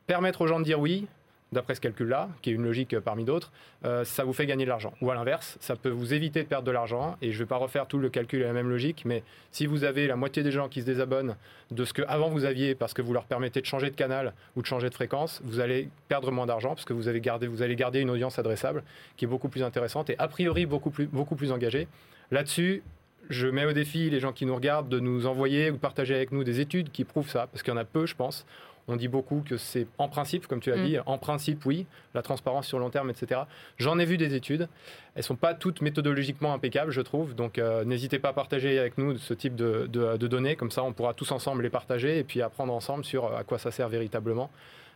permettre 0.07 0.41
aux 0.41 0.47
gens 0.47 0.59
de 0.59 0.63
dire 0.63 0.79
oui, 0.79 1.05
d'après 1.51 1.75
ce 1.75 1.81
calcul-là, 1.81 2.29
qui 2.41 2.49
est 2.49 2.53
une 2.53 2.63
logique 2.63 2.99
parmi 2.99 3.23
d'autres, 3.23 3.51
euh, 3.85 4.03
ça 4.03 4.23
vous 4.23 4.33
fait 4.33 4.45
gagner 4.45 4.65
de 4.65 4.69
l'argent. 4.69 4.93
Ou 5.01 5.11
à 5.11 5.15
l'inverse, 5.15 5.57
ça 5.61 5.75
peut 5.75 5.89
vous 5.89 6.13
éviter 6.13 6.43
de 6.43 6.47
perdre 6.47 6.65
de 6.65 6.71
l'argent. 6.71 7.17
Et 7.21 7.31
je 7.31 7.37
ne 7.37 7.43
vais 7.43 7.47
pas 7.47 7.57
refaire 7.57 7.87
tout 7.87 7.97
le 7.99 8.09
calcul 8.09 8.43
à 8.43 8.47
la 8.47 8.53
même 8.53 8.69
logique, 8.69 9.03
mais 9.05 9.23
si 9.51 9.65
vous 9.65 9.83
avez 9.83 10.07
la 10.07 10.15
moitié 10.15 10.43
des 10.43 10.51
gens 10.51 10.67
qui 10.67 10.81
se 10.81 10.85
désabonnent 10.85 11.35
de 11.71 11.85
ce 11.85 11.93
que 11.93 12.01
avant 12.07 12.29
vous 12.29 12.45
aviez 12.45 12.75
parce 12.75 12.93
que 12.93 13.01
vous 13.01 13.13
leur 13.13 13.25
permettez 13.25 13.61
de 13.61 13.65
changer 13.65 13.89
de 13.89 13.95
canal 13.95 14.33
ou 14.55 14.61
de 14.61 14.67
changer 14.67 14.89
de 14.89 14.95
fréquence, 14.95 15.41
vous 15.43 15.59
allez 15.59 15.89
perdre 16.07 16.31
moins 16.31 16.45
d'argent 16.45 16.69
parce 16.69 16.85
que 16.85 16.93
vous, 16.93 17.07
avez 17.07 17.21
gardé, 17.21 17.47
vous 17.47 17.61
allez 17.61 17.75
garder 17.75 17.99
une 17.99 18.09
audience 18.09 18.39
adressable 18.39 18.83
qui 19.15 19.25
est 19.25 19.27
beaucoup 19.27 19.49
plus 19.49 19.63
intéressante 19.63 20.09
et 20.09 20.15
a 20.19 20.27
priori 20.27 20.65
beaucoup 20.65 20.89
plus, 20.89 21.07
beaucoup 21.07 21.35
plus 21.35 21.51
engagée. 21.51 21.87
Là-dessus, 22.31 22.83
je 23.29 23.47
mets 23.47 23.65
au 23.65 23.73
défi 23.73 24.09
les 24.09 24.19
gens 24.19 24.31
qui 24.31 24.45
nous 24.45 24.55
regardent 24.55 24.89
de 24.89 24.99
nous 24.99 25.25
envoyer 25.25 25.71
ou 25.71 25.77
partager 25.77 26.15
avec 26.15 26.31
nous 26.31 26.43
des 26.43 26.59
études 26.59 26.91
qui 26.91 27.03
prouvent 27.03 27.29
ça, 27.29 27.47
parce 27.47 27.63
qu'il 27.63 27.73
y 27.73 27.75
en 27.75 27.79
a 27.79 27.85
peu, 27.85 28.05
je 28.05 28.15
pense. 28.15 28.45
On 28.89 28.95
dit 28.95 29.09
beaucoup 29.09 29.43
que 29.45 29.57
c'est 29.57 29.85
en 29.97 30.07
principe, 30.07 30.47
comme 30.47 30.61
tu 30.61 30.71
as 30.71 30.77
mm. 30.77 30.85
dit, 30.85 30.97
en 31.05 31.17
principe, 31.17 31.65
oui, 31.65 31.85
la 32.13 32.21
transparence 32.21 32.67
sur 32.67 32.79
long 32.79 32.89
terme, 32.89 33.09
etc. 33.09 33.41
J'en 33.77 33.99
ai 33.99 34.05
vu 34.05 34.17
des 34.17 34.33
études. 34.33 34.69
Elles 35.15 35.23
sont 35.23 35.35
pas 35.35 35.53
toutes 35.53 35.81
méthodologiquement 35.81 36.53
impeccables, 36.53 36.91
je 36.91 37.01
trouve. 37.01 37.35
Donc, 37.35 37.57
euh, 37.57 37.83
n'hésitez 37.83 38.17
pas 38.17 38.29
à 38.29 38.33
partager 38.33 38.79
avec 38.79 38.97
nous 38.97 39.17
ce 39.17 39.33
type 39.33 39.55
de, 39.55 39.87
données. 40.17 40.55
Comme 40.55 40.71
ça, 40.71 40.83
on 40.83 40.93
pourra 40.93 41.13
tous 41.13 41.31
ensemble 41.31 41.63
les 41.63 41.69
partager 41.69 42.17
et 42.19 42.23
puis 42.23 42.41
apprendre 42.41 42.73
ensemble 42.73 43.03
sur 43.03 43.35
à 43.35 43.43
quoi 43.43 43.57
ça 43.57 43.71
sert 43.71 43.89
véritablement. 43.89 44.49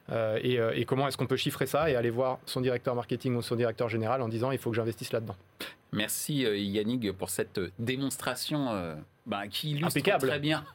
Euh, 0.09 0.39
euh, 0.43 0.71
et, 0.73 0.85
comment 0.85 1.07
est-ce 1.07 1.17
qu'on 1.17 1.27
peut 1.27 1.35
chiffrer 1.35 1.65
ça 1.65 1.89
et 1.89 1.95
aller 1.95 2.09
voir 2.09 2.39
son 2.45 2.61
directeur 2.61 2.95
marketing 2.95 3.35
ou 3.35 3.41
son 3.41 3.55
directeur 3.55 3.89
général 3.89 4.21
en 4.21 4.29
disant 4.29 4.51
il 4.51 4.57
faut 4.57 4.69
que 4.69 4.75
j'investisse 4.75 5.11
là-dedans. 5.11 5.35
Merci 5.91 6.41
Yannick 6.41 7.11
pour 7.11 7.29
cette 7.29 7.59
démonstration 7.77 8.95
bah, 9.31 9.47
qui 9.47 9.71
illustre 9.71 10.17
très 10.19 10.39
bien. 10.39 10.65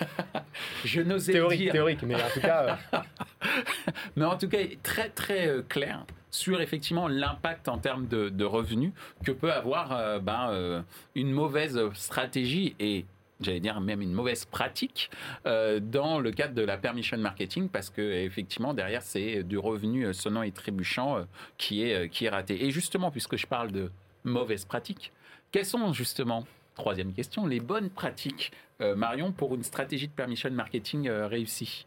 Je 0.84 1.00
n'osais 1.00 1.32
théorique, 1.32 1.60
dire. 1.60 1.72
Théorique, 1.72 2.02
mais 2.02 2.16
en 2.16 2.28
tout 2.34 2.40
cas. 2.40 2.78
Euh, 2.92 2.98
mais 4.16 4.24
en 4.24 4.36
tout 4.36 4.48
cas, 4.48 4.58
très 4.82 5.10
très 5.10 5.46
euh, 5.46 5.62
clair 5.62 6.04
sur 6.32 6.60
effectivement 6.60 7.06
l'impact 7.06 7.68
en 7.68 7.78
termes 7.78 8.08
de, 8.08 8.44
revenus 8.44 8.92
que 9.24 9.30
peut 9.30 9.52
avoir 9.52 9.92
euh, 9.92 10.18
ben, 10.18 10.84
une 11.14 11.30
mauvaise 11.30 11.78
stratégie 11.94 12.74
et 12.80 13.04
j'allais 13.40 13.60
dire 13.60 13.80
même 13.80 14.02
une 14.02 14.12
mauvaise 14.12 14.44
pratique 14.44 15.10
dans 15.44 16.20
le 16.20 16.30
cadre 16.30 16.54
de 16.54 16.62
la 16.62 16.76
permission 16.76 17.16
marketing 17.18 17.68
parce 17.68 17.90
que 17.90 18.02
effectivement 18.02 18.74
derrière 18.74 19.02
c'est 19.02 19.42
du 19.42 19.58
revenu 19.58 20.12
sonnant 20.14 20.42
et 20.42 20.52
trébuchant 20.52 21.26
qui 21.58 21.82
est 21.82 22.08
qui 22.10 22.26
est 22.26 22.28
raté. 22.28 22.64
Et 22.64 22.70
justement 22.70 23.10
puisque 23.10 23.36
je 23.36 23.46
parle 23.46 23.72
de 23.72 23.90
mauvaise 24.22 24.64
pratique, 24.64 25.12
quelles 25.50 25.66
sont 25.66 25.92
justement 25.92 26.46
Troisième 26.80 27.12
question, 27.12 27.46
les 27.46 27.60
bonnes 27.60 27.90
pratiques, 27.90 28.52
euh, 28.80 28.96
Marion, 28.96 29.32
pour 29.32 29.54
une 29.54 29.62
stratégie 29.62 30.08
de 30.08 30.12
permission 30.12 30.50
marketing 30.50 31.08
euh, 31.08 31.26
réussie 31.26 31.84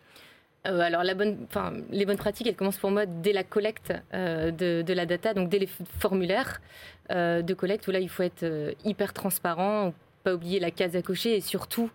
euh, 0.67 0.79
alors, 0.79 1.03
les 1.03 1.15
bonnes 1.15 2.17
pratiques, 2.17 2.45
elles 2.45 2.55
commencent 2.55 2.77
pour 2.77 2.91
moi 2.91 3.07
dès 3.07 3.33
la 3.33 3.43
collecte 3.43 3.91
de, 4.13 4.93
la 4.93 5.05
data, 5.05 5.33
donc 5.33 5.49
dès 5.49 5.59
les 5.59 5.67
formulaires 5.99 6.61
de 7.09 7.53
collecte, 7.53 7.85
où 7.87 7.91
là, 7.91 7.99
il 7.99 8.07
faut 8.07 8.23
être 8.23 8.45
hyper 8.85 9.11
transparent, 9.11 9.93
pas 10.23 10.33
oublier 10.33 10.61
la 10.61 10.71
case 10.71 10.95
à 10.95 11.01
cocher 11.01 11.35
et 11.35 11.41
surtout 11.41 11.89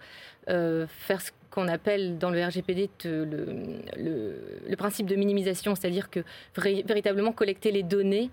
faire 0.46 1.22
ce 1.22 1.30
qu'on 1.50 1.66
appelle 1.66 2.18
dans 2.18 2.28
le 2.28 2.44
RGPD 2.44 2.90
le, 3.04 4.76
principe 4.76 5.06
de 5.06 5.16
minimisation, 5.16 5.74
c'est-à-dire 5.74 6.10
que 6.10 6.20
véritablement 6.58 7.32
collecter 7.32 7.72
les 7.72 7.82
données 7.82 8.28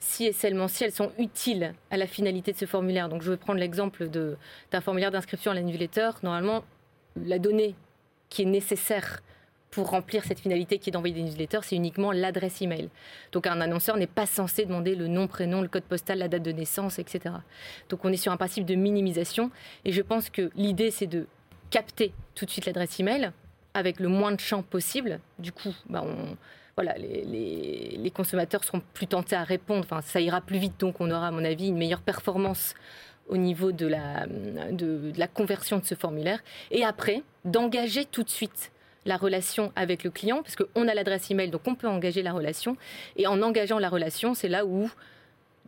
si 0.00 0.24
et 0.24 0.32
seulement 0.32 0.66
si 0.66 0.82
elles 0.84 0.92
sont 0.92 1.12
utiles 1.18 1.74
à 1.90 1.96
la 1.96 2.06
finalité 2.06 2.52
de 2.52 2.56
ce 2.56 2.64
formulaire. 2.64 3.08
Donc 3.08 3.22
je 3.22 3.30
vais 3.30 3.36
prendre 3.36 3.60
l'exemple 3.60 4.08
d'un 4.08 4.80
formulaire 4.80 5.10
d'inscription 5.10 5.52
à 5.52 5.54
la 5.54 5.62
newsletter. 5.62 6.10
Normalement, 6.22 6.64
la 7.16 7.38
donnée 7.38 7.74
qui 8.30 8.42
est 8.42 8.46
nécessaire 8.46 9.22
pour 9.70 9.90
remplir 9.90 10.24
cette 10.24 10.40
finalité 10.40 10.78
qui 10.78 10.90
est 10.90 10.92
d'envoyer 10.92 11.14
des 11.14 11.22
newsletters, 11.22 11.60
c'est 11.62 11.76
uniquement 11.76 12.10
l'adresse 12.10 12.60
email. 12.60 12.88
Donc 13.30 13.46
un 13.46 13.60
annonceur 13.60 13.96
n'est 13.96 14.08
pas 14.08 14.26
censé 14.26 14.64
demander 14.64 14.96
le 14.96 15.06
nom, 15.06 15.28
prénom, 15.28 15.62
le 15.62 15.68
code 15.68 15.84
postal, 15.84 16.18
la 16.18 16.28
date 16.28 16.42
de 16.42 16.52
naissance, 16.52 16.98
etc. 16.98 17.34
Donc 17.88 18.04
on 18.04 18.12
est 18.12 18.16
sur 18.16 18.32
un 18.32 18.36
principe 18.36 18.64
de 18.64 18.74
minimisation 18.74 19.50
et 19.84 19.92
je 19.92 20.02
pense 20.02 20.30
que 20.30 20.50
l'idée 20.56 20.90
c'est 20.90 21.06
de 21.06 21.26
capter 21.70 22.12
tout 22.34 22.46
de 22.46 22.50
suite 22.50 22.66
l'adresse 22.66 22.98
email 22.98 23.30
avec 23.74 24.00
le 24.00 24.08
moins 24.08 24.32
de 24.32 24.40
champs 24.40 24.62
possible. 24.62 25.20
Du 25.38 25.52
coup, 25.52 25.72
bah 25.88 26.04
on, 26.04 26.36
voilà, 26.82 26.98
les, 26.98 28.12
consommateurs 28.14 28.64
seront 28.64 28.82
plus 28.94 29.06
tentés 29.06 29.36
à 29.36 29.44
répondre. 29.44 29.82
Enfin, 29.84 30.00
ça 30.00 30.20
ira 30.20 30.40
plus 30.40 30.58
vite, 30.58 30.80
donc 30.80 31.00
on 31.00 31.10
aura, 31.10 31.28
à 31.28 31.30
mon 31.30 31.44
avis, 31.44 31.68
une 31.68 31.76
meilleure 31.76 32.00
performance 32.00 32.74
au 33.28 33.36
niveau 33.36 33.70
de 33.70 33.86
la, 33.86 35.28
conversion 35.28 35.78
de 35.78 35.84
ce 35.84 35.94
formulaire. 35.94 36.40
Et 36.70 36.84
après, 36.84 37.22
d'engager 37.44 38.04
tout 38.04 38.22
de 38.22 38.30
suite 38.30 38.72
la 39.04 39.16
relation 39.16 39.72
avec 39.76 40.04
le 40.04 40.10
client, 40.10 40.42
parce 40.42 40.56
qu'on 40.56 40.88
a 40.88 40.94
l'adresse 40.94 41.30
email, 41.30 41.50
donc 41.50 41.62
on 41.66 41.74
peut 41.74 41.88
engager 41.88 42.22
la 42.22 42.32
relation. 42.32 42.76
Et 43.16 43.26
en 43.26 43.42
engageant 43.42 43.78
la 43.78 43.88
relation, 43.88 44.34
c'est 44.34 44.48
là 44.48 44.64
où, 44.64 44.90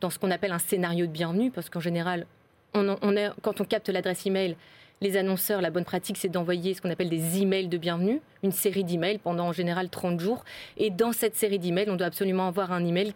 dans 0.00 0.10
ce 0.10 0.18
qu'on 0.18 0.30
appelle 0.30 0.52
un 0.52 0.58
scénario 0.58 1.06
de 1.06 1.12
bienvenue, 1.12 1.50
parce 1.50 1.68
qu'en 1.68 1.80
général, 1.80 2.26
quand 2.72 3.60
on 3.60 3.64
capte 3.64 3.90
l'adresse 3.90 4.26
email, 4.26 4.56
les 5.02 5.16
annonceurs, 5.16 5.60
la 5.60 5.70
bonne 5.70 5.84
pratique, 5.84 6.16
c'est 6.16 6.28
d'envoyer 6.28 6.74
ce 6.74 6.80
qu'on 6.80 6.90
appelle 6.90 7.10
des 7.10 7.42
emails 7.42 7.66
de 7.66 7.76
bienvenue, 7.76 8.20
une 8.44 8.52
série 8.52 8.84
d'emails 8.84 9.18
pendant 9.18 9.48
en 9.48 9.52
général 9.52 9.90
30 9.90 10.20
jours. 10.20 10.44
Et 10.76 10.90
dans 10.90 11.12
cette 11.12 11.34
série 11.34 11.58
d'emails, 11.58 11.90
on 11.90 11.96
doit 11.96 12.06
absolument 12.06 12.46
avoir 12.46 12.70
un 12.70 12.86
email 12.86 13.12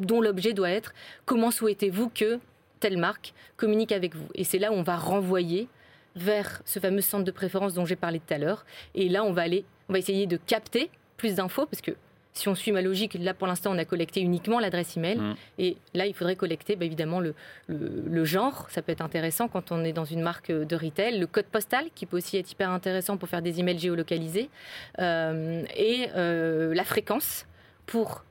dont 0.00 0.22
l'objet 0.22 0.54
doit 0.54 0.70
être 0.70 0.94
comment 1.26 1.50
souhaitez-vous 1.50 2.08
que 2.08 2.40
telle 2.80 2.96
marque 2.96 3.34
communique 3.58 3.92
avec 3.92 4.16
vous? 4.16 4.26
Et 4.34 4.44
c'est 4.44 4.58
là 4.58 4.72
où 4.72 4.74
on 4.74 4.82
va 4.82 4.96
renvoyer 4.96 5.68
vers 6.16 6.62
ce 6.64 6.80
fameux 6.80 7.02
centre 7.02 7.24
de 7.24 7.30
préférence 7.30 7.74
dont 7.74 7.84
j'ai 7.84 7.96
parlé 7.96 8.20
tout 8.20 8.32
à 8.32 8.38
l'heure. 8.38 8.64
Et 8.94 9.10
là, 9.10 9.22
on 9.22 9.32
va 9.32 9.42
aller, 9.42 9.66
on 9.90 9.92
va 9.92 9.98
essayer 9.98 10.26
de 10.26 10.38
capter 10.38 10.90
plus 11.18 11.34
d'infos 11.34 11.66
parce 11.66 11.82
que 11.82 11.92
si 12.38 12.48
on 12.48 12.54
suit 12.54 12.72
ma 12.72 12.82
logique, 12.82 13.14
là 13.20 13.34
pour 13.34 13.46
l'instant 13.46 13.72
on 13.72 13.78
a 13.78 13.84
collecté 13.84 14.20
uniquement 14.20 14.60
l'adresse 14.60 14.96
email 14.96 15.18
mmh. 15.18 15.34
et 15.58 15.76
là 15.94 16.06
il 16.06 16.14
faudrait 16.14 16.36
collecter 16.36 16.76
bah, 16.76 16.84
évidemment 16.84 17.20
le, 17.20 17.34
le, 17.68 18.24
genre, 18.24 18.66
ça 18.70 18.82
peut 18.82 18.92
être 18.92 19.02
intéressant 19.02 19.48
quand 19.48 19.72
on 19.72 19.84
est 19.84 19.92
dans 19.92 20.04
une 20.04 20.22
marque 20.22 20.50
de 20.50 20.76
retail, 20.76 21.18
le 21.18 21.26
code 21.26 21.46
postal 21.46 21.86
qui 21.94 22.06
peut 22.06 22.16
aussi 22.16 22.36
être 22.36 22.50
hyper 22.50 22.70
intéressant 22.70 23.16
pour 23.16 23.28
faire 23.28 23.42
des 23.42 23.60
emails 23.60 23.78
géolocalisés 23.78 24.50
euh, 24.98 25.62
et 25.76 26.08
euh, 26.16 26.74
la 26.74 26.84
fréquence 26.84 27.46
pour 27.86 28.22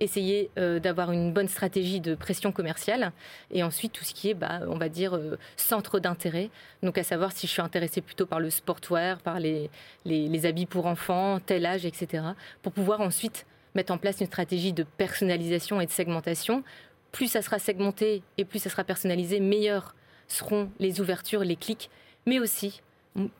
essayer 0.00 0.50
euh, 0.58 0.78
d'avoir 0.78 1.12
une 1.12 1.32
bonne 1.32 1.48
stratégie 1.48 2.00
de 2.00 2.14
pression 2.14 2.52
commerciale. 2.52 3.12
Et 3.50 3.62
ensuite, 3.62 3.92
tout 3.92 4.04
ce 4.04 4.14
qui 4.14 4.30
est, 4.30 4.34
bah, 4.34 4.60
on 4.68 4.76
va 4.76 4.88
dire, 4.88 5.16
euh, 5.16 5.38
centre 5.56 5.98
d'intérêt. 5.98 6.50
Donc, 6.82 6.98
à 6.98 7.02
savoir 7.02 7.32
si 7.32 7.46
je 7.46 7.52
suis 7.52 7.62
intéressée 7.62 8.00
plutôt 8.00 8.26
par 8.26 8.40
le 8.40 8.50
sportwear, 8.50 9.18
par 9.18 9.40
les, 9.40 9.70
les, 10.04 10.46
habits 10.46 10.66
pour 10.66 10.86
enfants, 10.86 11.40
tel 11.40 11.66
âge, 11.66 11.86
etc. 11.86 12.24
Pour 12.62 12.72
pouvoir 12.72 13.00
ensuite 13.00 13.46
mettre 13.76 13.92
en 13.92 13.98
place 13.98 14.20
une 14.20 14.26
stratégie 14.26 14.72
de 14.72 14.82
personnalisation 14.82 15.80
et 15.80 15.86
de 15.86 15.90
segmentation. 15.90 16.64
Plus 17.12 17.28
ça 17.28 17.42
sera 17.42 17.58
segmenté 17.58 18.22
et 18.38 18.44
plus 18.44 18.58
ça 18.58 18.70
sera 18.70 18.84
personnalisé, 18.84 19.38
meilleurs 19.38 19.94
seront 20.26 20.70
les 20.80 21.00
ouvertures, 21.00 21.44
les 21.44 21.56
clics, 21.56 21.88
mais 22.26 22.40
aussi 22.40 22.82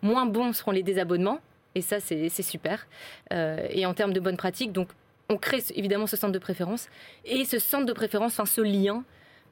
moins 0.02 0.26
bons 0.26 0.52
seront 0.52 0.70
les 0.70 0.82
désabonnements. 0.82 1.40
Et 1.74 1.82
ça, 1.82 2.00
c'est 2.00 2.30
super. 2.30 2.86
Euh, 3.32 3.66
et 3.70 3.84
en 3.84 3.92
termes 3.92 4.14
de 4.14 4.20
bonnes 4.20 4.38
pratiques, 4.38 4.72
donc 4.72 4.88
on 5.28 5.36
crée 5.36 5.62
évidemment 5.74 6.06
ce 6.06 6.16
centre 6.16 6.32
de 6.32 6.38
préférence. 6.38 6.88
Et 7.24 7.44
ce 7.44 7.58
centre 7.58 7.84
de 7.84 7.92
préférence, 7.92 8.32
enfin 8.32 8.46
ce 8.46 8.62
lien 8.62 9.04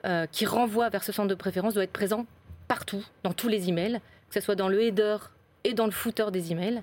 euh, 0.06 0.26
qui 0.30 0.46
renvoie 0.46 0.88
vers 0.88 1.04
ce 1.04 1.12
centre 1.12 1.28
de 1.28 1.34
préférence 1.34 1.74
doit 1.74 1.84
être 1.84 1.92
présent 1.92 2.24
partout, 2.68 3.04
dans 3.24 3.32
tous 3.34 3.48
les 3.48 3.68
emails, 3.68 4.00
que 4.28 4.34
ce 4.34 4.40
soit 4.40 4.54
dans 4.54 4.68
le 4.68 4.80
header 4.82 5.18
et 5.64 5.74
dans 5.74 5.84
le 5.84 5.92
footer 5.92 6.30
des 6.30 6.52
emails. 6.52 6.82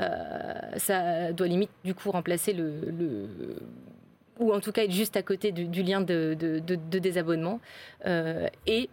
Euh, 0.00 0.54
ça 0.76 1.32
doit 1.32 1.46
limite 1.46 1.70
du 1.84 1.94
coup 1.94 2.10
remplacer 2.10 2.52
le, 2.52 2.72
ou 4.38 4.52
en 4.52 4.60
tout 4.60 4.72
cas 4.72 4.84
être 4.84 4.92
juste 4.92 5.16
à 5.16 5.22
côté 5.22 5.52
du, 5.52 5.82
lien 5.82 6.00
de, 6.00 6.34
désabonnement. 6.98 7.60
Euh, 8.06 8.48
et 8.66 8.88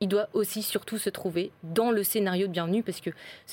il 0.00 0.08
doit 0.08 0.28
aussi 0.32 0.64
surtout 0.64 0.98
se 0.98 1.10
trouver 1.10 1.52
dans 1.62 1.92
le 1.92 2.02
scénario 2.02 2.48
de 2.48 2.52
bienvenue, 2.52 2.82
parce 2.82 3.00
que 3.00 3.10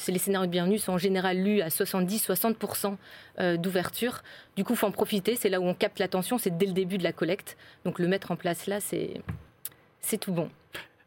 les 0.07 0.17
scénarios 0.17 0.47
de 0.47 0.51
bienvenue 0.51 0.79
sont 0.79 0.93
en 0.93 0.97
général 0.97 1.37
lus 1.37 1.61
à 1.61 1.67
70-60% 1.67 2.95
euh, 3.39 3.55
d'ouverture. 3.55 4.23
Du 4.55 4.63
coup, 4.63 4.73
il 4.73 4.77
faut 4.77 4.87
en 4.87 4.91
profiter. 4.91 5.35
C'est 5.35 5.49
là 5.49 5.59
où 5.59 5.65
on 5.65 5.75
capte 5.75 5.99
l'attention, 5.99 6.39
c'est 6.39 6.57
dès 6.57 6.65
le 6.65 6.73
début 6.73 6.97
de 6.97 7.03
la 7.03 7.13
collecte. 7.13 7.55
Donc 7.85 7.99
le 7.99 8.07
mettre 8.07 8.31
en 8.31 8.35
place 8.35 8.65
là, 8.65 8.79
c'est 8.79 10.17
tout 10.17 10.31
bon. 10.31 10.49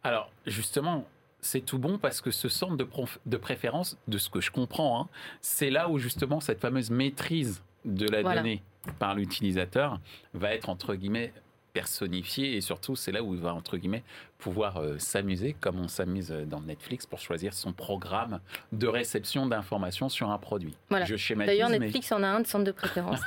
Alors 0.05 0.31
justement, 0.47 1.07
c'est 1.43 1.61
tout 1.61 1.79
bon 1.79 1.99
parce 1.99 2.21
que 2.21 2.31
ce 2.31 2.49
centre 2.49 2.77
de, 2.77 2.89
de 3.27 3.37
préférence, 3.37 3.99
de 4.09 4.17
ce 4.17 4.31
que 4.31 4.41
je 4.41 4.51
comprends, 4.51 5.03
hein, 5.03 5.09
c'est 5.43 5.71
là 5.71 5.91
où 5.91 5.99
justement 5.99 6.41
cette 6.41 6.61
fameuse 6.61 6.91
maîtrise 6.91 7.63
de 7.85 8.07
la 8.07 8.23
donnée 8.23 8.63
par 8.99 9.15
l'utilisateur 9.15 10.01
va 10.35 10.55
être 10.55 10.69
entre 10.69 10.95
guillemets 10.95 11.33
personnifié 11.73 12.57
et 12.57 12.61
surtout 12.61 12.97
c'est 12.97 13.13
là 13.13 13.23
où 13.23 13.35
il 13.35 13.41
va 13.41 13.55
entre 13.55 13.79
guillemets 13.79 14.03
pouvoir 14.39 14.77
euh, 14.77 14.99
s'amuser 14.99 15.57
comme 15.59 15.81
on 15.81 15.89
s'amuse 15.89 16.29
dans 16.31 16.61
Netflix 16.61 17.07
pour 17.07 17.19
choisir 17.19 17.55
son 17.55 17.73
programme 17.73 18.41
de 18.73 18.87
réception 18.87 19.47
d'informations 19.47 20.11
sur 20.11 20.31
un 20.31 20.39
produit. 20.39 20.77
Voilà. 20.91 21.07
D'ailleurs 21.47 21.71
Netflix 21.71 22.13
en 22.13 22.23
a 22.23 22.29
un 22.29 22.41
de 22.41 22.47
centre 22.47 22.65
de 22.65 22.73
préférence. 22.73 23.21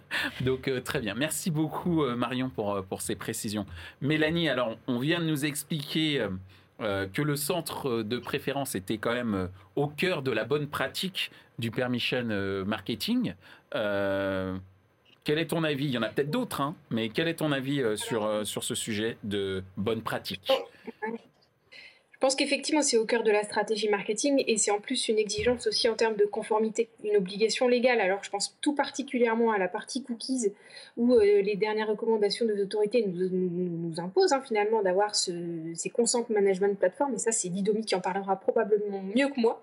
Donc 0.40 0.66
euh, 0.68 0.80
très 0.80 1.00
bien. 1.00 1.14
Merci 1.14 1.50
beaucoup 1.50 2.02
euh, 2.02 2.16
Marion 2.16 2.50
pour, 2.50 2.82
pour 2.84 3.02
ces 3.02 3.14
précisions. 3.14 3.66
Mélanie, 4.00 4.48
alors 4.48 4.76
on 4.88 4.98
vient 4.98 5.20
de 5.20 5.26
nous 5.26 5.44
expliquer 5.44 6.26
que 6.78 7.22
le 7.22 7.36
centre 7.36 8.02
de 8.02 8.18
préférence 8.18 8.74
était 8.74 8.98
quand 8.98 9.12
même 9.12 9.48
au 9.76 9.86
cœur 9.86 10.22
de 10.22 10.30
la 10.30 10.44
bonne 10.44 10.66
pratique 10.66 11.30
du 11.58 11.70
permission 11.70 12.24
marketing. 12.66 13.34
Quel 15.24 15.38
est 15.38 15.46
ton 15.46 15.62
avis? 15.62 15.84
Il 15.84 15.90
y 15.90 15.98
en 15.98 16.02
a 16.02 16.08
peut-être 16.08 16.30
d'autres, 16.30 16.60
hein, 16.60 16.74
mais 16.90 17.08
quel 17.08 17.28
est 17.28 17.36
ton 17.36 17.52
avis 17.52 17.80
euh, 17.80 17.96
sur, 17.96 18.24
euh, 18.24 18.42
sur 18.44 18.64
ce 18.64 18.74
sujet 18.74 19.16
de 19.22 19.62
bonne 19.76 20.02
pratique? 20.02 20.50
Je 20.50 20.90
pense 22.22 22.36
qu'effectivement, 22.36 22.82
c'est 22.82 22.96
au 22.96 23.04
cœur 23.04 23.24
de 23.24 23.30
la 23.30 23.42
stratégie 23.42 23.88
marketing 23.88 24.44
et 24.46 24.56
c'est 24.56 24.70
en 24.70 24.80
plus 24.80 25.08
une 25.08 25.18
exigence 25.18 25.66
aussi 25.66 25.88
en 25.88 25.94
termes 25.94 26.16
de 26.16 26.24
conformité, 26.24 26.88
une 27.04 27.16
obligation 27.16 27.68
légale. 27.68 28.00
Alors, 28.00 28.22
je 28.22 28.30
pense 28.30 28.56
tout 28.60 28.74
particulièrement 28.74 29.50
à 29.50 29.58
la 29.58 29.68
partie 29.68 30.02
cookies 30.02 30.52
où 30.96 31.14
euh, 31.14 31.42
les 31.42 31.56
dernières 31.56 31.88
recommandations 31.88 32.46
des 32.46 32.62
autorités 32.62 33.04
nous, 33.04 33.28
nous, 33.28 34.00
imposent 34.00 34.32
hein, 34.32 34.40
finalement 34.46 34.82
d'avoir 34.82 35.14
ce, 35.14 35.32
ces 35.74 35.90
consent 35.90 36.24
management 36.30 36.78
plateformes 36.78 37.14
et 37.14 37.18
ça, 37.18 37.32
c'est 37.32 37.48
Didomi 37.48 37.84
qui 37.84 37.94
en 37.96 38.00
parlera 38.00 38.36
probablement 38.40 39.02
mieux 39.02 39.28
que 39.28 39.40
moi. 39.40 39.60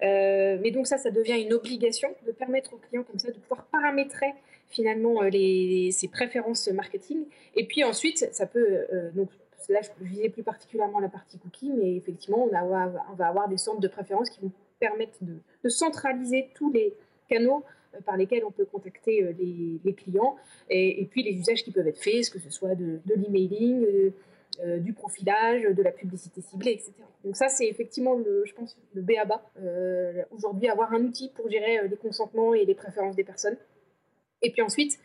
mais 0.00 0.70
donc 0.72 0.86
ça, 0.86 0.98
ça 0.98 1.10
devient 1.10 1.40
une 1.40 1.52
obligation 1.52 2.08
de 2.26 2.32
permettre 2.32 2.72
aux 2.74 2.78
clients 2.78 3.04
comme 3.04 3.20
ça 3.20 3.28
de 3.28 3.38
pouvoir 3.38 3.66
paramétrer 3.66 4.32
finalement 4.72 5.22
euh, 5.22 5.28
les, 5.28 5.90
ses 5.92 6.08
préférences 6.08 6.68
marketing. 6.68 7.24
Et 7.54 7.66
puis 7.66 7.84
ensuite, 7.84 8.28
ça 8.32 8.46
peut, 8.46 8.86
euh, 8.92 9.10
donc 9.12 9.28
là 9.68 9.80
je 9.82 10.04
visais 10.04 10.28
plus 10.28 10.42
particulièrement 10.42 11.00
la 11.00 11.08
partie 11.08 11.38
cookie, 11.38 11.70
mais 11.70 11.96
effectivement 11.96 12.44
on, 12.44 13.14
va 13.16 13.26
avoir 13.26 13.48
des 13.48 13.58
centres 13.58 13.80
de 13.80 13.88
préférences 13.88 14.30
qui 14.30 14.40
vont 14.40 14.52
permettre 14.80 15.12
de, 15.20 15.68
centraliser 15.68 16.50
tous 16.54 16.72
les 16.72 16.94
canaux 17.28 17.64
euh, 17.94 18.00
par 18.00 18.16
lesquels 18.16 18.44
on 18.44 18.50
peut 18.50 18.64
contacter 18.64 19.34
les, 19.84 19.94
clients 19.94 20.36
et, 20.68 21.06
puis 21.10 21.22
les 21.22 21.32
usages 21.32 21.62
qui 21.62 21.70
peuvent 21.70 21.86
être 21.86 22.02
faits, 22.02 22.30
que 22.30 22.38
ce 22.38 22.50
soit 22.50 22.74
de, 22.74 23.00
l'emailing, 23.06 24.12
du 24.78 24.92
profilage, 24.92 25.62
de 25.62 25.82
la 25.82 25.92
publicité 25.92 26.42
ciblée, 26.42 26.72
etc. 26.72 26.92
Donc 27.24 27.36
ça, 27.36 27.48
c'est 27.48 27.66
effectivement, 27.66 28.14
le, 28.14 28.44
je 28.44 28.52
pense, 28.52 28.76
le 28.92 29.00
B 29.00 29.12
à 29.18 29.24
bas. 29.24 29.50
Aujourd'hui, 30.30 30.68
avoir 30.68 30.92
un 30.92 31.02
outil 31.02 31.30
pour 31.30 31.48
gérer 31.48 31.88
les 31.88 31.96
consentements 31.96 32.52
et 32.52 32.66
les 32.66 32.74
préférences 32.74 33.16
des 33.16 33.24
personnes. 33.24 33.56
Et 34.42 34.50
puis 34.50 34.60
ensuite, 34.60 34.98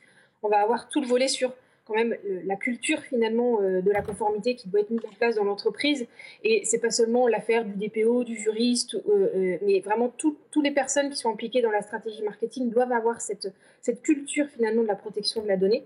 on 0.43 0.49
va 0.49 0.59
avoir 0.59 0.89
tout 0.89 1.01
le 1.01 1.07
volet 1.07 1.27
sur 1.27 1.53
quand 1.87 1.95
même 1.95 2.15
la 2.45 2.55
culture 2.55 2.99
finalement 3.01 3.61
euh, 3.61 3.81
de 3.81 3.91
la 3.91 4.01
conformité 4.01 4.55
qui 4.55 4.67
doit 4.67 4.81
être 4.81 4.89
mise 4.89 5.05
en 5.05 5.15
place 5.15 5.35
dans 5.35 5.45
l'entreprise. 5.45 6.05
Et 6.43 6.63
c'est 6.65 6.79
pas 6.79 6.91
seulement 6.91 7.27
l'affaire 7.27 7.63
du 7.63 7.73
DPO, 7.73 8.23
du 8.23 8.35
juriste, 8.35 8.95
euh, 8.95 9.29
euh, 9.35 9.57
mais 9.61 9.79
vraiment 9.79 10.09
toutes 10.09 10.37
les 10.61 10.71
personnes 10.71 11.09
qui 11.09 11.15
sont 11.15 11.31
impliquées 11.31 11.61
dans 11.61 11.71
la 11.71 11.81
stratégie 11.81 12.21
marketing 12.23 12.69
doivent 12.69 12.91
avoir 12.91 13.21
cette, 13.21 13.53
cette 13.81 14.01
culture 14.01 14.47
finalement 14.53 14.81
de 14.81 14.87
la 14.87 14.95
protection 14.95 15.41
de 15.41 15.47
la 15.47 15.57
donnée. 15.57 15.83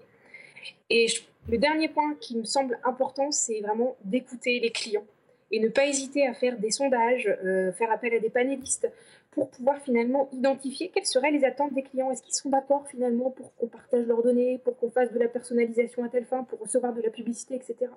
Et 0.90 1.06
le 1.50 1.58
dernier 1.58 1.88
point 1.88 2.16
qui 2.20 2.38
me 2.38 2.44
semble 2.44 2.80
important, 2.84 3.32
c'est 3.32 3.62
vraiment 3.62 3.96
d'écouter 4.04 4.60
les 4.60 4.72
clients 4.72 5.06
et 5.52 5.60
ne 5.60 5.68
pas 5.68 5.86
hésiter 5.86 6.26
à 6.26 6.34
faire 6.34 6.58
des 6.58 6.72
sondages, 6.72 7.30
faire 7.78 7.92
appel 7.92 8.14
à 8.14 8.20
des 8.20 8.30
panélistes, 8.30 8.88
pour 9.32 9.50
pouvoir 9.50 9.82
finalement 9.82 10.30
identifier 10.34 10.92
quelles 10.94 11.06
seraient 11.06 11.32
les 11.32 11.46
attentes 11.46 11.74
des 11.74 11.84
clients. 11.84 12.12
Est-ce 12.12 12.22
qu'ils 12.22 12.34
sont 12.34 12.50
d'accord 12.50 12.86
finalement 12.90 13.32
pour 13.32 13.56
qu'on 13.56 13.68
partage 13.68 14.06
leurs 14.06 14.22
données, 14.22 14.60
pour 14.60 14.78
qu'on 14.78 14.92
fasse 14.92 15.12
de 15.14 15.20
la 15.20 15.30
personnalisation 15.30 16.04
à 16.04 16.10
telle 16.10 16.26
fin, 16.26 16.44
pour 16.44 16.60
recevoir 16.60 16.94
de 16.94 17.02
la 17.02 17.10
publicité, 17.10 17.56
etc. 17.56 17.90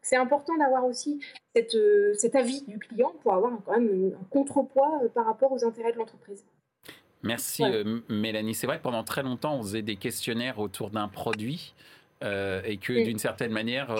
C'est 0.00 0.16
important 0.16 0.56
d'avoir 0.56 0.86
aussi 0.86 1.20
cette, 1.54 1.74
euh, 1.74 2.14
cet 2.14 2.34
avis 2.34 2.62
du 2.62 2.78
client 2.78 3.12
pour 3.22 3.34
avoir 3.34 3.52
quand 3.66 3.78
même 3.78 4.14
un 4.18 4.24
contrepoids 4.30 5.00
euh, 5.02 5.08
par 5.08 5.26
rapport 5.26 5.52
aux 5.52 5.64
intérêts 5.64 5.92
de 5.92 5.98
l'entreprise. 5.98 6.44
Merci 7.22 7.64
euh, 7.64 8.00
Mélanie. 8.08 8.54
C'est 8.54 8.66
vrai 8.66 8.78
que 8.78 8.82
pendant 8.82 9.04
très 9.04 9.22
longtemps, 9.22 9.56
on 9.56 9.62
faisait 9.62 9.82
des 9.82 9.96
questionnaires 9.96 10.58
autour 10.58 10.90
d'un 10.90 11.08
produit. 11.08 11.74
Et 12.22 12.78
que 12.78 13.04
d'une 13.04 13.18
certaine 13.18 13.52
manière, 13.52 13.94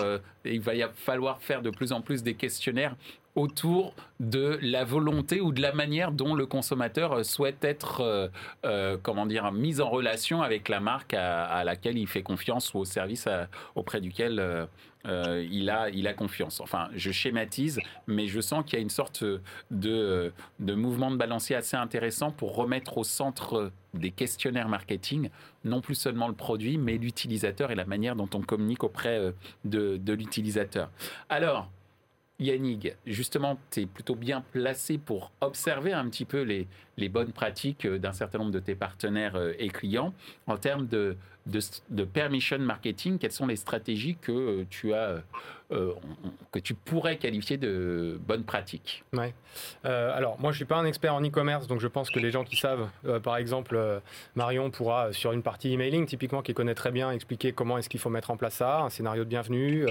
il 0.44 0.61
va 0.61 0.74
y 0.74 0.85
falloir 0.94 1.40
faire 1.40 1.62
de 1.62 1.70
plus 1.70 1.92
en 1.92 2.00
plus 2.00 2.22
des 2.22 2.35
questionnaires 2.35 2.96
autour 3.38 3.94
de 4.20 4.59
la 4.62 4.85
volonté 4.85 5.40
ou 5.40 5.52
de 5.52 5.62
la 5.62 5.72
manière 5.72 6.12
dont 6.12 6.35
le 6.35 6.46
consommateur 6.46 7.24
souhaite 7.24 7.64
être, 7.64 8.00
euh, 8.00 8.28
euh, 8.64 8.96
comment 9.00 9.26
dire, 9.26 9.52
mis 9.52 9.81
en 9.81 9.88
relation 9.88 10.42
avec 10.42 10.68
la 10.68 10.81
marque 10.81 11.14
à, 11.14 11.62
laquelle 11.64 11.96
il 11.98 12.09
fait 12.09 12.22
confiance 12.22 12.74
ou 12.74 12.78
au 12.78 12.85
service 12.85 13.28
auprès 13.74 14.00
duquel 14.00 14.40
euh, 14.40 14.66
il, 15.09 15.71
a, 15.71 15.88
il 15.90 16.07
a 16.07 16.14
confiance. 16.14 16.61
Enfin, 16.61 16.88
je 16.94 17.11
schématise, 17.11 17.81
mais 18.07 18.27
je 18.27 18.40
sens 18.40 18.64
qu'il 18.64 18.75
y 18.75 18.77
a 18.77 18.83
une 18.83 18.90
sorte 18.90 19.25
de, 19.71 20.33
de 20.61 20.75
mouvement 20.75 21.11
de 21.11 21.16
balancier 21.16 21.57
assez 21.57 21.77
intéressant 21.77 22.31
pour 22.31 22.55
remettre 22.55 22.99
au 22.99 23.05
centre 23.05 23.73
des 23.94 24.11
questionnaires 24.11 24.68
marketing, 24.68 25.31
non 25.64 25.81
plus 25.81 25.94
seulement 25.94 26.29
le 26.29 26.35
produit, 26.35 26.79
mais 26.79 26.99
l'utilisateur 26.99 27.71
et 27.71 27.75
la 27.75 27.87
manière 27.87 28.16
dont 28.16 28.29
on 28.35 28.40
communique 28.40 28.85
auprès 28.85 29.33
de, 29.64 29.97
de 29.97 30.12
l'utilisateur. 30.12 30.90
Alors, 31.29 31.71
Yannick, 32.40 32.94
justement, 33.05 33.59
tu 33.71 33.81
es 33.81 33.87
plutôt 33.87 34.14
bien 34.14 34.42
placé 34.53 34.99
pour 34.99 35.33
observer 35.40 35.92
un 35.92 36.09
petit 36.09 36.25
peu 36.25 36.42
les, 36.42 36.68
les 36.99 37.09
bonnes 37.09 37.33
pratiques 37.33 37.87
d'un 37.87 38.13
certain 38.13 38.39
nombre 38.39 38.51
de 38.51 38.61
tes 38.61 38.75
partenaires 38.75 39.41
et 39.59 39.69
clients 39.69 40.13
en 40.47 40.57
termes 40.59 40.87
de, 40.87 41.17
permission 42.13 42.59
marketing. 42.59 43.19
Quelles 43.19 43.33
sont 43.33 43.47
les 43.47 43.57
stratégies 43.57 44.17
que 44.21 44.65
tu 44.69 44.93
as 44.93 45.23
euh, 45.71 45.93
que 46.51 46.59
tu 46.59 46.73
pourrais 46.73 47.19
qualifier 47.19 47.59
de 47.59 48.19
bonnes 48.27 48.45
pratiques? 48.45 49.05
Ouais. 49.13 49.35
Euh, 49.85 50.17
alors, 50.17 50.41
moi, 50.41 50.51
je 50.51 50.57
suis 50.57 50.65
pas 50.65 50.77
un 50.77 50.87
expert 50.87 51.15
en 51.15 51.23
e-commerce, 51.23 51.67
donc 51.67 51.81
je 51.81 51.89
pense 51.89 52.09
que 52.09 52.19
les 52.19 52.31
gens 52.31 52.43
qui 52.43 52.57
savent, 52.57 52.89
euh, 53.05 53.21
par 53.21 53.37
exemple, 53.37 54.01
Marion 54.35 54.71
pourra, 54.71 55.13
sur 55.13 55.33
une 55.33 55.43
partie 55.43 55.71
emailing, 55.75 56.07
typiquement, 56.07 56.41
qui 56.41 56.55
connaît 56.55 56.75
très 56.75 56.91
bien, 56.91 57.11
expliquer 57.11 57.53
comment 57.53 57.77
est-ce 57.77 57.91
qu'il 57.91 58.01
faut 58.01 58.09
mettre 58.09 58.31
en 58.31 58.39
place 58.39 58.55
ça, 58.55 58.81
un 58.81 58.89
scénario 58.89 59.25
de 59.25 59.29
bienvenue, 59.29 59.85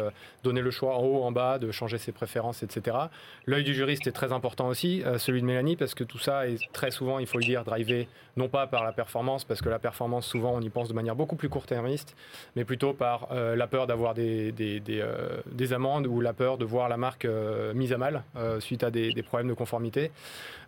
donner 0.44 0.62
le 0.62 0.72
choix 0.72 0.98
en 0.98 1.04
haut, 1.04 1.24
en 1.24 1.32
bas, 1.32 1.60
de 1.60 1.70
changer 1.70 2.00
ses 2.00 2.12
préférences, 2.12 2.64
etc. 2.64 2.98
L'œil 3.46 3.64
du 3.64 3.76
juriste 3.76 4.08
est 4.08 4.12
très 4.12 4.32
important 4.32 4.68
aussi, 4.68 5.04
celui 5.20 5.42
de 5.42 5.46
Mélanie, 5.46 5.76
parce 5.76 5.94
que 5.94 6.04
tout 6.04 6.18
ça 6.18 6.48
est 6.48 6.60
très 6.74 6.90
souvent, 6.98 7.20
il 7.20 7.28
faut 7.28 7.38
le 7.38 7.46
dire, 7.46 7.64
drivé, 7.64 8.08
non 8.36 8.50
pas 8.50 8.68
par 8.68 8.84
la 8.84 8.92
performance, 8.92 9.44
parce 9.44 9.62
que 9.62 9.70
la 9.70 9.80
performance, 9.80 10.26
souvent, 10.26 10.54
on 10.56 10.62
y 10.62 10.70
pense 10.70 10.90
de 10.90 10.94
manière 10.94 11.16
beaucoup 11.16 11.36
plus 11.36 11.50
court-termiste, 11.50 12.16
mais 12.56 12.66
plutôt 12.66 12.94
par 12.94 13.28
la 13.34 13.68
peur 13.68 13.88
d'avoir 13.88 14.14
des, 14.14 14.52
des, 14.52 14.80
des, 14.80 15.04
des 15.52 15.74
amendes 15.74 16.08
ou 16.08 16.22
la 16.22 16.34
peur 16.34 16.58
de 16.58 16.66
voir 16.66 16.90
la 16.90 16.98
marque 16.98 17.26
euh, 17.26 17.74
mise 17.74 17.94
à 17.94 17.98
mal 17.98 18.24
euh, 18.36 18.60
suite 18.60 18.84
à 18.84 18.92
des, 18.92 19.14
problèmes 19.24 19.48
de 19.48 19.54
conformité. 19.54 20.12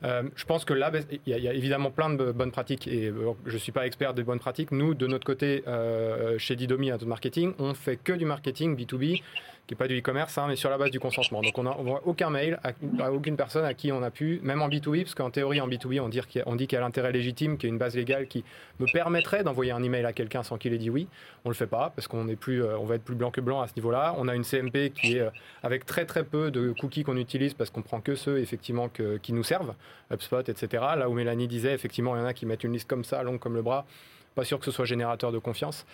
Euh, 0.03 0.23
je 0.35 0.45
pense 0.45 0.65
que 0.65 0.73
là, 0.73 0.91
il 1.25 1.37
y, 1.37 1.47
a 1.47 1.53
évidemment 1.53 1.91
plein 1.91 2.09
de 2.09 2.31
bonnes 2.31 2.51
pratiques 2.51 2.87
et 2.87 3.11
je 3.45 3.53
ne 3.53 3.57
suis 3.57 3.71
pas 3.71 3.85
expert 3.85 4.13
des 4.13 4.23
bonnes 4.23 4.39
pratiques. 4.39 4.71
Nous, 4.71 4.93
de 4.93 5.07
notre 5.07 5.25
côté, 5.25 5.63
chez 6.37 6.55
Didomi, 6.55 6.91
de 6.91 7.05
Marketing, 7.05 7.53
on 7.59 7.73
fait 7.73 7.97
que 7.97 8.13
du 8.13 8.25
marketing 8.25 8.75
B2B 8.75 9.21
qui 9.69 9.75
n'est 9.75 9.77
pas 9.77 9.87
du 9.87 9.99
e-commerce, 9.99 10.35
hein, 10.39 10.45
mais 10.47 10.55
sur 10.55 10.71
la 10.71 10.79
base 10.79 10.89
du 10.89 10.99
consentement. 10.99 11.43
Donc 11.43 11.55
on 11.55 11.61
n'envoie 11.61 12.01
aucun 12.03 12.31
mail 12.31 12.59
à, 12.63 13.11
aucune 13.11 13.37
personne 13.37 13.65
à 13.65 13.75
qui 13.75 13.91
on 13.91 14.01
a 14.01 14.09
pu, 14.09 14.39
même 14.41 14.63
en 14.63 14.67
B2B, 14.67 15.03
parce 15.03 15.13
qu'en 15.13 15.29
théorie, 15.29 15.61
en 15.61 15.67
B2B, 15.67 16.01
on 16.01 16.09
dit 16.09 16.21
qu'il 16.21 16.41
y 16.41 16.75
a, 16.75 16.79
l'intérêt 16.81 17.11
légitime, 17.11 17.55
qu'il 17.55 17.69
y 17.69 17.71
a 17.71 17.73
une 17.73 17.77
base 17.77 17.95
légale 17.95 18.25
qui 18.25 18.43
me 18.79 18.91
permettrait 18.91 19.43
d'envoyer 19.43 19.71
un 19.71 19.83
email 19.83 20.05
à 20.05 20.11
quelqu'un 20.11 20.41
sans 20.41 20.57
qu'il 20.57 20.73
ait 20.73 20.79
dit 20.79 20.89
oui. 20.89 21.07
On 21.45 21.49
ne 21.49 21.53
le 21.53 21.55
fait 21.55 21.67
pas, 21.67 21.93
parce 21.95 22.07
qu'on 22.07 22.27
euh, 22.27 22.77
va 22.83 22.95
être 22.95 23.03
plus 23.03 23.13
blanc 23.13 23.29
que 23.29 23.41
blanc 23.41 23.61
à 23.61 23.67
ce 23.67 23.75
niveau-là. 23.75 24.15
On 24.17 24.27
a 24.27 24.33
une 24.33 24.43
CMP 24.43 24.89
qui 24.89 25.17
est 25.17 25.21
euh, 25.21 25.29
avec 25.61 25.85
très 25.85 26.07
très 26.07 26.23
peu 26.23 26.49
de 26.49 26.71
cookies 26.71 27.03
qu'on 27.03 27.17
utilise, 27.17 27.53
parce 27.53 27.69
qu'on 27.69 27.83
prend 27.83 28.01
que 28.01 28.15
ceux 28.15 28.39
effectivement 28.39 28.89
qui 28.89 29.33
nous 29.33 29.43
servent, 29.43 29.75
HubSpot, 30.11 30.49
etc. 30.49 30.83
Là 30.97 31.07
où 31.07 31.13
Mélanie 31.13 31.47
disait, 31.47 31.73
effectivement, 31.73 32.15
il 32.15 32.19
y 32.19 32.21
en 32.23 32.25
a 32.25 32.33
qui 32.33 32.47
mettent 32.47 32.63
une 32.63 32.73
liste 32.73 32.89
comme 32.89 33.03
ça, 33.03 33.21
longue 33.21 33.37
comme 33.37 33.53
le 33.53 33.61
bras. 33.61 33.85
Pas 34.33 34.45
sûr 34.45 34.57
que 34.57 34.65
ce 34.65 34.71
soit 34.71 34.85
générateur 34.85 35.31
de 35.31 35.37
confiance. 35.37 35.85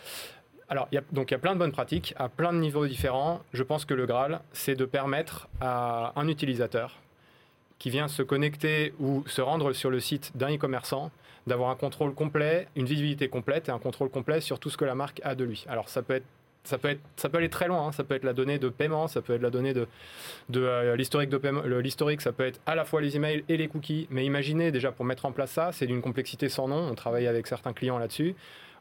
Alors, 0.68 0.88
donc 1.12 1.30
il 1.30 1.34
y 1.34 1.36
a 1.36 1.40
plein 1.40 1.54
de 1.54 1.60
bonnes 1.60 1.72
pratiques 1.72 2.14
à 2.18 2.28
plein 2.28 2.52
de 2.52 2.58
niveaux 2.58 2.88
différents. 2.88 3.42
Je 3.54 3.64
pense 3.64 3.86
que 3.86 3.94
le 3.94 4.06
Graal, 4.06 4.42
c'est 4.52 4.76
de 4.76 4.86
permettre 4.86 5.48
à 5.62 6.14
un 6.16 6.28
utilisateur 6.28 7.00
qui 7.78 7.90
vient 7.90 8.08
se 8.08 8.24
connecter 8.24 8.94
ou 9.00 9.24
se 9.28 9.42
rendre 9.42 9.74
sur 9.74 9.90
le 9.90 10.00
site 10.00 10.32
d'un 10.36 10.56
e-commerçant 10.56 11.12
d'avoir 11.48 11.70
un 11.70 11.76
contrôle 11.76 12.14
complet, 12.14 12.68
une 12.76 12.86
visibilité 12.86 13.28
complète 13.28 13.70
et 13.70 13.72
un 13.72 13.78
contrôle 13.78 14.10
complet 14.10 14.42
sur 14.42 14.60
tout 14.60 14.72
ce 14.72 14.78
que 14.78 14.86
la 14.86 14.96
marque 14.96 15.22
a 15.24 15.36
de 15.36 15.44
lui. 15.44 15.66
Alors, 15.68 15.90
ça 15.90 16.02
peut 16.02 16.16
être 16.16 16.26
ça 16.64 16.80
peut, 16.80 16.88
être, 16.88 17.02
ça 17.16 17.30
peut 17.30 17.38
aller 17.38 17.50
très 17.50 17.68
loin. 17.68 17.88
Hein. 17.88 17.92
Ça 17.92 18.04
peut 18.04 18.16
être 18.16 18.24
la 18.24 18.34
donnée 18.34 18.58
de 18.58 18.70
paiement, 18.70 19.08
ça 19.08 19.22
peut 19.22 19.34
être 19.36 19.42
la 19.44 19.52
donnée 19.52 19.76
de, 19.76 19.88
de 20.50 20.62
euh, 20.62 20.96
l'historique 20.96 21.30
de 21.30 21.38
paiement. 21.38 21.62
L'historique, 21.62 22.22
ça 22.22 22.32
peut 22.32 22.44
être 22.46 22.60
à 22.66 22.74
la 22.74 22.86
fois 22.86 23.02
les 23.02 23.16
emails 23.16 23.44
et 23.48 23.58
les 23.58 23.68
cookies. 23.68 24.08
Mais 24.10 24.26
imaginez 24.26 24.72
déjà 24.72 24.92
pour 24.92 25.06
mettre 25.06 25.26
en 25.26 25.32
place 25.32 25.52
ça, 25.52 25.72
c'est 25.72 25.86
d'une 25.86 26.02
complexité 26.02 26.50
sans 26.50 26.68
nom. 26.68 26.90
On 26.90 26.96
travaille 26.96 27.28
avec 27.28 27.46
certains 27.46 27.74
clients 27.74 28.00
là-dessus. 28.00 28.34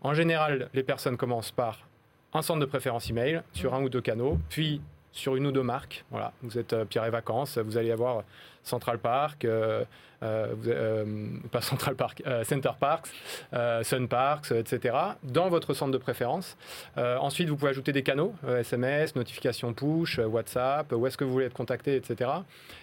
En 0.04 0.12
général, 0.12 0.68
les 0.74 0.82
personnes 0.82 1.16
commencent 1.16 1.50
par 1.50 1.88
un 2.34 2.42
centre 2.42 2.60
de 2.60 2.66
préférence 2.66 3.08
email 3.08 3.40
sur 3.54 3.72
un 3.72 3.82
ou 3.82 3.88
deux 3.88 4.02
canaux, 4.02 4.38
puis 4.50 4.82
sur 5.12 5.34
une 5.34 5.46
ou 5.46 5.52
deux 5.52 5.62
marques. 5.62 6.04
Vous 6.42 6.58
êtes 6.58 6.74
euh, 6.74 6.84
Pierre 6.84 7.06
et 7.06 7.10
Vacances, 7.10 7.56
vous 7.56 7.78
allez 7.78 7.90
avoir 7.90 8.22
Central 8.64 8.98
Park, 8.98 9.46
euh, 9.46 9.84
euh, 10.22 11.04
pas 11.50 11.62
Central 11.62 11.94
Park, 11.94 12.22
Center 12.42 12.72
Parks, 12.78 13.08
Sun 13.82 14.06
Parks, 14.08 14.52
etc. 14.52 14.94
dans 15.22 15.48
votre 15.48 15.72
centre 15.72 15.92
de 15.92 15.98
préférence. 15.98 16.58
ensuite, 16.96 17.48
vous 17.48 17.56
pouvez 17.56 17.70
ajouter 17.70 17.92
des 17.92 18.02
canaux, 18.02 18.34
SMS, 18.46 19.16
notifications 19.16 19.72
push, 19.72 20.18
WhatsApp, 20.18 20.92
où 20.92 21.06
est-ce 21.06 21.16
que 21.16 21.24
vous 21.24 21.32
voulez 21.32 21.46
être 21.46 21.54
contacté, 21.54 21.96
etc. 21.96 22.30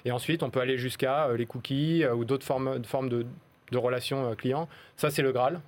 Et 0.05 0.11
ensuite, 0.11 0.41
on 0.41 0.49
peut 0.49 0.59
aller 0.59 0.77
jusqu'à 0.77 1.29
les 1.35 1.45
cookies 1.45 2.03
ou 2.07 2.25
d'autres 2.25 2.45
formes, 2.45 2.83
formes 2.85 3.09
de, 3.09 3.25
de 3.71 3.77
relations 3.77 4.35
clients. 4.35 4.67
Ça, 4.95 5.11
c'est 5.11 5.21
le 5.21 5.31
Graal 5.31 5.61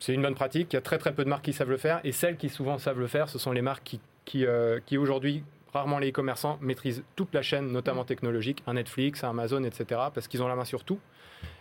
c'est 0.00 0.14
une 0.14 0.22
bonne 0.22 0.34
pratique. 0.34 0.72
Il 0.72 0.76
y 0.76 0.78
a 0.78 0.82
très 0.82 0.98
très 0.98 1.12
peu 1.12 1.24
de 1.24 1.28
marques 1.28 1.44
qui 1.44 1.52
savent 1.52 1.70
le 1.70 1.76
faire. 1.76 2.00
Et 2.04 2.12
celles 2.12 2.36
qui 2.36 2.48
souvent 2.48 2.78
savent 2.78 2.98
le 2.98 3.06
faire, 3.06 3.28
ce 3.28 3.38
sont 3.38 3.52
les 3.52 3.62
marques 3.62 3.84
qui, 3.84 4.00
qui, 4.24 4.46
euh, 4.46 4.80
qui 4.84 4.98
aujourd'hui, 4.98 5.44
rarement 5.72 5.98
les 5.98 6.08
e-commerçants, 6.08 6.58
maîtrisent 6.62 7.04
toute 7.14 7.32
la 7.34 7.42
chaîne, 7.42 7.70
notamment 7.70 8.04
technologique, 8.04 8.62
un 8.66 8.74
Netflix, 8.74 9.22
un 9.22 9.30
Amazon, 9.30 9.62
etc. 9.62 10.00
Parce 10.12 10.26
qu'ils 10.26 10.42
ont 10.42 10.48
la 10.48 10.56
main 10.56 10.64
sur 10.64 10.84
tout. 10.84 10.98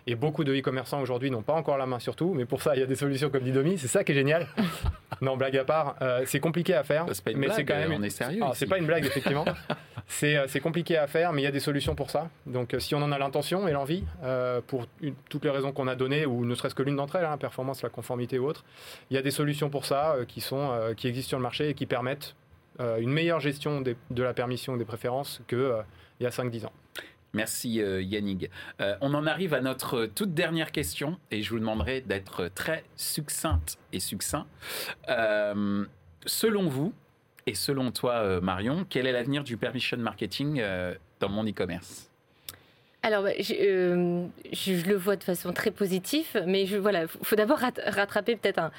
Et 0.09 0.15
beaucoup 0.15 0.43
de 0.43 0.55
e-commerçants 0.55 1.01
aujourd'hui 1.01 1.29
n'ont 1.29 1.43
pas 1.43 1.53
encore 1.53 1.77
la 1.77 1.85
main 1.85 1.99
sur 1.99 2.15
tout, 2.15 2.33
mais 2.33 2.45
pour 2.45 2.63
ça, 2.63 2.75
il 2.75 2.79
y 2.79 2.83
a 2.83 2.87
des 2.87 2.95
solutions 2.95 3.29
comme 3.29 3.43
Didomi. 3.43 3.77
C'est 3.77 3.87
ça 3.87 4.03
qui 4.03 4.11
est 4.11 4.15
génial. 4.15 4.47
non, 5.21 5.37
blague 5.37 5.55
à 5.55 5.63
part, 5.63 5.97
euh, 6.01 6.23
c'est 6.25 6.39
compliqué 6.39 6.73
à 6.73 6.83
faire. 6.83 7.05
mais 7.35 7.49
c'est 7.51 7.63
quand 7.63 7.75
même. 7.75 7.93
On 7.93 8.01
est 8.01 8.09
sérieux. 8.09 8.41
c'est 8.55 8.65
pas 8.65 8.79
une 8.79 8.87
blague, 8.87 9.05
effectivement. 9.05 9.45
Euh, 10.23 10.45
c'est 10.47 10.59
compliqué 10.59 10.97
à 10.97 11.05
faire, 11.05 11.33
mais 11.33 11.43
il 11.43 11.45
y 11.45 11.47
a 11.47 11.51
des 11.51 11.59
solutions 11.59 11.93
pour 11.93 12.09
ça. 12.09 12.29
Donc, 12.47 12.73
euh, 12.73 12.79
si 12.79 12.95
on 12.95 12.97
en 13.03 13.11
a 13.11 13.19
l'intention 13.19 13.67
et 13.67 13.71
l'envie, 13.73 14.03
pour 14.65 14.87
toutes 15.29 15.45
les 15.45 15.51
raisons 15.51 15.71
qu'on 15.71 15.87
a 15.87 15.95
données, 15.95 16.25
ou 16.25 16.45
ne 16.45 16.55
serait-ce 16.55 16.73
que 16.73 16.81
l'une 16.81 16.95
d'entre 16.95 17.17
elles, 17.17 17.21
la 17.21 17.33
hein, 17.33 17.37
performance, 17.37 17.83
la 17.83 17.89
conformité 17.89 18.39
ou 18.39 18.47
autre, 18.47 18.65
il 19.11 19.13
y 19.13 19.17
a 19.19 19.21
des 19.21 19.29
solutions 19.29 19.69
pour 19.69 19.85
ça 19.85 20.15
qui, 20.27 20.41
sont, 20.41 20.71
qui 20.97 21.07
existent 21.07 21.29
sur 21.29 21.37
le 21.37 21.43
marché 21.43 21.69
et 21.69 21.73
qui 21.75 21.85
permettent 21.85 22.35
une 22.79 23.11
meilleure 23.11 23.39
gestion 23.39 23.81
de 23.81 24.23
la 24.23 24.33
permission 24.33 24.77
des 24.77 24.85
préférences 24.85 25.41
qu'il 25.47 25.83
y 26.21 26.25
a 26.25 26.29
5-10 26.31 26.65
ans. 26.65 26.73
Merci 27.33 27.81
euh, 27.81 28.01
Yannick. 28.01 28.49
Euh, 28.81 28.95
on 29.01 29.13
en 29.13 29.27
arrive 29.27 29.53
à 29.53 29.61
notre 29.61 30.05
toute 30.07 30.33
dernière 30.33 30.71
question 30.71 31.17
et 31.31 31.43
je 31.43 31.49
vous 31.51 31.59
demanderai 31.59 32.01
d'être 32.01 32.49
très 32.53 32.83
succincte 32.95 33.77
et 33.93 33.99
succinct. 33.99 34.47
Euh, 35.09 35.85
selon 36.25 36.67
vous 36.67 36.93
et 37.45 37.55
selon 37.55 37.91
toi 37.91 38.41
Marion, 38.41 38.85
quel 38.89 39.07
est 39.07 39.11
l'avenir 39.11 39.43
du 39.43 39.57
permission 39.57 39.97
marketing 39.97 40.61
dans 41.19 41.29
mon 41.29 41.47
e-commerce? 41.47 42.08
Alors, 43.01 43.23
bah, 43.23 43.31
je, 43.39 44.27
je, 44.51 44.85
le 44.85 44.95
vois 44.95 45.15
de 45.15 45.23
façon 45.23 45.53
très 45.53 45.71
positive, 45.71 46.43
mais 46.45 46.63
il 46.63 46.79
voilà, 46.79 47.07
faut 47.07 47.37
d'abord 47.37 47.59
rattraper 47.59 48.35
peut-être 48.35 48.59
un, 48.59 48.71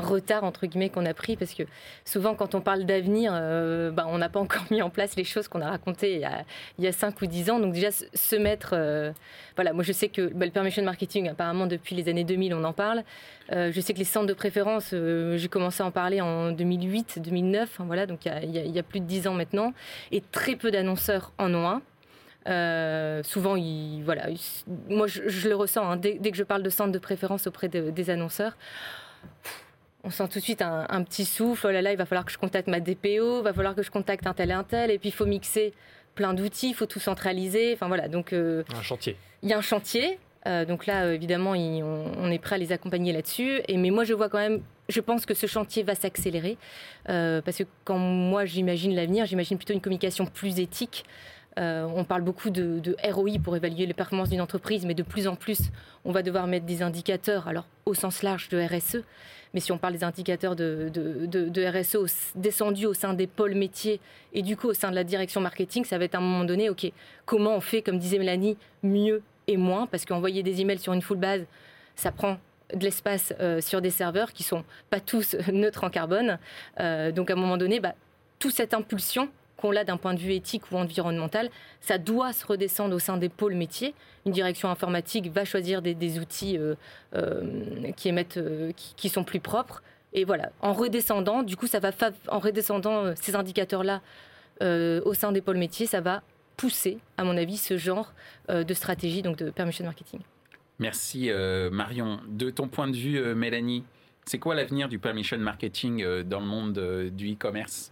retard 0.00 0.44
entre 0.44 0.66
guillemets 0.66 0.88
qu'on 0.88 1.04
a 1.04 1.12
pris 1.12 1.36
parce 1.36 1.52
que 1.52 1.64
souvent 2.06 2.34
quand 2.34 2.54
on 2.54 2.62
parle 2.62 2.84
d'avenir, 2.84 3.32
euh, 3.34 3.90
bah, 3.90 4.06
on 4.08 4.16
n'a 4.16 4.30
pas 4.30 4.40
encore 4.40 4.64
mis 4.70 4.80
en 4.80 4.88
place 4.88 5.16
les 5.16 5.24
choses 5.24 5.48
qu'on 5.48 5.60
a 5.60 5.68
racontées 5.68 6.14
il 6.14 6.20
y 6.20 6.24
a, 6.24 6.44
il 6.78 6.84
y 6.86 6.92
5 6.92 7.20
ou 7.20 7.26
10 7.26 7.50
ans. 7.50 7.60
Donc 7.60 7.74
déjà 7.74 7.90
se 7.90 8.36
mettre, 8.36 8.70
euh, 8.72 9.12
voilà, 9.54 9.74
moi 9.74 9.84
je 9.84 9.92
sais 9.92 10.08
que 10.08 10.28
bah, 10.28 10.46
le 10.46 10.52
permission 10.52 10.82
marketing 10.82 11.28
apparemment 11.28 11.66
depuis 11.66 11.94
les 11.94 12.08
années 12.08 12.24
2000 12.24 12.54
on 12.54 12.64
en 12.64 12.72
parle. 12.72 13.04
Euh, 13.52 13.70
je 13.72 13.80
sais 13.80 13.92
que 13.92 13.98
les 13.98 14.04
centres 14.04 14.26
de 14.26 14.34
préférence, 14.34 14.90
j'ai 14.90 15.48
commencé 15.48 15.82
à 15.82 15.86
en 15.86 15.90
parler 15.90 16.20
en 16.20 16.52
2008, 16.52 17.20
2009, 17.20 17.80
voilà, 17.80 18.06
donc 18.06 18.24
il 18.24 18.28
y, 18.28 18.30
a, 18.30 18.42
il 18.42 18.70
y, 18.70 18.78
a, 18.78 18.82
plus 18.82 19.00
de 19.00 19.06
10 19.06 19.28
ans 19.28 19.34
maintenant, 19.34 19.74
et 20.10 20.22
très 20.32 20.56
peu 20.56 20.70
d'annonceurs 20.70 21.32
en 21.38 21.52
ont 21.54 21.68
un. 21.68 21.82
Souvent, 23.24 23.56
il, 23.56 24.02
voilà, 24.04 24.28
moi 24.88 25.06
je, 25.06 25.48
le 25.48 25.54
ressens 25.54 25.88
hein, 25.88 25.96
dès, 25.96 26.18
que 26.18 26.36
je 26.36 26.42
parle 26.44 26.62
de 26.62 26.70
centres 26.70 26.92
de 26.92 26.98
préférence 26.98 27.46
auprès 27.46 27.68
des 27.68 28.10
annonceurs 28.10 28.56
on 30.04 30.10
sent 30.10 30.28
tout 30.28 30.38
de 30.38 30.44
suite 30.44 30.62
un, 30.62 31.02
petit 31.04 31.24
souffle. 31.24 31.66
Oh 31.68 31.70
là 31.70 31.82
là, 31.82 31.92
il 31.92 31.98
va 31.98 32.06
falloir 32.06 32.24
que 32.24 32.32
je 32.32 32.38
contacte 32.38 32.68
ma 32.68 32.80
DPO, 32.80 33.40
il 33.40 33.44
va 33.44 33.52
falloir 33.52 33.74
que 33.74 33.82
je 33.82 33.90
contacte 33.90 34.26
un 34.26 34.34
tel 34.34 34.50
et 34.50 34.54
un 34.54 34.64
tel. 34.64 34.90
Et 34.90 34.98
puis, 34.98 35.10
il 35.10 35.12
faut 35.12 35.26
mixer 35.26 35.72
plein 36.14 36.34
d'outils, 36.34 36.70
il 36.70 36.74
faut 36.74 36.86
tout 36.86 37.00
centraliser. 37.00 37.72
Enfin, 37.74 37.88
voilà. 37.88 38.08
Donc, 38.08 38.32
euh, 38.32 38.64
un 38.76 38.82
chantier. 38.82 39.16
Il 39.42 39.48
y 39.48 39.52
a 39.52 39.58
un 39.58 39.62
chantier. 39.62 40.18
Euh, 40.46 40.64
donc 40.64 40.86
là, 40.86 41.12
évidemment, 41.14 41.52
on, 41.52 42.30
est 42.30 42.38
prêt 42.40 42.56
à 42.56 42.58
les 42.58 42.72
accompagner 42.72 43.12
là-dessus. 43.12 43.60
Et 43.68 43.76
mais 43.76 43.90
moi, 43.90 44.02
je 44.02 44.12
vois 44.12 44.28
quand 44.28 44.38
même, 44.38 44.60
je 44.88 45.00
pense 45.00 45.24
que 45.24 45.34
ce 45.34 45.46
chantier 45.46 45.84
va 45.84 45.94
s'accélérer 45.94 46.58
euh, 47.08 47.40
parce 47.40 47.58
que 47.58 47.64
quand 47.84 47.98
moi 47.98 48.44
j'imagine 48.44 48.96
l'avenir, 48.96 49.24
j'imagine 49.26 49.56
plutôt 49.56 49.72
une 49.72 49.80
communication 49.80 50.26
plus 50.26 50.58
éthique. 50.58 51.04
On 51.56 52.04
parle 52.04 52.22
beaucoup 52.22 52.50
de, 52.50 52.96
ROI 53.04 53.38
pour 53.42 53.56
évaluer 53.56 53.86
les 53.86 53.94
performances 53.94 54.30
d'une 54.30 54.40
entreprise, 54.40 54.86
mais 54.86 54.94
de 54.94 55.02
plus 55.02 55.26
en 55.26 55.36
plus, 55.36 55.70
on 56.04 56.12
va 56.12 56.22
devoir 56.22 56.46
mettre 56.46 56.66
des 56.66 56.82
indicateurs, 56.82 57.48
alors 57.48 57.66
au 57.86 57.94
sens 57.94 58.22
large 58.22 58.48
de 58.48 58.58
RSE, 58.58 59.02
mais 59.54 59.60
si 59.60 59.72
on 59.72 59.78
parle 59.78 59.92
des 59.92 60.04
indicateurs 60.04 60.56
de, 60.56 60.90
de, 60.92 61.80
RSE 61.80 61.96
e 61.96 62.06
descendus 62.36 62.86
au 62.86 62.94
sein 62.94 63.14
des 63.14 63.26
pôles 63.26 63.54
métiers 63.54 64.00
et 64.32 64.42
du 64.42 64.56
coup 64.56 64.68
au 64.68 64.74
sein 64.74 64.90
de 64.90 64.94
la 64.94 65.04
direction 65.04 65.40
marketing, 65.40 65.84
ça 65.84 65.98
va 65.98 66.04
être 66.04 66.14
à 66.14 66.18
un 66.18 66.22
moment 66.22 66.44
donné, 66.44 66.70
OK, 66.70 66.90
comment 67.26 67.54
on 67.54 67.60
fait, 67.60 67.82
comme 67.82 67.98
disait 67.98 68.18
Mélanie, 68.18 68.56
mieux 68.82 69.22
et 69.46 69.56
moins? 69.56 69.86
Parce 69.86 70.04
qu'envoyer 70.04 70.42
des 70.42 70.60
emails 70.60 70.78
sur 70.78 70.92
une 70.92 71.02
full 71.02 71.18
base, 71.18 71.44
ça 71.96 72.12
prend 72.12 72.38
de 72.74 72.82
l'espace 72.82 73.34
euh, 73.40 73.60
sur 73.60 73.82
des 73.82 73.90
serveurs 73.90 74.32
qui 74.32 74.42
sont 74.42 74.64
pas 74.88 75.00
tous 75.00 75.36
neutres 75.52 75.84
en 75.84 75.90
carbone. 75.90 76.38
Euh, 76.80 77.12
donc 77.12 77.30
à 77.30 77.34
un 77.34 77.36
moment 77.36 77.58
donné, 77.58 77.80
bah, 77.80 77.94
toute 78.38 78.54
cette 78.54 78.72
impulsion 78.72 79.28
qu'on 79.62 79.70
l'a 79.70 79.84
d'un 79.84 79.96
point 79.96 80.12
de 80.12 80.18
vue 80.18 80.32
éthique 80.32 80.70
ou 80.72 80.76
environnemental, 80.76 81.48
ça 81.80 81.96
doit 81.96 82.32
se 82.32 82.44
redescendre 82.44 82.96
au 82.96 82.98
sein 82.98 83.16
des 83.16 83.28
pôles 83.28 83.54
métiers. 83.54 83.94
Une 84.26 84.32
direction 84.32 84.68
informatique 84.68 85.30
va 85.30 85.44
choisir 85.44 85.80
des, 85.82 86.18
outils 86.18 86.58
euh, 86.58 86.74
euh, 87.14 87.92
qui 87.96 88.08
émettent, 88.08 88.38
euh, 88.38 88.72
qui, 88.74 89.08
sont 89.08 89.22
plus 89.22 89.38
propres. 89.38 89.82
Et 90.12 90.24
voilà, 90.24 90.50
en 90.62 90.72
redescendant, 90.72 91.44
du 91.44 91.56
coup, 91.56 91.68
ça 91.68 91.78
va 91.78 91.92
en 92.28 92.40
redescendant 92.40 93.14
ces 93.14 93.36
indicateurs-là 93.36 94.02
au 94.60 95.14
sein 95.14 95.32
des 95.32 95.40
pôles 95.40 95.56
métiers, 95.56 95.86
ça 95.86 96.00
va 96.00 96.22
pousser, 96.56 96.98
à 97.16 97.24
mon 97.24 97.36
avis, 97.36 97.56
ce 97.56 97.76
genre 97.76 98.12
de 98.48 98.74
stratégie 98.74 99.20
donc 99.20 99.36
de 99.36 99.50
permission 99.50 99.84
marketing. 99.84 100.20
Merci 100.78 101.30
Marion. 101.72 102.20
De 102.28 102.50
ton 102.50 102.68
point 102.68 102.86
de 102.86 102.96
vue, 102.96 103.34
Mélanie, 103.34 103.82
c'est 104.24 104.38
quoi 104.38 104.54
l'avenir 104.54 104.88
du 104.88 105.00
permission 105.00 105.36
marketing 105.38 106.22
dans 106.22 106.38
le 106.38 106.46
monde 106.46 107.10
du 107.10 107.32
e-commerce? 107.32 107.90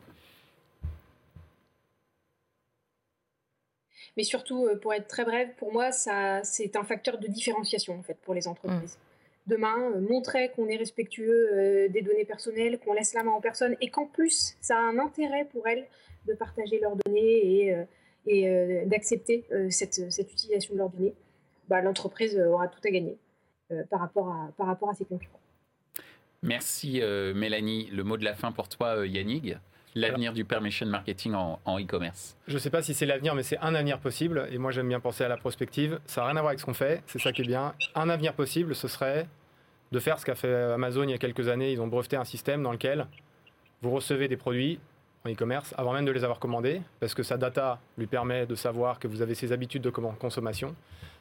Mais 4.16 4.24
surtout, 4.24 4.66
euh, 4.66 4.76
pour 4.76 4.92
être 4.92 5.06
très 5.06 5.24
brève, 5.24 5.48
pour 5.56 5.72
moi, 5.72 5.92
ça, 5.92 6.42
c'est 6.44 6.76
un 6.76 6.84
facteur 6.84 7.18
de 7.18 7.26
différenciation 7.26 7.98
en 7.98 8.02
fait 8.02 8.16
pour 8.22 8.34
les 8.34 8.48
entreprises. 8.48 8.96
Mmh. 8.96 9.50
Demain, 9.50 9.92
euh, 9.94 10.00
montrer 10.00 10.50
qu'on 10.50 10.68
est 10.68 10.76
respectueux 10.76 11.50
euh, 11.52 11.88
des 11.88 12.02
données 12.02 12.24
personnelles, 12.24 12.78
qu'on 12.78 12.92
laisse 12.92 13.14
la 13.14 13.22
main 13.22 13.32
aux 13.32 13.40
personnes 13.40 13.76
et 13.80 13.88
qu'en 13.88 14.06
plus, 14.06 14.56
ça 14.60 14.76
a 14.76 14.80
un 14.80 14.98
intérêt 14.98 15.46
pour 15.52 15.66
elles 15.66 15.86
de 16.26 16.34
partager 16.34 16.78
leurs 16.80 16.96
données 16.96 17.66
et, 17.66 17.76
et 18.26 18.84
d'accepter 18.84 19.46
cette, 19.70 20.12
cette, 20.12 20.30
utilisation 20.30 20.74
de 20.74 20.78
leurs 20.78 20.90
données, 20.90 21.14
bah, 21.66 21.80
l'entreprise 21.80 22.38
aura 22.38 22.68
tout 22.68 22.78
à 22.84 22.90
gagner 22.90 23.16
par, 23.88 24.00
rapport 24.00 24.28
à, 24.28 24.52
par 24.58 24.66
rapport 24.66 24.90
à 24.90 24.94
ses 24.94 25.06
concurrents. 25.06 25.40
Merci 26.42 27.00
Mélanie. 27.34 27.88
Le 27.90 28.04
mot 28.04 28.18
de 28.18 28.24
la 28.24 28.34
fin 28.34 28.52
pour 28.52 28.68
toi, 28.68 29.06
Yannick 29.06 29.54
l'avenir 29.94 30.32
du 30.32 30.44
permission 30.44 30.86
marketing 30.86 31.34
en 31.34 31.80
e-commerce 31.80 32.36
Je 32.46 32.54
ne 32.54 32.58
sais 32.58 32.70
pas 32.70 32.82
si 32.82 32.94
c'est 32.94 33.06
l'avenir, 33.06 33.34
mais 33.34 33.42
c'est 33.42 33.58
un 33.58 33.74
avenir 33.74 33.98
possible. 33.98 34.48
Et 34.50 34.58
moi, 34.58 34.70
j'aime 34.70 34.88
bien 34.88 35.00
penser 35.00 35.24
à 35.24 35.28
la 35.28 35.36
prospective. 35.36 35.98
Ça 36.06 36.20
n'a 36.20 36.28
rien 36.28 36.36
à 36.36 36.40
voir 36.40 36.50
avec 36.50 36.60
ce 36.60 36.64
qu'on 36.64 36.74
fait. 36.74 37.02
C'est 37.06 37.20
ça 37.20 37.32
qui 37.32 37.42
est 37.42 37.46
bien. 37.46 37.74
Un 37.94 38.08
avenir 38.08 38.34
possible, 38.34 38.74
ce 38.74 38.88
serait 38.88 39.26
de 39.92 39.98
faire 39.98 40.18
ce 40.18 40.24
qu'a 40.24 40.34
fait 40.34 40.54
Amazon 40.54 41.04
il 41.04 41.10
y 41.10 41.14
a 41.14 41.18
quelques 41.18 41.48
années. 41.48 41.72
Ils 41.72 41.80
ont 41.80 41.88
breveté 41.88 42.16
un 42.16 42.24
système 42.24 42.62
dans 42.62 42.72
lequel 42.72 43.06
vous 43.82 43.90
recevez 43.90 44.28
des 44.28 44.36
produits 44.36 44.78
en 45.24 45.30
e-commerce 45.30 45.74
avant 45.76 45.92
même 45.92 46.04
de 46.04 46.12
les 46.12 46.24
avoir 46.24 46.38
commandés, 46.38 46.80
parce 46.98 47.14
que 47.14 47.22
sa 47.22 47.36
data 47.36 47.78
lui 47.98 48.06
permet 48.06 48.46
de 48.46 48.54
savoir 48.54 48.98
que 48.98 49.08
vous 49.08 49.22
avez 49.22 49.34
ces 49.34 49.52
habitudes 49.52 49.82
de 49.82 49.90
consommation, 49.90 50.74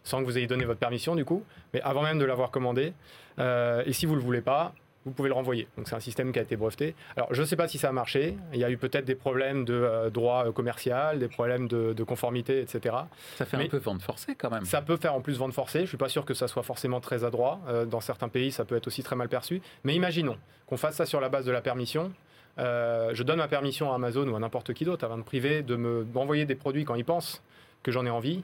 sans 0.03 0.19
que 0.19 0.25
vous 0.25 0.37
ayez 0.37 0.47
donné 0.47 0.65
votre 0.65 0.79
permission 0.79 1.15
du 1.15 1.25
coup, 1.25 1.43
mais 1.73 1.81
avant 1.81 2.03
même 2.03 2.19
de 2.19 2.25
l'avoir 2.25 2.51
commandé. 2.51 2.93
Euh, 3.39 3.83
et 3.85 3.93
si 3.93 4.05
vous 4.05 4.13
ne 4.13 4.19
le 4.19 4.23
voulez 4.23 4.41
pas, 4.41 4.73
vous 5.05 5.11
pouvez 5.11 5.29
le 5.29 5.35
renvoyer. 5.35 5.67
Donc 5.77 5.87
c'est 5.87 5.95
un 5.95 6.01
système 6.01 6.31
qui 6.31 6.39
a 6.39 6.41
été 6.41 6.55
breveté. 6.55 6.95
Alors 7.15 7.33
je 7.33 7.41
ne 7.41 7.45
sais 7.45 7.55
pas 7.55 7.67
si 7.67 7.77
ça 7.77 7.89
a 7.89 7.91
marché. 7.91 8.35
Il 8.53 8.59
y 8.59 8.63
a 8.63 8.69
eu 8.69 8.77
peut-être 8.77 9.05
des 9.05 9.15
problèmes 9.15 9.65
de 9.65 9.73
euh, 9.73 10.09
droit 10.09 10.45
euh, 10.47 10.51
commercial, 10.51 11.19
des 11.19 11.27
problèmes 11.27 11.67
de, 11.67 12.03
conformité, 12.03 12.59
etc. 12.61 12.95
Ça 13.35 13.45
fait 13.45 13.57
un 13.57 13.67
peu 13.67 13.77
vente 13.77 14.01
forcée 14.01 14.35
quand 14.35 14.49
même. 14.49 14.65
Ça 14.65 14.81
peut 14.81 14.97
faire 14.97 15.13
en 15.13 15.21
plus 15.21 15.37
vente 15.37 15.53
forcée. 15.53 15.79
Je 15.79 15.83
ne 15.83 15.87
suis 15.87 15.97
pas 15.97 16.09
sûr 16.09 16.25
que 16.25 16.33
ça 16.33 16.47
soit 16.47 16.63
forcément 16.63 16.99
très 16.99 17.23
adroit. 17.23 17.59
Euh, 17.67 17.85
dans 17.85 18.01
certains 18.01 18.29
pays, 18.29 18.51
ça 18.51 18.65
peut 18.65 18.75
être 18.75 18.87
aussi 18.87 19.03
très 19.03 19.15
mal 19.15 19.29
perçu. 19.29 19.61
Mais 19.83 19.95
imaginons 19.95 20.37
qu'on 20.65 20.77
fasse 20.77 20.95
ça 20.95 21.05
sur 21.05 21.21
la 21.21 21.29
base 21.29 21.45
de 21.45 21.51
la 21.51 21.61
permission. 21.61 22.11
je 22.57 23.23
donne 23.23 23.37
ma 23.37 23.47
permission 23.47 23.91
à 23.91 23.95
Amazon 23.95 24.27
ou 24.27 24.35
à 24.35 24.39
n'importe 24.39 24.73
qui 24.73 24.85
d'autre, 24.85 25.05
à 25.05 25.13
un 25.13 25.21
privé, 25.21 25.61
de 25.61 25.75
m'envoyer 25.75 26.45
des 26.45 26.55
produits 26.55 26.83
quand 26.83 26.95
ils 26.95 27.05
pensent 27.05 27.41
que 27.83 27.91
j'en 27.91 28.05
ai 28.05 28.09
envie. 28.09 28.43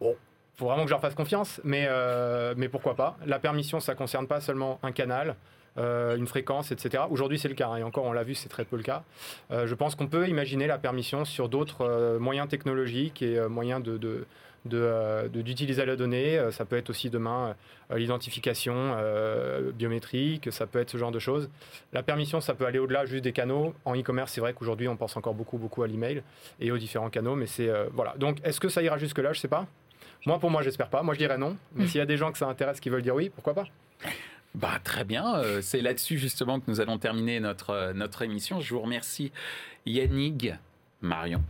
Bon, 0.00 0.14
faut 0.56 0.66
vraiment 0.66 0.84
que 0.84 0.88
je 0.88 0.94
leur 0.94 1.00
fasse 1.00 1.14
confiance, 1.14 1.60
mais, 1.64 1.88
mais 2.56 2.68
pourquoi 2.68 2.94
pas. 2.94 3.16
La 3.26 3.38
permission, 3.38 3.80
ça 3.80 3.92
ne 3.92 3.98
concerne 3.98 4.26
pas 4.26 4.40
seulement 4.40 4.78
un 4.82 4.92
canal, 4.92 5.36
une 5.78 6.26
fréquence, 6.26 6.72
etc. 6.72 7.04
Aujourd'hui, 7.10 7.38
c'est 7.38 7.48
le 7.48 7.54
cas, 7.54 7.68
hein, 7.68 7.76
et 7.76 7.82
encore, 7.82 8.04
on 8.04 8.12
l'a 8.12 8.24
vu, 8.24 8.34
c'est 8.34 8.48
très 8.48 8.64
peu 8.64 8.76
le 8.76 8.82
cas. 8.82 9.04
Euh, 9.50 9.66
je 9.66 9.74
pense 9.74 9.94
qu'on 9.94 10.06
peut 10.06 10.28
imaginer 10.28 10.66
la 10.66 10.78
permission 10.78 11.24
sur 11.24 11.48
d'autres 11.48 11.82
euh, 11.82 12.18
moyens 12.18 12.48
technologiques 12.48 13.22
et 13.22 13.40
moyens 13.48 13.82
de, 13.82 14.26
d'utiliser 14.64 15.86
la 15.86 15.96
donnée. 15.96 16.40
Ça 16.50 16.64
peut 16.64 16.76
être 16.76 16.90
aussi 16.90 17.10
demain 17.10 17.54
l'identification 17.94 18.96
biométrique, 19.74 20.52
ça 20.52 20.66
peut 20.66 20.78
être 20.78 20.90
ce 20.90 20.98
genre 20.98 21.12
de 21.12 21.18
choses. 21.18 21.48
La 21.92 22.02
permission, 22.02 22.40
ça 22.40 22.54
peut 22.54 22.66
aller 22.66 22.78
au-delà 22.78 23.06
juste 23.06 23.24
des 23.24 23.32
canaux. 23.32 23.72
En 23.84 23.96
e-commerce, 23.96 24.32
c'est 24.32 24.40
vrai 24.40 24.52
qu'aujourd'hui, 24.52 24.88
on 24.88 24.96
pense 24.96 25.16
encore 25.16 25.34
beaucoup, 25.34 25.56
beaucoup 25.58 25.82
à 25.84 25.86
l'email 25.86 26.22
et 26.60 26.70
aux 26.70 26.76
différents 26.76 27.08
canaux, 27.08 27.34
mais 27.34 27.46
c'est 27.46 27.70
voilà. 27.94 28.14
Donc, 28.18 28.38
est-ce 28.44 28.60
que 28.60 28.68
ça 28.68 28.82
ira 28.82 28.98
jusque-là? 28.98 29.32
Je 29.32 29.40
sais 29.40 29.48
pas. 29.48 29.66
Moi, 30.26 30.38
pour 30.38 30.50
moi, 30.50 30.62
j'espère 30.62 30.88
pas. 30.88 31.02
Moi, 31.02 31.14
je 31.14 31.18
dirais 31.18 31.38
non. 31.38 31.56
Mais 31.74 31.84
mmh. 31.84 31.88
s'il 31.88 31.98
y 31.98 32.02
a 32.02 32.06
des 32.06 32.16
gens 32.16 32.32
que 32.32 32.38
ça 32.38 32.46
intéresse 32.46 32.80
qui 32.80 32.90
veulent 32.90 33.02
dire 33.02 33.14
oui, 33.14 33.30
pourquoi 33.30 33.54
pas? 33.54 33.64
Bah, 34.58 34.80
très 34.82 35.04
bien, 35.04 35.36
euh, 35.36 35.60
c'est 35.62 35.80
là-dessus 35.80 36.18
justement 36.18 36.58
que 36.58 36.64
nous 36.68 36.80
allons 36.80 36.98
terminer 36.98 37.38
notre, 37.38 37.70
euh, 37.70 37.92
notre 37.92 38.22
émission. 38.22 38.60
Je 38.60 38.74
vous 38.74 38.80
remercie 38.80 39.30
Yannick, 39.86 40.50
Marion 41.00 41.44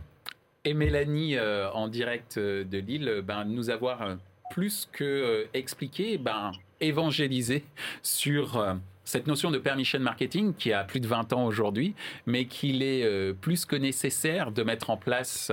et 0.63 0.75
Mélanie 0.75 1.35
euh, 1.35 1.71
en 1.71 1.87
direct 1.87 2.37
de 2.37 2.77
Lille 2.77 3.23
ben, 3.25 3.45
nous 3.45 3.71
avoir 3.71 4.17
plus 4.51 4.87
que 4.91 5.47
expliqué, 5.55 6.19
ben, 6.19 6.51
évangélisé 6.81 7.63
sur 8.03 8.77
cette 9.05 9.25
notion 9.25 9.49
de 9.49 9.57
permission 9.57 9.99
marketing 9.99 10.53
qui 10.53 10.71
a 10.71 10.83
plus 10.83 10.99
de 10.99 11.07
20 11.07 11.33
ans 11.33 11.45
aujourd'hui, 11.45 11.95
mais 12.27 12.45
qu'il 12.45 12.83
est 12.83 13.33
plus 13.41 13.65
que 13.65 13.75
nécessaire 13.75 14.51
de 14.51 14.63
mettre 14.63 14.89
en 14.89 14.97
place 14.97 15.51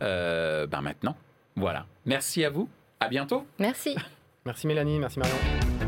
ben, 0.00 0.80
maintenant. 0.82 1.16
Voilà. 1.56 1.86
Merci 2.04 2.44
à 2.44 2.50
vous. 2.50 2.68
À 2.98 3.08
bientôt. 3.08 3.46
Merci. 3.58 3.96
Merci 4.44 4.66
Mélanie, 4.66 4.98
merci 4.98 5.18
Marion. 5.18 5.79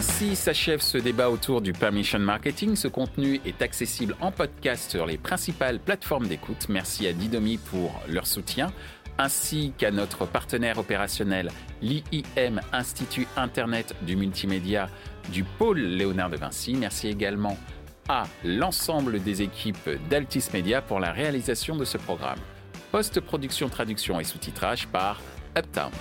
Ainsi 0.00 0.34
s'achève 0.34 0.80
ce 0.80 0.96
débat 0.96 1.28
autour 1.28 1.60
du 1.60 1.74
permission 1.74 2.18
marketing. 2.18 2.74
Ce 2.74 2.88
contenu 2.88 3.38
est 3.44 3.60
accessible 3.60 4.16
en 4.22 4.32
podcast 4.32 4.90
sur 4.90 5.04
les 5.04 5.18
principales 5.18 5.78
plateformes 5.78 6.26
d'écoute. 6.26 6.70
Merci 6.70 7.06
à 7.06 7.12
Didomi 7.12 7.58
pour 7.58 7.92
leur 8.08 8.26
soutien, 8.26 8.72
ainsi 9.18 9.74
qu'à 9.76 9.90
notre 9.90 10.24
partenaire 10.24 10.78
opérationnel, 10.78 11.50
l'IIM, 11.82 12.62
Institut 12.72 13.26
Internet 13.36 13.94
du 14.00 14.16
Multimédia 14.16 14.88
du 15.30 15.44
pôle 15.44 15.80
Léonard 15.80 16.30
de 16.30 16.38
Vinci. 16.38 16.76
Merci 16.76 17.08
également 17.08 17.58
à 18.08 18.24
l'ensemble 18.42 19.22
des 19.22 19.42
équipes 19.42 19.90
d'Altis 20.08 20.44
Media 20.54 20.80
pour 20.80 20.98
la 20.98 21.12
réalisation 21.12 21.76
de 21.76 21.84
ce 21.84 21.98
programme. 21.98 22.38
Post-production, 22.90 23.68
traduction 23.68 24.18
et 24.18 24.24
sous-titrage 24.24 24.86
par 24.86 25.20
Uptown. 25.58 25.92